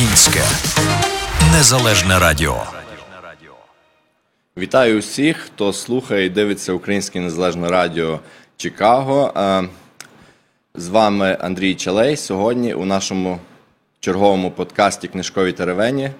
Українське 0.00 0.40
незалежне 1.52 2.18
радіо. 2.18 2.62
Вітаю 4.56 4.98
усіх, 4.98 5.36
хто 5.36 5.72
слухає 5.72 6.26
і 6.26 6.28
дивиться 6.28 6.72
Українське 6.72 7.20
Незалежне 7.20 7.68
Радіо 7.68 8.20
Чикаго. 8.56 9.32
Е, 9.36 9.68
З 10.74 10.88
вами 10.88 11.36
Андрій 11.40 11.74
Чалей. 11.74 12.16
Сьогодні 12.16 12.74
у 12.74 12.84
нашому 12.84 13.38
черговому 14.00 14.50
подкасті 14.50 15.08
Книжкові 15.08 15.52
теревені 15.52 16.10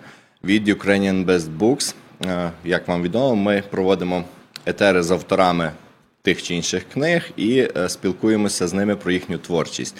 від 0.44 0.68
Ukrainian 0.68 1.24
Best 1.24 1.58
Books. 1.58 1.94
Е, 2.26 2.50
Як 2.64 2.88
вам 2.88 3.02
відомо, 3.02 3.36
ми 3.36 3.62
проводимо 3.70 4.24
етери 4.66 5.02
з 5.02 5.10
авторами 5.10 5.72
тих 6.22 6.42
чи 6.42 6.54
інших 6.54 6.84
книг 6.92 7.30
і 7.36 7.68
е, 7.76 7.88
спілкуємося 7.88 8.68
з 8.68 8.72
ними 8.72 8.96
про 8.96 9.12
їхню 9.12 9.38
творчість. 9.38 9.96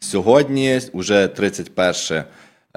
Сьогодні, 0.00 0.80
вже 0.94 1.28
31 1.28 2.24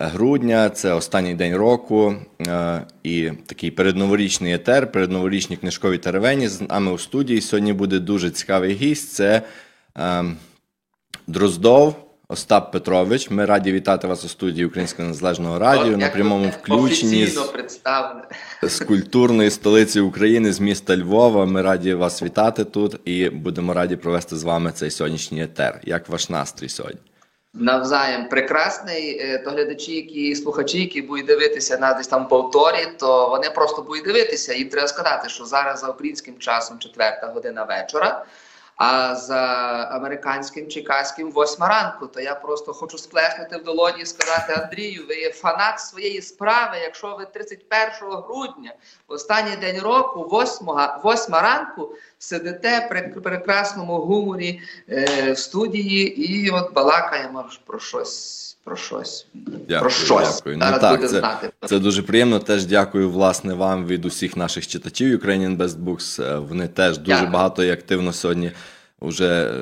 грудня, 0.08 0.70
це 0.70 0.94
останній 0.94 1.34
день 1.34 1.56
року, 1.56 2.16
е, 2.48 2.82
і 3.04 3.32
такий 3.46 3.72
передноворічний 3.72 4.54
етер, 4.54 4.92
передноворічні 4.92 5.58
книжкові 5.58 5.98
теревені. 5.98 6.48
З 6.48 6.62
нами 6.62 6.92
у 6.92 6.98
студії 6.98 7.42
сьогодні 7.42 7.74
буде 7.74 8.00
дуже 8.00 8.30
цікавий 8.30 8.74
гість. 8.74 9.14
Це 9.14 9.42
е, 9.98 10.26
Дроздов 11.28 11.96
Остап 12.28 12.72
Петрович. 12.72 13.30
Ми 13.30 13.46
раді 13.46 13.72
вітати 13.72 14.08
вас 14.08 14.26
у 14.26 14.28
студії 14.28 14.66
Українського 14.66 15.08
Незалежного 15.08 15.60
радіо 15.60 15.98
на 15.98 16.10
прямому 16.10 16.52
включенні 16.62 17.28
з, 17.28 17.40
з 18.64 18.80
культурної 18.80 19.50
столиці 19.50 20.00
України, 20.00 20.54
з 20.54 20.60
міста 20.60 20.98
Львова. 20.98 21.46
Ми 21.46 21.62
раді 21.62 21.94
вас 21.94 22.24
вітати 22.24 22.64
тут 22.64 22.96
і 23.06 23.30
будемо 23.30 23.74
раді 23.74 23.96
провести 23.96 24.36
з 24.36 24.44
вами 24.44 24.72
цей 24.72 24.92
сьогоднішній 24.92 25.44
етер. 25.44 25.82
Як 25.84 26.10
ваш 26.10 26.30
настрій 26.30 26.70
сьогодні? 26.70 27.02
Навзаєм 27.54 28.30
прекрасний. 28.30 29.20
Е, 29.20 29.38
То 29.38 29.50
глядачі, 29.50 29.96
які 29.96 30.36
слухачі, 30.36 30.80
які 30.80 31.02
будуть 31.02 31.26
дивитися 31.26 31.78
на 31.78 31.94
десь 31.94 32.08
там 32.08 32.28
повторі, 32.28 32.88
то 33.00 33.30
вони 33.30 33.50
просто 33.50 33.82
будуть 33.82 34.04
дивитися. 34.04 34.54
Їм 34.54 34.70
треба 34.70 34.88
сказати, 34.88 35.30
що 35.30 35.46
зараз 35.46 35.80
за 35.80 35.88
українським 35.88 36.38
часом 36.38 36.80
четверта 36.80 37.28
година 37.28 37.64
вечора. 37.64 38.26
А 38.80 39.16
за 39.16 39.44
американським 39.92 40.68
чекаським 40.68 41.32
восьма 41.32 41.68
ранку, 41.68 42.08
то 42.08 42.22
я 42.22 42.36
просто 42.36 42.74
хочу 42.74 42.98
сплеснути 42.98 43.58
в 43.58 43.64
долоні 43.64 44.02
і 44.02 44.06
сказати 44.06 44.54
Андрію, 44.54 45.06
ви 45.08 45.16
є 45.16 45.32
фанат 45.32 45.80
своєї 45.80 46.22
справи. 46.22 46.78
Якщо 46.82 47.16
ви 47.16 47.26
31 47.26 47.90
грудня, 48.02 48.74
останній 49.08 49.56
день 49.56 49.80
року, 49.80 50.22
8, 50.22 50.68
8 51.06 51.36
ранку, 51.36 51.96
сидите 52.18 52.88
при 52.90 53.02
прекрасному 53.02 53.98
гуморі 53.98 54.62
е, 54.90 55.32
в 55.32 55.38
студії 55.38 56.22
і 56.22 56.50
от 56.50 56.74
балакаємо 56.74 57.46
про 57.66 57.80
щось. 57.80 58.49
Про 58.70 58.78
щось. 58.78 59.28
Дякую, 59.34 59.80
про 59.80 59.90
щось. 59.90 60.36
дякую. 60.36 60.58
Ну, 60.58 60.80
так, 60.82 61.02
це, 61.02 61.08
знати. 61.08 61.50
це 61.66 61.80
дуже 61.80 62.04
приємно. 62.04 62.40
Теж 62.40 62.66
дякую 62.66 63.10
власне 63.10 63.54
вам 63.54 63.86
від 63.86 64.06
усіх 64.06 64.38
наших 64.38 64.68
читачів 64.68 65.20
Ukrainian 65.20 65.58
Best 65.58 65.78
Books. 65.84 66.24
Е, 66.24 66.40
Вони 66.40 66.68
теж 66.68 66.98
дуже 66.98 67.12
Дякую. 67.12 67.32
багато 67.32 67.64
і 67.64 67.72
активно 67.72 68.14
сьогодні. 68.14 68.52
Вже 69.02 69.54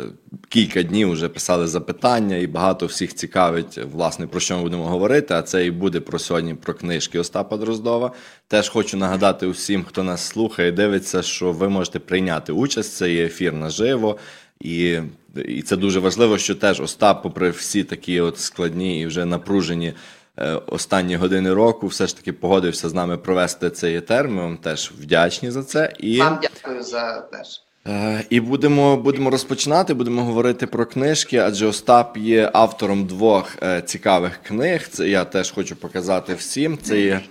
кілька 0.49 0.83
днів 0.83 1.11
вже 1.11 1.29
писали 1.29 1.67
запитання, 1.67 2.35
і 2.35 2.47
багато 2.47 2.85
всіх 2.85 3.15
цікавить, 3.15 3.79
власне, 3.91 4.27
про 4.27 4.39
що 4.39 4.57
ми 4.57 4.63
будемо 4.63 4.87
говорити. 4.87 5.33
А 5.33 5.41
це 5.41 5.65
і 5.65 5.71
буде 5.71 5.99
про 5.99 6.19
сьогодні 6.19 6.53
про 6.53 6.73
книжки 6.73 7.19
Остапа 7.19 7.57
Дроздова. 7.57 8.11
Теж 8.47 8.69
хочу 8.69 8.97
нагадати 8.97 9.45
усім, 9.45 9.83
хто 9.83 10.03
нас 10.03 10.21
слухає, 10.21 10.71
дивиться, 10.71 11.21
що 11.21 11.51
ви 11.51 11.69
можете 11.69 11.99
прийняти 11.99 12.51
участь. 12.51 12.95
Це 12.95 13.11
є 13.11 13.25
ефір 13.25 13.53
наживо. 13.53 14.17
І, 14.59 14.99
і 15.45 15.61
це 15.61 15.75
дуже 15.75 15.99
важливо, 15.99 16.37
що 16.37 16.55
теж 16.55 16.81
Остап, 16.81 17.23
попри 17.23 17.49
всі 17.49 17.83
такі 17.83 18.21
от 18.21 18.39
складні 18.39 19.01
і 19.01 19.05
вже 19.05 19.25
напружені 19.25 19.93
е, 20.37 20.53
останні 20.53 21.15
години 21.15 21.53
року, 21.53 21.87
все 21.87 22.07
ж 22.07 22.17
таки 22.17 22.33
погодився 22.33 22.89
з 22.89 22.93
нами 22.93 23.17
провести 23.17 23.69
цей 23.69 23.95
етер. 23.95 24.27
Ми 24.27 24.41
вам 24.41 24.57
теж 24.57 24.91
вдячні 24.99 25.51
за 25.51 25.63
це. 25.63 25.93
І... 25.99 26.19
Вам 26.19 26.39
дякую 26.41 26.83
за 26.83 27.21
теж. 27.21 27.61
Е, 27.87 28.23
І 28.29 28.39
будемо, 28.39 28.97
будемо 28.97 29.29
розпочинати, 29.29 29.93
будемо 29.93 30.23
говорити 30.23 30.67
про 30.67 30.85
книжки, 30.85 31.37
адже 31.37 31.65
Остап 31.65 32.17
є 32.17 32.51
автором 32.53 33.05
двох 33.05 33.55
е, 33.63 33.81
цікавих 33.81 34.39
книг. 34.43 34.87
Це 34.87 35.09
я 35.09 35.25
теж 35.25 35.51
хочу 35.51 35.75
показати 35.75 36.33
всім. 36.33 36.77
Це 36.81 37.01
є 37.01 37.21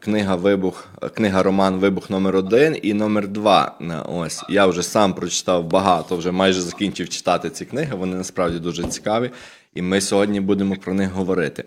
книга 0.00 0.36
Вибух, 0.36 0.88
е, 1.02 1.08
книга 1.08 1.42
Роман 1.42 1.78
Вибух 1.78 2.10
номер 2.10 2.36
один 2.36 2.76
і 2.82 2.94
номер 2.94 3.28
два. 3.28 3.78
Е, 3.80 4.02
Ось 4.08 4.42
я 4.48 4.66
вже 4.66 4.82
сам 4.82 5.14
прочитав 5.14 5.64
багато, 5.64 6.16
вже 6.16 6.30
майже 6.30 6.60
закінчив 6.60 7.08
читати 7.08 7.50
ці 7.50 7.64
книги. 7.64 7.96
Вони 7.96 8.16
насправді 8.16 8.58
дуже 8.58 8.84
цікаві, 8.84 9.30
і 9.74 9.82
ми 9.82 10.00
сьогодні 10.00 10.40
будемо 10.40 10.76
про 10.76 10.94
них 10.94 11.10
говорити. 11.12 11.64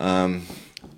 Е, 0.00 0.30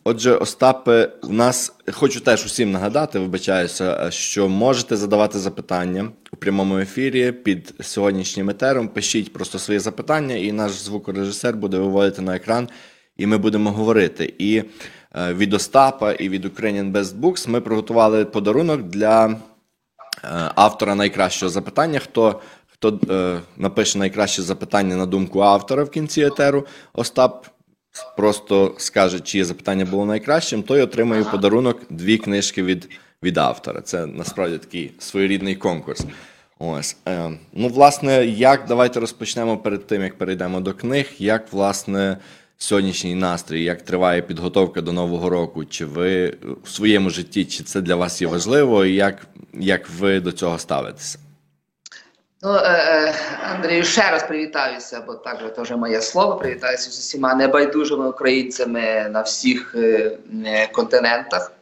Отже, 0.04 0.34
Остапе, 0.34 1.12
у 1.22 1.32
нас 1.32 1.72
хочу 1.93 2.20
теж 2.20 2.47
усім 2.47 2.72
нагадати, 2.72 3.19
вибачаюся, 3.19 4.10
що 4.10 4.49
можете 4.49 4.97
задавати 4.97 5.38
запитання 5.38 6.09
у 6.32 6.37
прямому 6.37 6.78
ефірі 6.78 7.32
під 7.32 7.75
сьогоднішнім 7.81 8.50
етером. 8.50 8.88
Пишіть 8.88 9.32
просто 9.32 9.59
свої 9.59 9.81
запитання, 9.81 10.34
і 10.34 10.53
наш 10.53 10.72
звукорежисер 10.72 11.56
буде 11.56 11.78
виводити 11.78 12.22
на 12.22 12.37
екран, 12.37 12.69
і 13.16 13.26
ми 13.26 13.38
будемо 13.38 13.70
говорити. 13.70 14.34
І 14.38 14.56
е, 14.56 14.65
від 15.15 15.54
Остапа 15.54 16.12
і 16.12 16.28
від 16.28 16.44
Ukrainian 16.44 16.93
Best 16.93 17.21
Books 17.21 17.48
ми 17.48 17.60
приготували 17.60 18.25
подарунок 18.25 18.82
для 18.82 19.26
е, 19.26 19.37
автора 20.54 20.94
найкращого 20.94 21.50
запитання. 21.50 21.98
Хто 21.98 22.41
хто 22.81 23.00
е, 23.10 23.41
напише 23.56 23.99
найкраще 23.99 24.43
запитання 24.43 24.97
на 24.97 25.06
думку 25.06 25.41
автора 25.41 25.84
в 25.84 25.91
кінці 25.91 26.20
етеру, 26.20 26.66
Остап 26.93 27.47
просто 28.16 28.75
скаже, 28.78 29.20
чиє 29.20 29.44
запитання 29.44 29.84
було 29.84 30.06
найкращим, 30.06 30.62
той 30.62 30.82
отримає 30.82 31.25
подарунок 31.25 31.81
дві 31.91 32.19
книжки 32.19 32.62
від, 32.62 32.88
від 33.22 33.38
автора. 33.38 33.81
Це 33.81 34.06
насправді 34.06 34.59
такий 34.59 34.93
своєрідний 34.99 35.56
конкурс. 35.56 36.04
Ось. 36.59 36.97
Е, 37.09 37.31
ну, 37.53 37.69
власне, 37.69 38.26
як 38.26 38.65
давайте 38.69 39.00
розпочнемо 39.00 39.59
перед 39.59 39.87
тим, 39.87 40.03
як 40.03 40.19
перейдемо 40.19 40.60
до 40.60 40.75
книг, 40.75 41.06
як 41.19 41.53
власне 41.53 42.16
сьогоднішній 42.62 43.15
настрій, 43.15 43.65
як 43.65 43.82
триває 43.82 44.22
підготовка 44.22 44.81
до 44.81 44.93
Нового 44.93 45.31
року? 45.31 45.65
Чи 45.65 45.84
ви 45.84 46.34
в 46.65 46.69
своєму 46.69 47.10
житті, 47.10 47.44
чи 47.44 47.65
це 47.65 47.81
для 47.81 47.97
вас 47.97 48.22
є 48.22 48.28
важливо, 48.28 48.84
і 48.84 48.94
як, 48.94 49.26
як 49.54 49.91
ви 49.91 50.21
до 50.21 50.32
цього 50.32 50.59
ставитеся? 50.59 51.19
Ну, 52.43 52.54
е, 52.54 52.60
е, 52.65 53.15
Андрію, 53.54 53.84
ще 53.84 54.10
раз 54.10 54.22
привітаюся, 54.22 55.04
бо 55.06 55.15
так 55.15 55.41
же 55.41 55.49
теж 55.49 55.70
моє 55.70 56.00
слово. 56.00 56.37
Привітаюся 56.37 56.91
з 56.91 56.99
усіма 56.99 57.34
небайдужими 57.34 58.09
українцями 58.09 59.09
на 59.10 59.22
всіх 59.22 59.75
е, 59.75 60.19
континентах. 60.72 61.53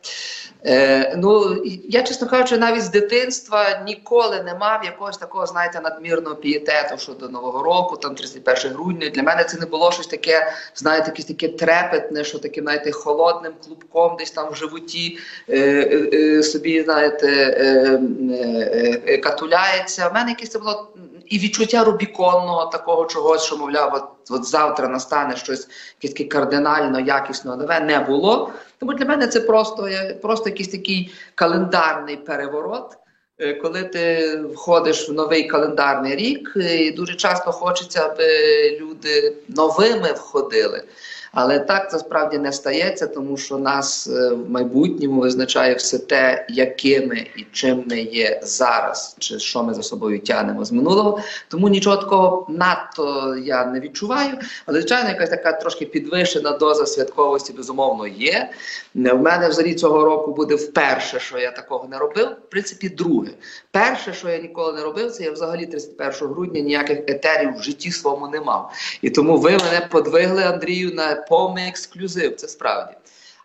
Е, 0.66 1.14
ну, 1.16 1.62
я, 1.88 2.02
чесно 2.02 2.28
кажучи, 2.28 2.58
навіть 2.58 2.82
з 2.82 2.90
дитинства 2.90 3.82
ніколи 3.86 4.42
не 4.42 4.54
мав 4.54 4.84
якогось 4.84 5.18
такого, 5.18 5.46
знаєте, 5.46 5.80
надмірного 5.80 6.36
пієтету 6.36 6.98
щодо 6.98 7.28
Нового 7.28 7.62
року, 7.62 7.96
там 7.96 8.14
31 8.14 8.72
грудня. 8.72 9.08
Для 9.08 9.22
мене 9.22 9.44
це 9.44 9.58
не 9.58 9.66
було 9.66 9.92
щось 9.92 10.06
таке, 10.06 10.52
знаєте, 10.74 11.06
якесь 11.06 11.24
таке 11.24 11.48
трепетне, 11.48 12.24
що 12.24 12.38
таким, 12.38 12.64
знаєте, 12.64 12.92
холодним 12.92 13.52
клубком 13.66 14.16
десь 14.18 14.30
там 14.30 14.52
в 14.52 14.56
животі 14.56 15.18
е, 15.48 15.58
е, 15.58 16.10
е, 16.12 16.42
собі, 16.42 16.82
знаєте, 16.82 17.28
е, 17.28 18.00
е, 18.30 19.02
е, 19.06 19.18
катуляється. 19.18 20.08
У 20.08 20.14
мене 20.14 20.30
якесь 20.30 20.50
це 20.50 20.58
було 20.58 20.88
і 21.30 21.38
відчуття 21.38 21.84
рубіконного 21.84 22.66
такого 22.66 23.06
чогось, 23.06 23.44
що, 23.44 23.56
мовляв, 23.56 23.94
от, 23.94 24.30
от 24.30 24.44
завтра 24.44 24.88
настане 24.88 25.36
щось 25.36 25.68
таке 26.02 26.24
кардинально 26.24 27.00
якісно 27.00 27.56
нове, 27.56 27.80
не 27.80 28.00
було. 28.00 28.52
Тому 28.78 28.94
для 28.94 29.04
мене 29.04 29.26
це 29.26 29.40
просто, 29.40 29.88
просто 30.22 30.48
якийсь 30.48 30.68
такий 30.68 31.12
календарний 31.34 32.16
переворот. 32.16 32.96
Е, 33.38 33.54
Коли 33.54 33.82
ти 33.84 34.36
входиш 34.54 35.08
в 35.08 35.12
новий 35.12 35.44
календарний 35.44 36.16
рік, 36.16 36.52
е, 36.56 36.76
і 36.76 36.90
дуже 36.90 37.14
часто 37.14 37.52
хочеться, 37.52 38.06
аби 38.06 38.70
люди 38.80 39.36
новими 39.48 40.12
входили. 40.12 40.84
Але 41.32 41.58
так 41.58 41.90
це 41.90 41.98
справді 41.98 42.38
не 42.38 42.52
стається, 42.52 43.06
тому 43.06 43.36
що 43.36 43.58
нас 43.58 44.08
е, 44.08 44.28
в 44.28 44.50
майбутньому 44.50 45.20
визначає 45.20 45.74
все 45.74 45.98
те, 45.98 46.46
якими 46.48 47.26
і 47.36 47.46
чим 47.52 47.84
ми 47.86 48.00
є 48.00 48.40
зараз, 48.42 49.16
чи 49.18 49.38
що 49.38 49.62
ми 49.62 49.74
за 49.74 49.82
собою 49.82 50.20
тягнемо 50.20 50.64
з 50.64 50.72
минулого. 50.72 51.20
Тому 51.48 51.68
нічого 51.68 51.96
такого 51.96 52.46
надто 52.48 53.36
я 53.36 53.64
не 53.64 53.80
відчуваю. 53.80 54.38
Але 54.66 54.80
звичайно, 54.80 55.08
якась 55.08 55.30
така 55.30 55.52
трошки 55.52 55.86
підвищена 55.86 56.50
доза 56.50 56.86
святковості, 56.86 57.52
безумовно, 57.52 58.06
є. 58.06 58.50
Е, 58.96 59.12
В 59.12 59.22
мене 59.22 59.48
взагалі 59.48 59.74
цього 59.74 60.04
року 60.04 60.32
буде 60.32 60.54
вперше, 60.54 61.20
що 61.20 61.38
я 61.38 61.50
такого 61.50 61.88
не 61.88 61.98
робив. 61.98 62.26
В 62.26 62.50
принципі, 62.50 62.88
друге. 62.88 63.30
Перше, 63.70 64.12
що 64.12 64.28
я 64.28 64.38
ніколи 64.38 64.72
не 64.72 64.82
робив, 64.82 65.10
це 65.10 65.24
я 65.24 65.32
взагалі 65.32 65.66
31 65.66 66.28
грудня 66.28 66.60
ніяких 66.60 66.98
етерів 66.98 67.56
в 67.58 67.62
житті 67.62 67.90
своєму 67.90 68.28
не 68.28 68.40
мав. 68.40 68.72
І 69.02 69.10
тому 69.10 69.38
ви 69.38 69.50
мене 69.50 69.88
подвигли, 69.90 70.42
Андрію, 70.42 70.94
на 70.94 71.17
повний 71.18 71.68
ексклюзив. 71.68 72.36
Це 72.36 72.48
справді. 72.48 72.94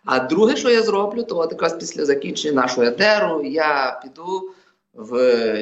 А 0.04 0.18
друге, 0.18 0.56
що 0.56 0.70
я 0.70 0.82
зроблю, 0.82 1.22
то 1.22 1.38
от 1.38 1.52
якраз 1.52 1.74
після 1.74 2.04
закінчення 2.04 2.62
нашого 2.62 2.86
етеру 2.86 3.42
я 3.44 4.00
піду 4.02 4.50
в 4.94 5.12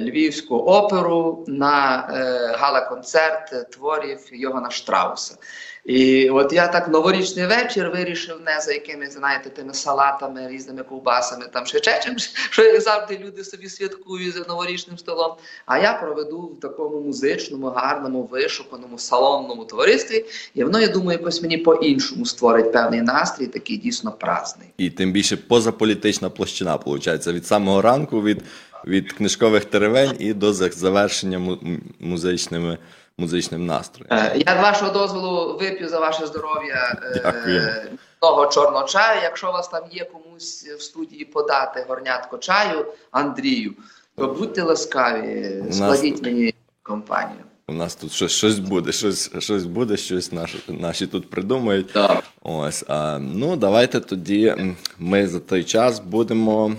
Львівську 0.01 0.57
оперу 0.57 1.45
на 1.49 2.09
е, 2.11 2.57
гала-концерт 2.59 3.71
творів 3.71 4.19
Йогана 4.33 4.71
Штрауса. 4.71 5.37
І 5.85 6.31
от 6.31 6.53
я 6.53 6.69
так 6.69 6.89
новорічний 6.89 7.47
вечір 7.47 7.91
вирішив 7.91 8.37
не 8.47 8.61
за 8.61 8.73
якимись, 8.73 9.13
знаєте, 9.13 9.51
тими 9.51 9.75
салатами, 9.75 10.49
різними 10.49 10.83
ковбасами, 10.83 11.45
там 11.53 11.67
ще 11.67 11.81
чечем, 11.81 12.17
що 12.51 12.63
як 12.63 12.81
завжди 12.81 13.19
люди 13.25 13.45
собі 13.45 13.69
святкують 13.69 14.35
за 14.35 14.45
новорічним 14.49 14.99
столом. 14.99 15.33
А 15.67 15.79
я 15.79 15.93
проведу 15.93 16.41
в 16.41 16.61
такому 16.61 17.01
музичному, 17.01 17.67
гарному, 17.67 18.23
вишуканому, 18.23 18.99
салонному 18.99 19.65
товаристві. 19.65 20.25
І 20.55 20.65
воно, 20.65 20.81
я 20.81 20.89
думаю, 20.89 21.19
якось 21.19 21.43
мені 21.43 21.59
по-іншому 21.59 22.27
створить 22.27 22.73
певний 22.73 23.03
настрій, 23.03 23.47
такий 23.47 23.77
дійсно 23.77 24.13
праздний. 24.13 24.69
І 24.79 24.91
тим 24.91 25.13
більше 25.13 25.37
позаполітична 25.37 26.31
площина, 26.31 26.77
виходить, 26.77 27.27
від 27.27 27.47
самого 27.47 27.83
ранку, 27.83 28.23
від, 28.23 28.43
від 28.87 29.13
книжкових 29.13 29.65
теревень 29.65 30.17
і 30.19 30.35
до 30.35 30.53
завершення 30.53 31.59
музичними, 32.01 32.79
музичним 33.19 33.67
настроєм. 33.67 34.27
Е, 34.27 34.43
Я 34.47 34.57
з 34.59 34.63
вашого 34.63 34.91
дозволу 34.93 35.59
вип'ю 35.59 35.89
за 35.89 36.01
ваше 36.01 36.27
здоров'я 36.27 37.01
е, 37.47 37.87
того 38.21 38.47
чорного 38.47 38.87
чаю. 38.89 39.21
Якщо 39.23 39.49
у 39.49 39.53
вас 39.53 39.69
там 39.69 39.83
є 39.91 40.05
комусь 40.05 40.65
в 40.79 40.83
студії 40.83 41.25
подати 41.25 41.85
горнятко 41.89 42.39
чаю 42.39 42.87
Андрію, 43.11 43.73
то 44.17 44.27
будьте 44.29 44.63
ласкаві, 44.63 45.63
нас- 45.65 45.77
складіть 45.77 46.23
мені 46.23 46.55
компанію. 46.83 47.39
У 47.69 47.73
нас 47.73 47.95
тут 47.95 48.13
щось, 48.13 48.33
щось 48.33 48.59
буде, 48.59 48.93
щось, 48.93 49.31
щось 49.39 49.65
буде, 49.65 49.97
щось 49.97 50.33
наші, 50.33 50.59
наші 50.69 51.07
тут 51.07 51.31
придумають. 51.31 51.93
Так. 51.93 52.23
Ось, 52.43 52.85
а, 52.89 53.19
ну 53.19 53.57
давайте 53.57 54.01
тоді 54.01 54.55
ми 54.99 55.29
за 55.29 55.39
той 55.41 55.65
час 55.65 55.99
будемо, 56.01 56.73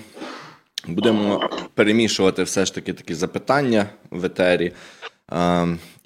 будемо 0.87 1.49
перемішувати 1.73 2.43
все 2.43 2.65
ж 2.65 2.75
таки 2.75 2.93
такі 2.93 3.13
запитання 3.13 3.85
в 4.11 4.25
етері. 4.25 4.73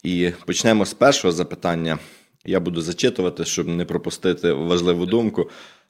І 0.04 0.32
почнемо 0.46 0.86
з 0.86 0.94
першого 0.94 1.32
запитання. 1.32 2.00
Я 2.46 2.60
буду 2.60 2.82
зачитувати, 2.82 3.46
щоб 3.46 3.68
не 3.68 3.86
пропустити 3.86 4.54
важливу 4.54 5.06
думку. 5.06 5.50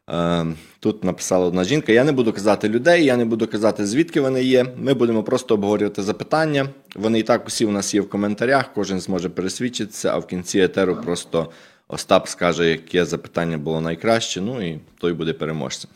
Е, 0.10 0.46
Тут 0.80 1.04
написала 1.04 1.46
одна 1.46 1.64
жінка: 1.64 1.92
я 1.92 2.04
не 2.04 2.12
буду 2.12 2.34
казати 2.34 2.70
людей, 2.70 3.06
я 3.06 3.18
не 3.18 3.26
буду 3.26 3.48
казати, 3.48 3.86
звідки 3.86 4.22
вони 4.22 4.44
є. 4.44 4.66
Ми 4.78 4.94
будемо 4.94 5.24
просто 5.24 5.54
обговорювати 5.54 6.04
запитання. 6.04 6.70
Вони 6.96 7.20
і 7.20 7.24
так 7.24 7.48
усі 7.48 7.66
у 7.66 7.72
нас 7.72 7.94
є 7.94 8.02
в 8.02 8.10
коментарях, 8.10 8.74
кожен 8.74 9.00
зможе 9.00 9.30
пересвідчитися, 9.30 10.12
а 10.14 10.18
в 10.18 10.28
кінці 10.28 10.60
етеру 10.60 10.96
просто 10.96 11.52
Остап 11.90 12.28
скаже, 12.28 12.70
яке 12.70 13.06
запитання 13.06 13.58
було 13.58 13.82
найкраще, 13.82 14.42
ну 14.42 14.68
і 14.68 14.80
той 14.98 15.14
буде 15.14 15.34
переможцем. 15.34 15.92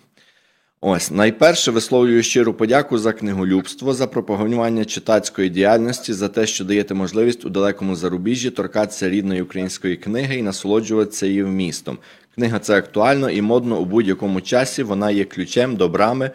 Ось 0.84 1.12
найперше 1.12 1.72
висловлюю 1.72 2.24
щиру 2.24 2.54
подяку 2.54 2.98
за 2.98 3.14
книголюбство, 3.14 3.94
за 3.94 4.08
пропагування 4.08 4.86
читацької 4.86 5.50
діяльності, 5.50 6.14
за 6.14 6.28
те, 6.28 6.48
що 6.48 6.66
даєте 6.66 6.94
можливість 6.94 7.46
у 7.46 7.50
далекому 7.50 7.96
зарубіжжі 7.96 8.50
торкатися 8.50 9.10
рідної 9.10 9.42
української 9.42 9.96
книги 9.96 10.36
і 10.36 10.42
насолоджуватися 10.42 11.28
її 11.28 11.44
вмістом. 11.44 11.98
Книга 12.36 12.60
це 12.60 12.78
актуально 12.78 13.30
і 13.30 13.42
модно 13.42 13.80
у 13.80 13.86
будь-якому 13.86 14.42
часі. 14.42 14.84
Вона 14.84 15.12
є 15.12 15.24
ключем 15.24 15.76
до 15.76 15.90
брами 15.90 16.32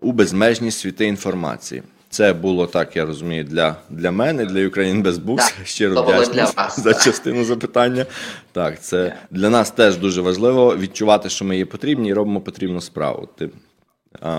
у 0.00 0.12
безмежні 0.12 0.70
світи 0.70 1.06
інформації. 1.06 1.82
Це 2.10 2.32
було 2.32 2.66
так, 2.66 2.96
я 2.96 3.06
розумію, 3.06 3.44
для, 3.44 3.76
для 3.90 4.10
мене, 4.10 4.44
для 4.44 4.58
Ukraine 4.58 5.02
Best 5.02 5.24
Books. 5.24 5.36
Так, 5.36 5.54
Щиро 5.64 6.02
вдячний 6.02 6.34
для 6.34 6.46
за 6.76 6.92
так. 6.92 7.02
частину 7.02 7.44
запитання. 7.44 8.06
Так, 8.52 8.82
це 8.82 9.14
для 9.30 9.50
нас 9.50 9.70
теж 9.70 9.96
дуже 9.96 10.20
важливо 10.20 10.76
відчувати, 10.76 11.28
що 11.28 11.44
ми 11.44 11.58
є 11.58 11.64
потрібні 11.64 12.08
і 12.08 12.12
робимо 12.12 12.40
потрібну 12.40 12.80
справу. 12.80 13.28
Ти 13.38 13.48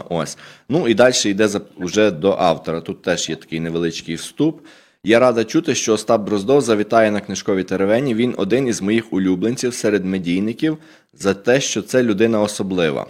ось. 0.09 0.37
Ну 0.69 0.87
і 0.87 0.93
далі 0.93 1.13
йде 1.25 1.47
за, 1.47 1.61
вже 1.77 2.11
до 2.11 2.31
автора. 2.31 2.81
Тут 2.81 3.01
теж 3.01 3.29
є 3.29 3.35
такий 3.35 3.59
невеличкий 3.59 4.15
вступ. 4.15 4.61
Я 5.03 5.19
рада 5.19 5.43
чути, 5.43 5.75
що 5.75 5.93
Остап 5.93 6.21
Броздов 6.21 6.61
завітає 6.61 7.11
на 7.11 7.19
книжковій 7.19 7.63
теревені. 7.63 8.15
Він 8.15 8.35
один 8.37 8.67
із 8.67 8.81
моїх 8.81 9.13
улюбленців 9.13 9.73
серед 9.73 10.05
медійників 10.05 10.77
за 11.13 11.33
те, 11.33 11.61
що 11.61 11.81
це 11.81 12.03
людина 12.03 12.41
особлива. 12.41 13.07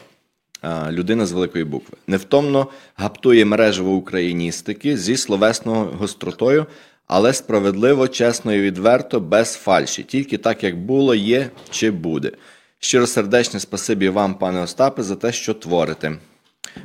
Людина 0.91 1.25
з 1.25 1.31
великої 1.31 1.63
букви 1.63 1.97
невтомно 2.07 2.67
гаптує 2.95 3.45
мережево 3.45 3.93
україністики 3.93 4.97
зі 4.97 5.17
словесною 5.17 5.85
гостротою, 5.85 6.65
але 7.07 7.33
справедливо, 7.33 8.07
чесно 8.07 8.53
і 8.53 8.61
відверто, 8.61 9.19
без 9.19 9.53
фальші, 9.53 10.03
тільки 10.03 10.37
так, 10.37 10.63
як 10.63 10.77
було, 10.77 11.15
є 11.15 11.49
чи 11.69 11.91
буде. 11.91 12.31
Щиросердечне 12.79 13.59
спасибі 13.59 14.09
вам, 14.09 14.35
пане 14.35 14.61
Остапе, 14.61 15.03
за 15.03 15.15
те, 15.15 15.31
що 15.31 15.53
творите. 15.53 16.17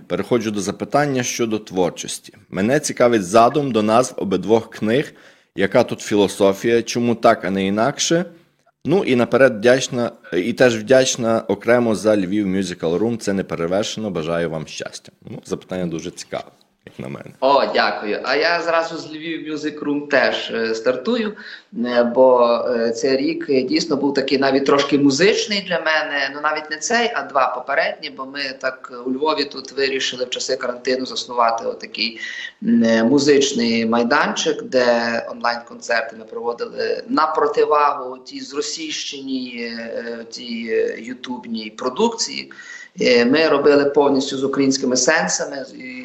Переходжу 0.06 0.50
до 0.50 0.60
запитання 0.60 1.22
щодо 1.22 1.58
творчості. 1.58 2.34
Мене 2.50 2.80
цікавить 2.80 3.24
задум 3.24 3.72
до 3.72 3.82
назв 3.82 4.14
обидвох 4.16 4.70
книг, 4.70 5.12
яка 5.56 5.84
тут 5.84 6.00
філософія, 6.00 6.82
чому 6.82 7.14
так, 7.14 7.44
а 7.44 7.50
не 7.50 7.66
інакше. 7.66 8.24
Ну 8.84 9.04
і 9.04 9.16
наперед 9.16 9.56
вдячна, 9.56 10.10
і 10.32 10.52
теж 10.52 10.78
вдячна 10.78 11.40
окремо 11.40 11.94
за 11.94 12.16
Львів 12.16 12.46
Musical 12.46 12.98
Room. 12.98 13.16
Це 13.16 13.32
не 13.32 13.44
перевершено. 13.44 14.10
Бажаю 14.10 14.50
вам 14.50 14.66
щастя. 14.66 15.12
Ну, 15.30 15.42
запитання 15.44 15.86
дуже 15.86 16.10
цікаве, 16.10 16.44
як 16.86 16.98
на 16.98 17.08
мене. 17.08 17.30
О, 17.40 17.66
дякую. 17.74 18.20
А 18.24 18.36
я 18.36 18.62
зразу 18.62 18.96
з 18.96 19.12
Львів 19.12 19.52
Music 19.52 19.78
Room 19.80 20.08
теж 20.08 20.50
е, 20.50 20.74
стартую, 20.74 21.36
е, 21.86 22.02
бо 22.02 22.58
е, 22.68 22.90
цей 22.90 23.16
рік 23.16 23.46
дійсно 23.66 23.96
був 23.96 24.14
такий 24.14 24.38
навіть 24.38 24.66
трошки 24.66 24.98
музичний 24.98 25.62
для 25.68 25.80
мене. 25.80 26.30
Ну 26.34 26.40
навіть 26.40 26.70
не 26.70 26.76
цей, 26.76 27.12
а 27.14 27.22
два 27.22 27.48
попередні. 27.48 28.10
Бо 28.10 28.26
ми 28.26 28.40
так 28.60 28.92
у 29.06 29.12
Львові 29.12 29.44
тут 29.44 29.72
вирішили 29.72 30.24
в 30.24 30.30
часи 30.30 30.56
карантину 30.56 31.06
заснувати 31.06 31.66
отакий 31.66 32.20
музичний 33.04 33.86
майданчик, 33.86 34.62
де 34.62 34.86
онлайн-концерти 35.30 36.16
ми 36.18 36.24
проводили 36.24 37.02
на 37.08 37.26
противагу 37.26 38.18
тій 38.18 38.40
зросійщеній 38.40 39.72
тій 40.30 40.62
ютубній 40.98 41.70
продукції. 41.70 42.52
Е, 43.00 43.24
Ми 43.24 43.48
робили 43.48 43.84
повністю 43.84 44.36
з 44.36 44.44
українськими 44.44 44.96
сенсами 44.96 45.64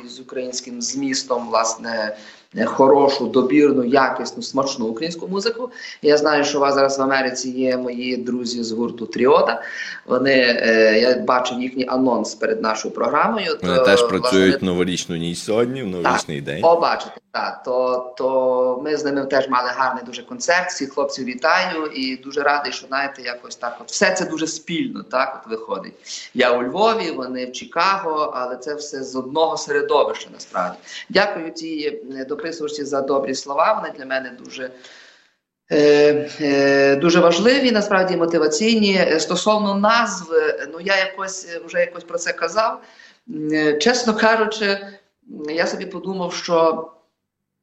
з- 0.09 0.19
українським 0.19 0.81
змістом, 0.81 1.47
власне, 1.49 2.17
хорошу, 2.65 3.27
добірну, 3.27 3.83
якісну, 3.83 4.43
смачну 4.43 4.85
українську 4.85 5.27
музику. 5.27 5.69
Я 6.01 6.17
знаю, 6.17 6.43
що 6.43 6.57
у 6.57 6.61
вас 6.61 6.75
зараз 6.75 6.99
в 6.99 7.01
Америці 7.01 7.49
є 7.49 7.77
мої 7.77 8.17
друзі 8.17 8.63
з 8.63 8.71
гурту 8.71 9.05
Тріода. 9.05 9.61
Вони 10.05 10.33
е, 10.33 10.99
я 10.99 11.15
бачив 11.17 11.61
їхній 11.61 11.85
анонс 11.87 12.35
перед 12.35 12.61
нашою 12.61 12.93
програмою. 12.93 13.57
Вони 13.61 13.77
то, 13.77 13.83
теж 13.83 14.07
працюють 14.07 14.61
в 14.61 14.65
новорічну 14.65 15.15
ніч 15.15 15.39
сьогодні, 15.39 15.83
в 15.83 15.87
новорічний 15.87 16.41
день. 16.41 16.59
о, 16.63 16.79
бачите, 16.79 17.11
так, 17.31 17.63
то, 17.63 18.13
то 18.17 18.81
ми 18.83 18.97
з 18.97 19.05
ними 19.05 19.25
теж 19.25 19.49
мали 19.49 19.69
гарний 19.69 20.03
дуже 20.03 20.23
концерт. 20.23 20.69
Всіх 20.69 20.93
хлопців 20.93 21.25
вітаю 21.25 21.85
і 21.85 22.15
дуже 22.15 22.41
радий, 22.41 22.71
що 22.71 22.87
знаєте, 22.87 23.21
якось 23.21 23.55
так. 23.55 23.77
От 23.81 23.91
все 23.91 24.11
це 24.11 24.25
дуже 24.25 24.47
спільно, 24.47 25.03
так 25.03 25.41
от 25.41 25.51
виходить. 25.51 25.93
Я 26.33 26.51
у 26.51 26.63
Львові, 26.63 27.11
вони 27.11 27.45
в 27.45 27.51
Чикаго, 27.51 28.33
але 28.35 28.55
це 28.55 28.75
все 28.75 29.03
з 29.03 29.15
одного 29.15 29.57
середовища 29.57 30.29
насправді. 30.33 30.77
Дякую 31.09 31.51
цій 31.51 31.99
е, 32.45 32.85
за 32.85 33.01
добрі 33.01 33.35
слова. 33.35 33.73
Вони 33.73 33.97
для 33.97 34.05
мене 34.05 34.37
дуже. 34.43 34.71
Е, 35.71 36.29
е, 36.41 36.95
дуже 36.95 37.19
важливі, 37.19 37.71
насправді 37.71 38.15
мотиваційні. 38.17 38.95
Е, 38.95 39.19
Стосовно 39.19 39.75
назв, 39.75 40.33
е, 40.33 40.67
ну 40.73 40.79
я 40.81 40.97
якось 40.97 41.47
вже 41.65 41.79
якось 41.79 42.03
про 42.03 42.17
це 42.17 42.33
казав. 42.33 42.81
Чесно 43.79 44.13
кажучи, 44.13 44.87
я 45.49 45.67
собі 45.67 45.85
подумав, 45.85 46.33
що. 46.33 46.87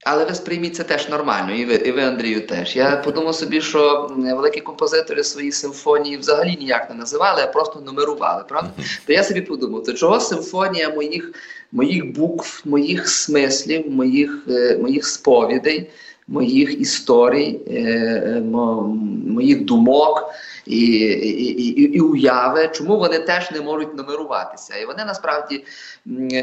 Але 0.05 0.25
ви 0.25 0.35
сприйміть 0.35 0.76
це 0.76 0.85
теж 0.85 1.09
нормально, 1.09 1.55
і 1.55 1.64
ви, 1.64 1.75
і 1.75 1.93
ви, 1.93 2.02
Андрію, 2.02 2.47
теж. 2.47 2.76
Я 2.76 2.97
подумав 2.97 3.35
собі, 3.35 3.61
що 3.61 4.11
великі 4.17 4.61
композитори 4.61 5.25
свої 5.25 5.52
симфонії 5.52 6.17
взагалі 6.17 6.57
ніяк 6.61 6.90
не 6.90 6.97
називали, 6.97 7.43
а 7.43 7.47
просто 7.47 7.81
нумерували, 7.81 8.45
правда? 8.49 8.71
То 9.07 9.12
я 9.12 9.25
собі 9.25 9.40
подумав, 9.40 9.85
то 9.85 9.93
чого 9.93 10.21
симфонія 10.21 10.90
моїх, 10.90 11.33
моїх 11.73 12.12
букв, 12.14 12.62
моїх 12.64 13.09
смислів, 13.09 13.90
моїх, 13.90 14.47
е, 14.49 14.78
моїх 14.83 15.07
сповідей, 15.07 15.90
моїх 16.28 16.81
історій, 16.81 17.61
е, 17.67 17.73
е, 17.73 18.40
моїх 19.26 19.64
думок 19.64 20.31
і, 20.69 20.81
і, 20.81 21.63
і, 21.63 21.83
і 21.83 22.01
уяви, 22.01 22.69
чому 22.69 22.99
вони 22.99 23.19
теж 23.19 23.51
не 23.51 23.61
можуть 23.61 23.97
нумеруватися. 23.97 24.77
І 24.77 24.87
вони 24.87 25.05
насправді, 25.05 25.65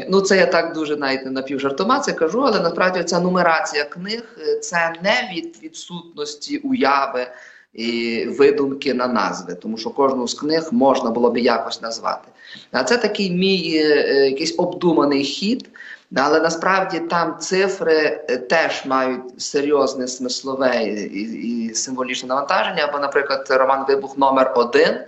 ну 0.08 0.20
це 0.20 0.36
я 0.36 0.46
так 0.46 0.74
дуже 0.74 0.96
навіть 0.96 1.26
напівжартома 1.26 2.00
це 2.00 2.12
кажу, 2.12 2.42
але 2.46 2.60
насправді 2.60 3.02
ця 3.02 3.20
нумерація 3.20 3.84
книг 3.84 4.22
е, 4.38 4.58
це 4.58 4.92
не 5.02 5.30
від 5.34 5.62
відсутності 5.62 6.58
уяви. 6.58 7.26
І 7.74 8.24
видумки 8.28 8.94
на 8.94 9.06
назви, 9.06 9.54
тому 9.54 9.76
що 9.78 9.90
кожну 9.90 10.28
з 10.28 10.34
книг 10.34 10.68
можна 10.72 11.10
було 11.10 11.30
би 11.30 11.40
якось 11.40 11.82
назвати. 11.82 12.28
А 12.72 12.84
це 12.84 12.96
такий 12.96 13.30
мій 13.30 13.82
е, 13.84 14.06
е, 14.08 14.26
якийсь 14.26 14.54
обдуманий 14.58 15.24
хід, 15.24 15.68
але 16.14 16.40
насправді 16.40 16.98
там 16.98 17.38
цифри 17.38 18.24
е, 18.28 18.36
теж 18.36 18.86
мають 18.86 19.42
серйозне 19.42 20.08
смислове 20.08 20.84
і, 20.84 21.22
і 21.68 21.74
символічне 21.74 22.28
навантаження. 22.28 22.90
Бо, 22.92 22.98
наприклад, 22.98 23.46
роман 23.50 23.84
Вибух 23.88 24.18
номер 24.18 24.52
один 24.56 24.98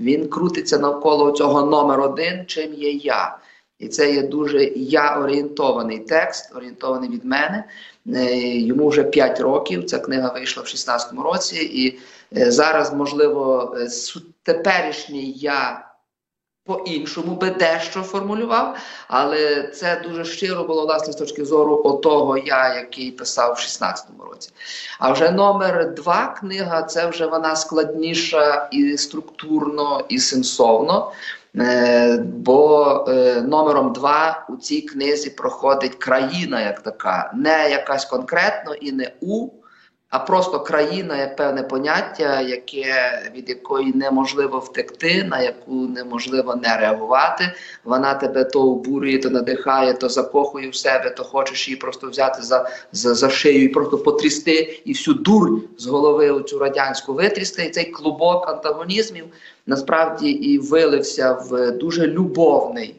він 0.00 0.28
крутиться 0.28 0.78
навколо 0.78 1.32
цього 1.32 1.62
номер 1.62 2.00
один, 2.00 2.44
чим 2.46 2.74
є 2.74 2.90
я. 2.92 3.38
І 3.78 3.88
це 3.88 4.12
є 4.12 4.22
дуже 4.22 4.64
я 4.74 5.18
орієнтований 5.20 5.98
текст, 5.98 6.56
орієнтований 6.56 7.10
від 7.10 7.24
мене. 7.24 7.64
Е, 8.14 8.36
йому 8.58 8.88
вже 8.88 9.02
5 9.02 9.40
років. 9.40 9.84
Ця 9.84 9.98
книга 9.98 10.32
вийшла 10.32 10.62
в 10.62 10.66
16-му 10.66 11.22
році, 11.22 11.56
і 11.56 11.98
е, 12.38 12.50
зараз, 12.50 12.94
можливо, 12.94 13.74
теперішній 14.42 15.32
я 15.32 15.84
по-іншому 16.68 17.34
би 17.34 17.50
дещо 17.50 18.02
формулював, 18.02 18.76
але 19.08 19.62
це 19.62 20.02
дуже 20.08 20.24
щиро 20.24 20.64
було 20.64 20.86
власне 20.86 21.12
з 21.12 21.16
точки 21.16 21.44
зору 21.44 21.82
отого 21.84 22.38
я, 22.38 22.74
який 22.74 23.10
писав 23.10 23.52
в 23.52 23.56
16-му 23.56 24.24
році. 24.30 24.50
А 24.98 25.12
вже 25.12 25.30
номер 25.30 25.94
два 25.94 26.36
книга 26.40 26.82
це 26.82 27.06
вже 27.06 27.26
вона 27.26 27.56
складніша 27.56 28.68
і 28.72 28.98
структурно, 28.98 30.04
і 30.08 30.18
сенсовно. 30.18 31.12
Е, 31.56 32.18
бо 32.18 33.04
е, 33.08 33.42
номером 33.42 33.92
два 33.92 34.46
у 34.48 34.56
цій 34.56 34.80
книзі 34.80 35.30
проходить 35.30 35.94
країна 35.94 36.60
як 36.60 36.80
така, 36.80 37.32
не 37.34 37.70
якась 37.70 38.04
конкретно 38.04 38.74
і 38.74 38.92
не 38.92 39.12
у 39.20 39.48
а 40.10 40.18
просто 40.18 40.60
країна 40.60 41.16
є 41.16 41.34
певне 41.36 41.62
поняття, 41.62 42.40
яке 42.40 43.22
від 43.34 43.48
якої 43.48 43.92
неможливо 43.92 44.58
втекти, 44.58 45.24
на 45.24 45.40
яку 45.40 45.74
неможливо 45.74 46.54
не 46.54 46.76
реагувати. 46.76 47.52
Вона 47.84 48.14
тебе 48.14 48.44
то 48.44 48.70
обурює, 48.70 49.18
то 49.18 49.30
надихає, 49.30 49.94
то 49.94 50.08
закохує 50.08 50.68
в 50.68 50.74
себе, 50.74 51.10
то 51.10 51.24
хочеш 51.24 51.68
її 51.68 51.76
просто 51.76 52.08
взяти 52.08 52.42
за 52.42 52.70
за, 52.92 53.14
за 53.14 53.30
шию 53.30 53.64
і 53.64 53.68
просто 53.68 53.98
потрясти 53.98 54.82
і 54.84 54.92
всю 54.92 55.14
дурь 55.14 55.60
з 55.78 55.86
голови 55.86 56.30
у 56.30 56.40
цю 56.40 56.58
радянську 56.58 57.14
витрясти. 57.14 57.64
І 57.64 57.70
цей 57.70 57.84
клубок 57.84 58.48
антагонізмів 58.48 59.24
насправді 59.66 60.30
і 60.30 60.58
вилився 60.58 61.32
в 61.32 61.70
дуже 61.70 62.06
любовний 62.06 62.94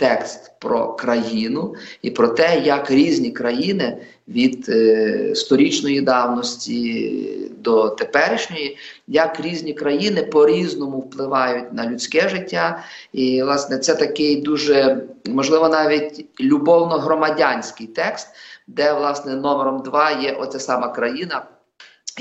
текст 0.00 0.52
про 0.58 0.92
країну 0.92 1.74
і 2.02 2.10
про 2.10 2.28
те, 2.28 2.60
як 2.64 2.90
різні 2.90 3.30
країни 3.30 3.96
від 4.28 4.66
е, 4.68 5.34
сторічної 5.34 6.00
давності 6.00 7.20
до 7.58 7.88
теперішньої, 7.88 8.76
як 9.08 9.40
різні 9.40 9.74
країни 9.74 10.22
по-різному 10.22 10.98
впливають 10.98 11.72
на 11.72 11.90
людське 11.90 12.28
життя. 12.28 12.84
І, 13.12 13.42
власне, 13.42 13.78
це 13.78 13.94
такий 13.94 14.36
дуже 14.42 15.04
можливо 15.26 15.68
навіть 15.68 16.26
любовно-громадянський 16.40 17.86
текст, 17.86 18.28
де 18.66 18.92
власне 18.92 19.36
номером 19.36 19.82
два 19.82 20.10
є 20.10 20.32
оця 20.32 20.60
сама 20.60 20.88
країна 20.88 21.42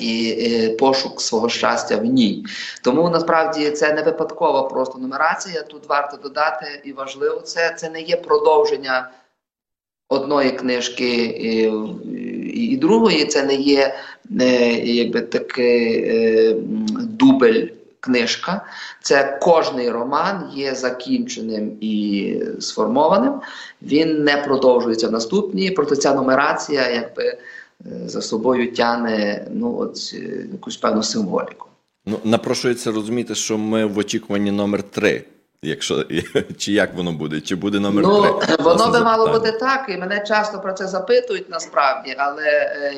і 0.02 0.38
е, 0.42 0.70
пошук 0.70 1.22
свого 1.22 1.50
щастя 1.50 1.98
в 1.98 2.06
ній. 2.06 2.46
Тому 2.84 3.10
насправді 3.10 3.72
це 3.72 3.94
не 3.94 4.02
випадкова 4.02 4.64
просто 4.64 5.00
нумерація. 5.00 5.62
Тут 5.62 5.90
варто 5.90 6.18
додати 6.18 6.82
і 6.84 6.92
важливо 6.92 7.40
це 7.40 7.76
це 7.78 7.90
не 7.90 8.02
є 8.02 8.16
продовження 8.16 9.10
одної 10.10 10.52
книжки 10.52 11.16
і, 11.26 11.72
і 12.74 12.78
другої. 12.78 13.26
Це 13.26 13.44
не 13.44 13.56
є 13.56 13.96
не, 14.30 14.74
якби 14.74 15.22
такий 15.22 16.04
е, 16.04 16.56
дубель. 17.02 17.68
Книжка, 18.02 18.66
це 19.02 19.40
кожний 19.42 19.90
роман 19.90 20.52
є 20.56 20.76
закінченим 20.76 21.78
і 21.82 22.36
сформованим. 22.60 23.34
Він 23.82 24.24
не 24.24 24.38
продовжується 24.38 25.08
в 25.08 25.12
наступній. 25.12 25.72
Просто 25.72 25.96
ця 25.96 26.14
нумерація, 26.14 26.90
якби 26.90 27.38
за 27.86 28.22
собою 28.22 28.74
тяне 28.74 29.48
ну, 29.52 29.78
от, 29.80 30.12
е, 30.14 30.48
якусь 30.52 30.78
певну 30.78 31.04
символіку. 31.04 31.68
Ну, 32.06 32.20
Напрошується 32.24 32.92
розуміти, 32.92 33.36
що 33.36 33.58
ми 33.58 33.86
в 33.86 33.98
очікуванні 33.98 34.52
номер 34.52 34.84
три. 34.84 35.26
Якщо 35.62 36.04
чи 36.58 36.72
як 36.72 36.94
воно 36.94 37.12
буде, 37.12 37.42
чи 37.42 37.56
буде 37.56 37.80
номер 37.80 38.04
ну, 38.04 38.22
три? 38.22 38.32
Воно 38.32 38.76
би 38.76 38.80
запитання. 38.80 39.06
мало 39.06 39.28
бути 39.28 39.52
так, 39.52 39.86
і 39.90 39.98
мене 39.98 40.24
часто 40.28 40.60
про 40.60 40.74
це 40.74 40.88
запитують 40.88 41.50
насправді, 41.50 42.16
але 42.18 42.44
е, 42.46 42.94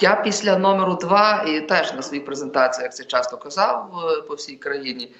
я 0.00 0.16
після 0.16 0.58
номеру 0.58 0.94
два 0.94 1.44
і 1.48 1.60
теж 1.60 1.94
на 1.94 2.02
своїх 2.02 2.24
презентаціях 2.24 2.94
це 2.94 3.04
часто 3.04 3.36
казав 3.36 3.92
е, 4.18 4.22
по 4.22 4.34
всій 4.34 4.56
країні. 4.56 5.14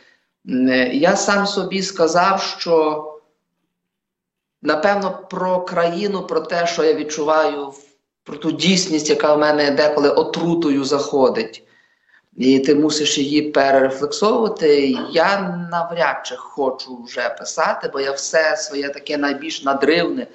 Е, 0.48 0.88
я 0.88 1.16
сам 1.16 1.46
собі 1.46 1.82
сказав, 1.82 2.42
що 2.58 3.12
напевно 4.62 5.18
про 5.30 5.60
країну, 5.60 6.22
про 6.22 6.40
те, 6.40 6.66
що 6.66 6.84
я 6.84 6.94
відчуваю 6.94 7.66
в 7.66 7.85
про 8.26 8.36
ту 8.36 8.52
дійсність, 8.52 9.10
яка 9.10 9.34
в 9.34 9.38
мене 9.38 9.70
деколи 9.70 10.10
отрутою 10.10 10.84
заходить, 10.84 11.62
і 12.36 12.58
ти 12.58 12.74
мусиш 12.74 13.18
її 13.18 13.42
перерефлексовувати. 13.42 14.96
Я 15.10 15.56
навряд 15.72 16.16
чи 16.24 16.36
хочу 16.36 17.02
вже 17.04 17.28
писати, 17.38 17.90
бо 17.92 18.00
я 18.00 18.12
все 18.12 18.56
своє 18.56 18.88
таке 18.88 19.16
найбільш 19.16 19.64
надривне 19.64 20.26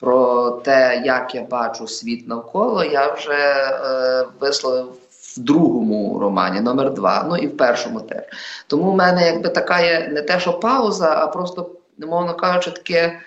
про 0.00 0.50
те, 0.50 1.02
як 1.04 1.34
я 1.34 1.42
бачу 1.42 1.86
світ 1.86 2.28
навколо, 2.28 2.84
я 2.84 3.12
вже 3.12 3.32
е, 3.34 4.26
висловив. 4.40 4.92
В 5.36 5.40
другому 5.40 6.18
романі, 6.18 6.60
номер 6.60 6.94
два, 6.94 7.26
ну 7.28 7.36
і 7.36 7.46
в 7.46 7.56
першому 7.56 8.00
теж. 8.00 8.22
Тому 8.66 8.92
в 8.92 8.96
мене 8.96 9.26
якби 9.26 9.48
така 9.48 9.80
є 9.80 10.08
не 10.12 10.22
те, 10.22 10.40
що 10.40 10.52
пауза, 10.52 11.14
а 11.16 11.26
просто, 11.26 11.70
мовно 11.98 12.34
кажучи, 12.34 12.70
таке 12.70 13.20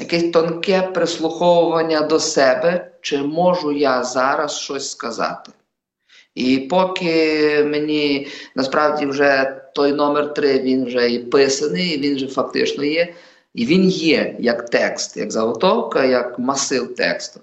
якесь 0.00 0.30
тонке 0.30 0.82
прислуховування 0.82 2.00
до 2.00 2.20
себе, 2.20 2.90
чи 3.00 3.18
можу 3.18 3.72
я 3.72 4.04
зараз 4.04 4.58
щось 4.58 4.90
сказати. 4.90 5.52
І 6.34 6.58
поки 6.58 7.64
мені 7.64 8.28
насправді 8.54 9.06
вже 9.06 9.60
той 9.74 9.92
номер 9.92 10.34
три 10.34 10.58
він 10.58 10.84
вже 10.84 11.10
і 11.10 11.18
писаний, 11.18 11.98
він 11.98 12.16
вже 12.16 12.26
фактично 12.26 12.84
є. 12.84 13.14
І 13.54 13.66
він 13.66 13.88
є 13.88 14.36
як 14.38 14.70
текст, 14.70 15.16
як 15.16 15.32
заготовка, 15.32 16.04
як 16.04 16.38
масив 16.38 16.94
тексту. 16.94 17.40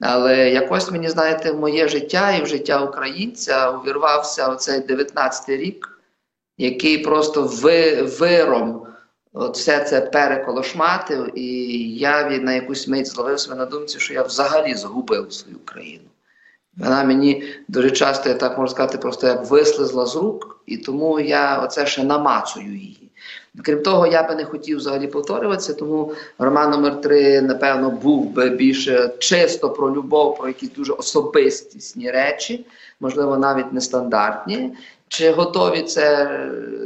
Але 0.00 0.50
якось 0.50 0.90
мені, 0.90 1.08
знаєте, 1.08 1.52
в 1.52 1.60
моє 1.60 1.88
життя 1.88 2.32
і 2.32 2.42
в 2.42 2.46
життя 2.46 2.84
українця 2.84 3.70
увірвався 3.70 4.48
оцей 4.48 4.80
19-й 4.80 5.56
рік, 5.56 6.00
який 6.58 6.98
просто 6.98 7.42
ви, 7.42 8.02
виром 8.02 8.86
Все 9.34 9.80
це 9.80 10.00
переколошматив, 10.00 11.38
і 11.38 11.68
я 11.96 12.28
від 12.28 12.44
на 12.44 12.52
якусь 12.52 12.88
мить 12.88 13.06
зловив 13.06 13.40
себе 13.40 13.56
на 13.56 13.66
думці, 13.66 13.98
що 13.98 14.14
я 14.14 14.22
взагалі 14.22 14.74
загубив 14.74 15.32
свою 15.32 15.58
країну. 15.64 16.04
Вона 16.76 17.04
мені 17.04 17.44
дуже 17.68 17.90
часто, 17.90 18.28
я 18.28 18.34
так 18.34 18.58
можу 18.58 18.72
сказати, 18.72 18.98
просто 18.98 19.26
як 19.26 19.50
вислизла 19.50 20.06
з 20.06 20.16
рук, 20.16 20.60
і 20.66 20.76
тому 20.76 21.20
я 21.20 21.58
оце 21.58 21.86
ще 21.86 22.04
намацую 22.04 22.66
її. 22.66 23.10
Крім 23.62 23.82
того, 23.82 24.06
я 24.06 24.22
би 24.22 24.34
не 24.34 24.44
хотів 24.44 24.76
взагалі 24.76 25.06
повторюватися, 25.06 25.74
тому 25.74 26.12
роман 26.38 26.70
номер 26.70 27.00
3 27.00 27.42
напевно, 27.42 27.90
був 27.90 28.30
би 28.30 28.50
більше 28.50 29.10
чисто 29.18 29.70
про 29.70 29.94
любов, 29.94 30.38
про 30.38 30.48
якісь 30.48 30.70
дуже 30.70 30.92
особистісні 30.92 32.10
речі, 32.10 32.66
можливо, 33.00 33.36
навіть 33.36 33.72
нестандартні. 33.72 34.72
Чи 35.14 35.30
готові 35.30 35.82
це 35.82 36.28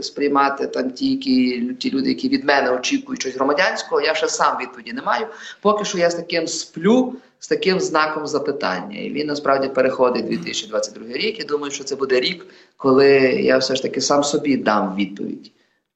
сприймати 0.03 0.67
там 0.67 0.91
ті, 0.91 1.11
які, 1.11 1.63
ті 1.79 1.91
люди, 1.91 2.09
які 2.09 2.29
від 2.29 2.45
мене 2.45 2.71
очікують 2.71 3.21
щось 3.21 3.35
громадянського? 3.35 4.01
Я 4.01 4.15
ще 4.15 4.29
сам 4.29 4.57
відповіді 4.61 4.93
не 4.93 5.03
маю. 5.03 5.27
Поки 5.61 5.85
що 5.85 5.99
я 5.99 6.11
з 6.11 6.15
таким 6.15 6.47
сплю, 6.47 7.15
з 7.39 7.49
таким 7.49 7.81
знаком 7.81 8.27
запитання. 8.27 8.99
І 8.99 9.11
він 9.11 9.27
насправді 9.27 9.69
переходить 9.69 10.29
2022 10.29 11.07
рік. 11.13 11.41
І 11.41 11.45
думаю, 11.45 11.73
що 11.73 11.85
це 11.85 11.97
буде 11.97 12.21
рік, 12.21 12.47
коли 12.77 13.09
я 13.43 13.59
все 13.59 13.77
ж 13.77 13.83
таки 13.83 14.01
сам 14.01 14.25
собі 14.25 14.57
дам 14.57 14.97
відповідь 14.97 15.53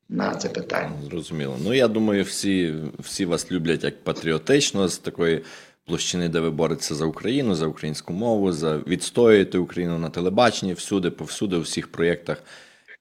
на 0.09 0.35
це 0.35 0.49
питання. 0.49 0.93
Зрозуміло. 1.11 1.57
Ну 1.65 1.75
я 1.75 1.89
думаю, 1.89 2.25
всі, 2.25 2.75
всі 2.99 3.25
вас 3.25 3.53
люблять 3.53 3.85
як 3.85 4.05
патріотично 4.05 4.89
з 4.89 4.99
такої 4.99 5.43
площини, 5.87 6.29
де 6.29 6.41
ви 6.41 6.51
боретеся 6.51 6.95
за 6.95 7.05
Україну, 7.05 7.55
за 7.55 7.67
українську 7.67 8.13
мову, 8.13 8.53
за 8.53 8.79
відстоюєте 8.79 9.59
Україну 9.59 9.99
на 9.99 10.09
телебаченні, 10.09 10.73
всюди, 10.73 11.11
повсюди, 11.11 11.57
у 11.57 11.61
всіх 11.61 11.93
проєктах. 11.93 12.43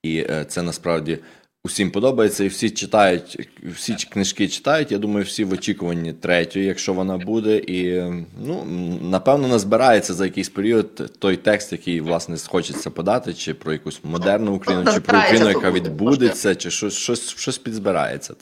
І 0.02 0.18
е, 0.18 0.44
це 0.48 0.62
насправді 0.62 1.18
усім 1.64 1.90
подобається. 1.90 2.44
І 2.44 2.48
всі 2.48 2.70
читають, 2.70 3.48
всі 3.62 3.94
книжки 3.94 4.48
читають. 4.48 4.92
Я 4.92 4.98
думаю, 4.98 5.24
всі 5.24 5.44
в 5.44 5.52
очікуванні 5.52 6.12
третьої, 6.12 6.64
якщо 6.64 6.92
вона 6.92 7.18
буде. 7.18 7.56
І 7.56 8.02
ну, 8.46 8.64
напевно 9.02 9.48
назбирається 9.48 10.14
за 10.14 10.24
якийсь 10.24 10.48
період 10.48 11.18
той 11.18 11.36
текст, 11.36 11.72
який 11.72 12.00
власне 12.00 12.36
хочеться 12.48 12.90
подати, 12.90 13.34
чи 13.34 13.54
про 13.54 13.72
якусь 13.72 14.00
модерну 14.04 14.54
Україну, 14.54 14.92
чи 14.94 15.00
про 15.00 15.18
Україну, 15.18 15.48
яка 15.48 15.70
відбудеться, 15.70 16.54
чи 16.54 16.70
щось 16.70 16.94
щось, 16.94 17.36
щось 17.36 17.58
підзбирається. 17.58 18.34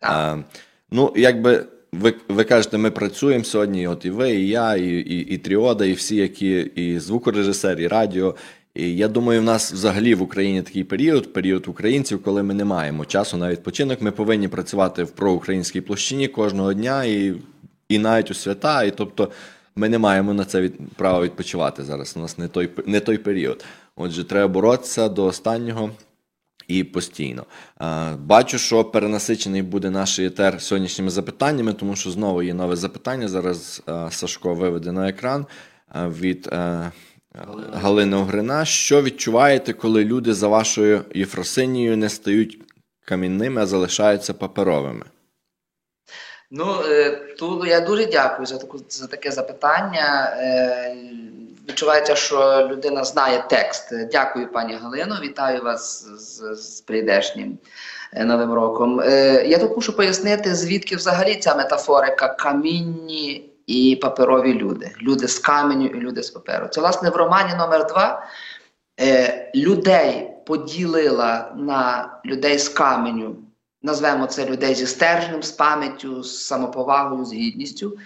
А, 0.00 0.36
Ну, 0.90 1.12
якби 1.16 1.64
ви 2.00 2.14
ви 2.28 2.44
кажете, 2.44 2.78
ми 2.78 2.90
працюємо 2.90 3.44
сьогодні. 3.44 3.88
От 3.88 4.04
і 4.04 4.10
ви, 4.10 4.30
і 4.30 4.48
я, 4.48 4.76
і 4.76 4.88
і, 4.88 5.18
і 5.18 5.38
Тріода, 5.38 5.84
і 5.84 5.92
всі, 5.92 6.16
які 6.16 6.70
і 6.74 6.98
звукорежисер, 6.98 7.80
і 7.80 7.86
радіо. 7.86 8.34
І 8.74 8.96
я 8.96 9.08
думаю, 9.08 9.40
в 9.40 9.44
нас 9.44 9.72
взагалі 9.72 10.14
в 10.14 10.22
Україні 10.22 10.62
такий 10.62 10.84
період, 10.84 11.32
період 11.32 11.68
українців, 11.68 12.22
коли 12.22 12.42
ми 12.42 12.54
не 12.54 12.64
маємо 12.64 13.04
часу 13.04 13.36
на 13.36 13.50
відпочинок. 13.50 14.02
Ми 14.02 14.10
повинні 14.10 14.48
працювати 14.48 15.04
в 15.04 15.10
проукраїнській 15.10 15.80
площині 15.80 16.28
кожного 16.28 16.72
дня 16.72 17.04
і 17.04 17.34
і 17.88 17.98
навіть 17.98 18.30
у 18.30 18.34
свята. 18.34 18.82
І 18.84 18.90
тобто 18.90 19.30
ми 19.76 19.88
не 19.88 19.98
маємо 19.98 20.34
на 20.34 20.44
це 20.44 20.60
від, 20.60 20.74
права 20.96 21.20
відпочивати 21.20 21.84
зараз. 21.84 22.14
У 22.16 22.20
нас 22.20 22.38
не 22.38 22.48
той 22.48 22.70
не 22.86 23.00
той 23.00 23.18
період. 23.18 23.64
Отже, 23.96 24.24
треба 24.24 24.48
боротися 24.48 25.08
до 25.08 25.24
останнього. 25.24 25.90
І 26.68 26.84
постійно. 26.84 27.46
Е, 27.80 28.16
Бачу, 28.16 28.58
що 28.58 28.84
перенасичений 28.84 29.62
буде 29.62 29.90
наш 29.90 30.18
етер 30.18 30.62
сьогоднішніми 30.62 31.10
запитаннями, 31.10 31.72
тому 31.72 31.96
що 31.96 32.10
знову 32.10 32.42
є 32.42 32.54
нове 32.54 32.76
запитання. 32.76 33.28
Зараз 33.28 33.82
е, 33.88 34.08
Сашко 34.10 34.54
виведе 34.54 34.92
на 34.92 35.08
екран 35.08 35.46
е, 35.94 36.08
від 36.08 36.48
е, 36.52 36.92
Галини 37.72 38.16
Огрина. 38.16 38.64
Що 38.64 39.02
відчуваєте, 39.02 39.72
коли 39.72 40.04
люди 40.04 40.34
за 40.34 40.48
вашою 40.48 41.04
Єфросинією 41.14 41.96
не 41.96 42.08
стають 42.08 42.60
камінними, 43.04 43.62
а 43.62 43.66
залишаються 43.66 44.34
паперовими? 44.34 45.04
Ну, 46.50 46.82
е, 46.84 47.10
тут 47.38 47.68
я 47.68 47.80
дуже 47.80 48.06
дякую 48.06 48.46
за 48.46 48.58
таку 48.58 48.78
за 48.88 49.06
таке 49.06 49.30
запитання. 49.30 50.36
Відчувається, 51.68 52.16
що 52.16 52.68
людина 52.70 53.04
знає 53.04 53.44
текст. 53.50 53.92
Дякую, 54.12 54.52
пані 54.52 54.74
Галино. 54.74 55.18
Вітаю 55.22 55.62
вас 55.62 56.06
з, 56.18 56.54
з 56.54 56.80
прийдешнім 56.80 57.58
е, 58.12 58.24
новим 58.24 58.52
роком. 58.52 59.00
Е, 59.00 59.44
Я 59.46 59.58
тут 59.58 59.76
мушу 59.76 59.96
пояснити, 59.96 60.54
звідки 60.54 60.96
взагалі 60.96 61.36
ця 61.36 61.54
метафорика 61.54 62.28
камінні 62.28 63.50
і 63.66 63.98
паперові 64.02 64.54
люди. 64.54 64.92
Люди 65.02 65.28
з 65.28 65.38
каменю 65.38 65.86
і 65.86 66.00
люди 66.00 66.22
з 66.22 66.30
паперу. 66.30 66.68
Це, 66.68 66.80
власне, 66.80 67.10
в 67.10 67.16
романі 67.16 67.54
номер 67.54 67.86
два 67.86 68.26
е, 69.00 69.52
людей 69.54 70.30
поділила 70.46 71.52
на 71.56 72.10
людей 72.24 72.58
з 72.58 72.68
каменю 72.68 73.36
назвемо 73.84 74.26
це 74.26 74.46
людей 74.46 74.74
зі 74.74 74.86
стержнем, 74.86 75.42
з 75.42 75.50
пам'яттю, 75.50 76.22
з 76.22 76.46
самоповагою, 76.46 77.24
з 77.24 77.32
гідністю. 77.32 77.98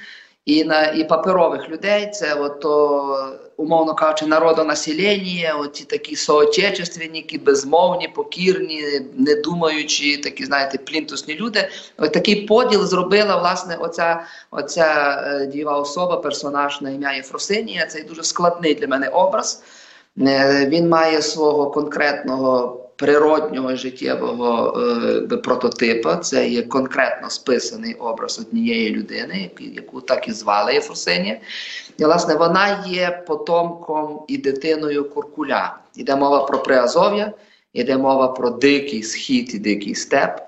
І 0.48 0.64
на 0.64 0.86
і 0.86 1.08
паперових 1.08 1.68
людей 1.68 2.10
це 2.10 2.34
ото, 2.34 3.36
умовно 3.56 3.94
кажучи, 3.94 4.26
народонаселення, 4.26 5.54
оті 5.60 5.84
такі 5.84 6.16
соотечественники, 6.16 7.38
безмовні, 7.38 8.08
покірні, 8.08 8.82
не 9.16 9.34
думаючі, 9.34 10.16
такі, 10.16 10.44
знаєте, 10.44 10.78
плінтусні 10.78 11.34
люди. 11.34 11.68
Ось 11.98 12.10
такий 12.10 12.46
поділ 12.46 12.86
зробила 12.86 13.36
власне 13.36 13.76
оця, 13.76 14.22
оця 14.50 15.20
е, 15.26 15.46
дієва 15.46 15.78
особа, 15.78 16.16
персонаж 16.16 16.80
на 16.80 16.90
ім'я 16.90 17.12
Єфросинія. 17.12 17.86
Це 17.86 18.02
дуже 18.02 18.22
складний 18.22 18.74
для 18.74 18.86
мене 18.86 19.08
образ. 19.08 19.62
Е, 20.18 20.66
Він 20.66 20.88
має 20.88 21.22
свого 21.22 21.70
конкретного 21.70 22.87
природнього 22.98 23.76
життєвого 23.76 24.80
е, 25.32 25.36
прототипа. 25.36 26.16
Це 26.16 26.48
є 26.48 26.62
конкретно 26.62 27.30
списаний 27.30 27.94
образ 27.94 28.38
однієї 28.38 28.90
людини, 28.90 29.50
яку, 29.58 30.00
так 30.00 30.28
і 30.28 30.32
звали 30.32 30.74
Єфросинія. 30.74 31.40
І, 31.98 32.04
власне, 32.04 32.34
вона 32.34 32.84
є 32.86 33.24
потомком 33.26 34.24
і 34.28 34.38
дитиною 34.38 35.10
Куркуля. 35.10 35.78
Іде 35.96 36.16
мова 36.16 36.44
про 36.44 36.62
Приазов'я, 36.62 37.32
іде 37.72 37.96
мова 37.96 38.28
про 38.28 38.50
дикий 38.50 39.02
схід 39.02 39.54
і 39.54 39.58
дикий 39.58 39.94
степ. 39.94 40.40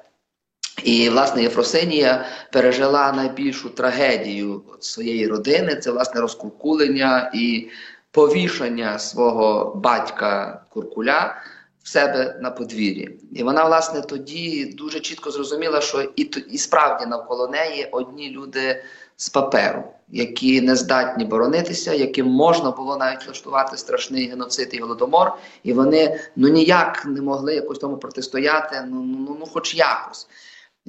І, 0.84 1.08
власне, 1.08 1.42
Єфросинія 1.42 2.24
пережила 2.52 3.12
найбільшу 3.12 3.68
трагедію 3.68 4.62
своєї 4.80 5.26
родини 5.26 5.76
це 5.76 5.90
власне 5.90 6.20
розкуркулення 6.20 7.30
і 7.34 7.68
повішання 8.10 8.98
свого 8.98 9.74
батька 9.74 10.62
Куркуля 10.70 11.36
в 11.82 11.88
себе 11.88 12.38
на 12.40 12.50
подвір'ї. 12.50 13.18
І 13.32 13.42
вона, 13.42 13.64
власне, 13.64 14.00
тоді 14.00 14.64
дуже 14.64 15.00
чітко 15.00 15.30
зрозуміла, 15.30 15.80
що 15.80 16.02
і, 16.16 16.22
і 16.50 16.58
справді 16.58 17.06
навколо 17.06 17.48
неї 17.48 17.88
одні 17.92 18.30
люди 18.30 18.82
з 19.16 19.28
паперу, 19.28 19.84
які 20.08 20.60
не 20.60 20.76
здатні 20.76 21.24
боронитися, 21.24 21.92
яким 21.92 22.26
можна 22.26 22.70
було 22.70 22.96
навіть 22.96 23.26
влаштувати 23.26 23.76
страшний 23.76 24.28
геноцид 24.28 24.68
і 24.72 24.78
голодомор, 24.78 25.32
і 25.62 25.72
вони 25.72 26.20
ну 26.36 26.48
ніяк 26.48 27.06
не 27.06 27.20
могли 27.20 27.54
якось 27.54 27.78
тому 27.78 27.96
протистояти, 27.96 28.84
ну, 28.90 29.02
ну, 29.02 29.36
ну 29.40 29.46
хоч 29.46 29.74
якось. 29.74 30.28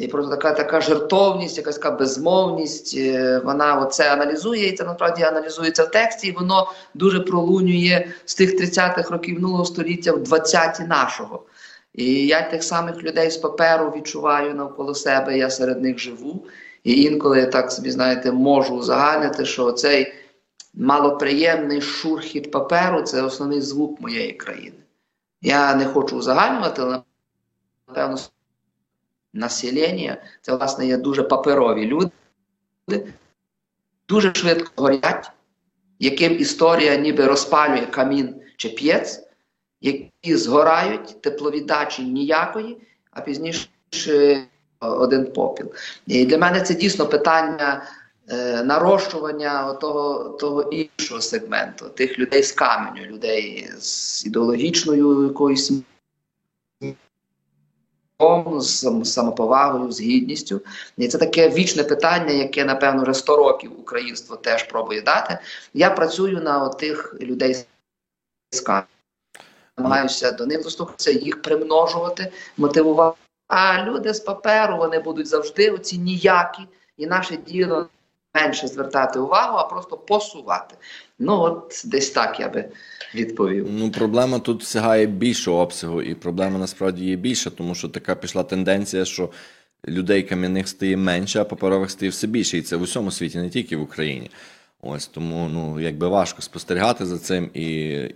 І 0.01 0.07
просто 0.07 0.31
така 0.31 0.53
така 0.53 0.81
жертовність, 0.81 1.57
якась 1.57 1.75
така 1.75 1.91
безмовність, 1.91 2.97
е, 2.97 3.41
вона 3.45 3.75
оце 3.75 4.13
аналізує, 4.13 4.67
і 4.67 4.71
це 4.71 4.83
насправді 4.83 5.23
аналізується 5.23 5.83
в 5.83 5.91
тексті, 5.91 6.27
і 6.27 6.31
воно 6.31 6.71
дуже 6.93 7.19
пролунює 7.19 8.07
з 8.25 8.35
тих 8.35 8.55
30-х 8.55 9.09
років 9.09 9.35
минулого 9.35 9.65
століття 9.65 10.11
в 10.11 10.17
20-ті 10.17 10.83
нашого. 10.83 11.43
І 11.93 12.27
я 12.27 12.49
тих 12.49 12.63
самих 12.63 13.03
людей 13.03 13.31
з 13.31 13.37
паперу 13.37 13.93
відчуваю 13.95 14.55
навколо 14.55 14.95
себе, 14.95 15.37
я 15.37 15.49
серед 15.49 15.81
них 15.81 15.99
живу. 15.99 16.45
І 16.83 17.03
інколи 17.03 17.39
я 17.39 17.45
так 17.45 17.71
собі, 17.71 17.91
знаєте, 17.91 18.31
можу 18.31 18.75
узагальнити, 18.75 19.45
що 19.45 19.71
цей 19.71 20.13
малоприємний 20.73 21.81
шурхіт 21.81 22.51
паперу 22.51 23.01
це 23.01 23.21
основний 23.21 23.61
звук 23.61 24.01
моєї 24.01 24.33
країни. 24.33 24.77
Я 25.41 25.75
не 25.75 25.85
хочу 25.85 26.17
узагальнювати, 26.17 26.81
але 26.81 27.01
напевно 27.87 28.17
населення, 29.33 30.17
це, 30.41 30.55
власне, 30.55 30.87
є 30.87 30.97
дуже 30.97 31.23
паперові 31.23 31.85
люди, 31.85 32.11
дуже 34.09 34.33
швидко 34.33 34.71
горять, 34.75 35.31
яким 35.99 36.39
історія 36.39 36.95
ніби 36.95 37.25
розпалює 37.25 37.85
камін 37.85 38.35
чи 38.57 38.69
п'єць, 38.69 39.23
які 39.81 40.35
згорають, 40.35 41.21
тепловіддачі 41.21 42.03
ніякої, 42.03 42.77
а 43.11 43.21
пізніше 43.21 43.67
один 44.79 45.31
попіл. 45.31 45.71
І 46.07 46.25
для 46.25 46.37
мене 46.37 46.61
це 46.61 46.73
дійсно 46.73 47.05
питання 47.07 47.83
е, 48.29 48.63
нарощування 48.63 49.73
того, 49.73 50.29
того 50.29 50.61
іншого 50.61 51.21
сегменту, 51.21 51.89
тих 51.89 52.19
людей 52.19 52.43
з 52.43 52.51
каменю, 52.51 53.05
людей 53.05 53.69
з 53.79 54.25
ідеологічною 54.25 55.23
якоюсь 55.23 55.71
з 58.61 58.89
самоповагою, 59.03 59.91
з 59.91 60.01
гідністю. 60.01 60.61
І 60.97 61.07
це 61.07 61.17
таке 61.17 61.49
вічне 61.49 61.83
питання, 61.83 62.31
яке, 62.31 62.65
напевно, 62.65 63.03
вже 63.03 63.13
100 63.13 63.37
років 63.37 63.79
українство 63.79 64.35
теж 64.35 64.63
пробує 64.63 65.01
дати. 65.01 65.39
Я 65.73 65.89
працюю 65.89 66.41
на 66.41 66.69
тих 66.69 67.15
людей 67.21 67.65
з 68.51 68.61
каменю. 68.61 68.85
Намагаюся 69.77 70.31
до 70.31 70.45
них 70.45 70.63
достукатися, 70.63 71.11
їх 71.11 71.41
примножувати, 71.41 72.31
мотивувати. 72.57 73.17
А 73.47 73.83
люди 73.83 74.13
з 74.13 74.19
паперу 74.19 74.77
вони 74.77 74.99
будуть 74.99 75.27
завжди 75.27 75.71
оці 75.71 75.97
ніякі, 75.97 76.61
і 76.97 77.07
наше 77.07 77.37
діло 77.37 77.87
менше 78.35 78.67
звертати 78.67 79.19
увагу, 79.19 79.57
а 79.57 79.63
просто 79.63 79.97
посувати. 79.97 80.75
Ну, 81.19 81.41
от 81.41 81.81
десь 81.85 82.09
так 82.09 82.39
я 82.39 82.49
би 82.49 82.69
відповів. 83.15 83.67
Ну, 83.71 83.91
проблема 83.91 84.39
тут 84.39 84.63
сягає 84.63 85.05
більшого 85.05 85.61
обсягу, 85.61 86.01
і 86.01 86.15
проблема 86.15 86.59
насправді 86.59 87.05
є 87.05 87.15
більша, 87.15 87.49
тому 87.49 87.75
що 87.75 87.89
така 87.89 88.15
пішла 88.15 88.43
тенденція, 88.43 89.05
що 89.05 89.29
людей 89.87 90.23
кам'яних 90.23 90.67
стає 90.67 90.97
менше, 90.97 91.41
а 91.41 91.43
паперових 91.43 91.91
стає 91.91 92.09
все 92.09 92.27
більше. 92.27 92.57
І 92.57 92.61
це 92.61 92.75
в 92.75 92.81
усьому 92.81 93.11
світі, 93.11 93.37
не 93.37 93.49
тільки 93.49 93.77
в 93.77 93.81
Україні. 93.81 94.31
Ось 94.81 95.07
тому 95.07 95.49
ну 95.49 95.79
якби 95.79 96.07
важко 96.07 96.41
спостерігати 96.41 97.05
за 97.05 97.17
цим, 97.17 97.49
і 97.53 97.67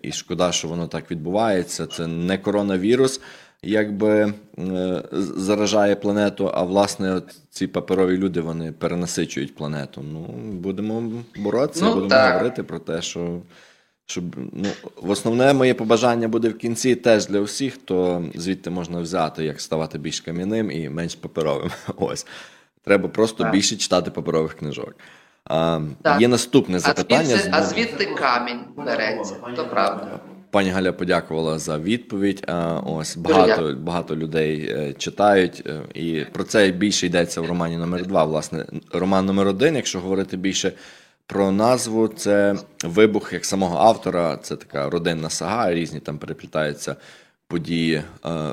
і 0.01 0.11
шкода, 0.11 0.51
що 0.51 0.67
воно 0.67 0.87
так 0.87 1.11
відбувається. 1.11 1.85
Це 1.85 2.07
не 2.07 2.37
коронавірус, 2.37 3.21
якби 3.63 4.33
е, 4.59 5.03
заражає 5.11 5.95
планету, 5.95 6.51
а 6.53 6.63
власне 6.63 7.13
от 7.13 7.35
ці 7.49 7.67
паперові 7.67 8.17
люди 8.17 8.41
вони 8.41 8.71
перенасичують 8.71 9.55
планету. 9.55 10.01
Ну 10.13 10.19
будемо 10.51 11.03
боротися, 11.37 11.85
Ну, 11.85 11.89
будемо 11.93 12.09
так. 12.09 12.33
говорити 12.33 12.63
про 12.63 12.79
те, 12.79 13.01
що. 13.01 13.39
Щоб 14.07 14.23
ну 14.53 14.69
в 15.01 15.09
основне 15.09 15.53
моє 15.53 15.73
побажання 15.73 16.27
буде 16.27 16.49
в 16.49 16.57
кінці 16.57 16.95
теж 16.95 17.27
для 17.27 17.39
усіх, 17.39 17.77
то 17.77 18.23
звідти 18.35 18.69
можна 18.69 18.99
взяти, 18.99 19.43
як 19.43 19.61
ставати 19.61 19.97
більш 19.97 20.19
кам'яним 20.21 20.71
і 20.71 20.89
менш 20.89 21.15
паперовим. 21.15 21.71
Ось 21.97 22.27
треба 22.83 23.09
просто 23.09 23.43
Так. 23.43 23.51
більше 23.53 23.75
читати 23.75 24.11
паперових 24.11 24.53
книжок. 24.53 24.95
А, 25.45 25.79
Так. 26.01 26.21
Є 26.21 26.27
наступне 26.27 26.77
А 26.77 26.79
запитання. 26.79 27.23
звідси, 27.25 27.49
а 27.53 27.63
звідти 27.63 28.05
камінь 28.05 28.59
береться, 28.77 29.35
то 29.55 29.65
правда. 29.67 30.19
Пані 30.55 30.69
Галя 30.69 30.93
подякувала 30.93 31.59
за 31.59 31.77
відповідь. 31.77 32.51
Ось 32.85 33.17
багато, 33.17 33.75
багато 33.79 34.15
людей 34.15 34.69
е, 34.69 34.93
читають, 34.93 35.63
е, 35.65 35.81
і 35.93 36.25
про 36.31 36.43
це 36.43 36.71
більше 36.71 37.05
йдеться 37.05 37.41
в 37.41 37.45
романі 37.45 37.77
номер 37.77 38.05
два. 38.05 38.23
Власне, 38.23 38.65
роман 38.91 39.25
номер 39.25 39.47
один, 39.47 39.75
якщо 39.75 39.99
говорити 39.99 40.37
більше 40.37 40.71
про 41.27 41.51
назву, 41.51 42.07
це 42.07 42.55
вибух 42.83 43.33
як 43.33 43.45
самого 43.45 43.77
автора. 43.77 44.37
Це 44.37 44.55
така 44.55 44.89
родинна 44.89 45.29
сага, 45.29 45.73
різні 45.73 45.99
там 45.99 46.17
переплітаються 46.17 46.95
події 47.47 47.93
е, 47.95 48.03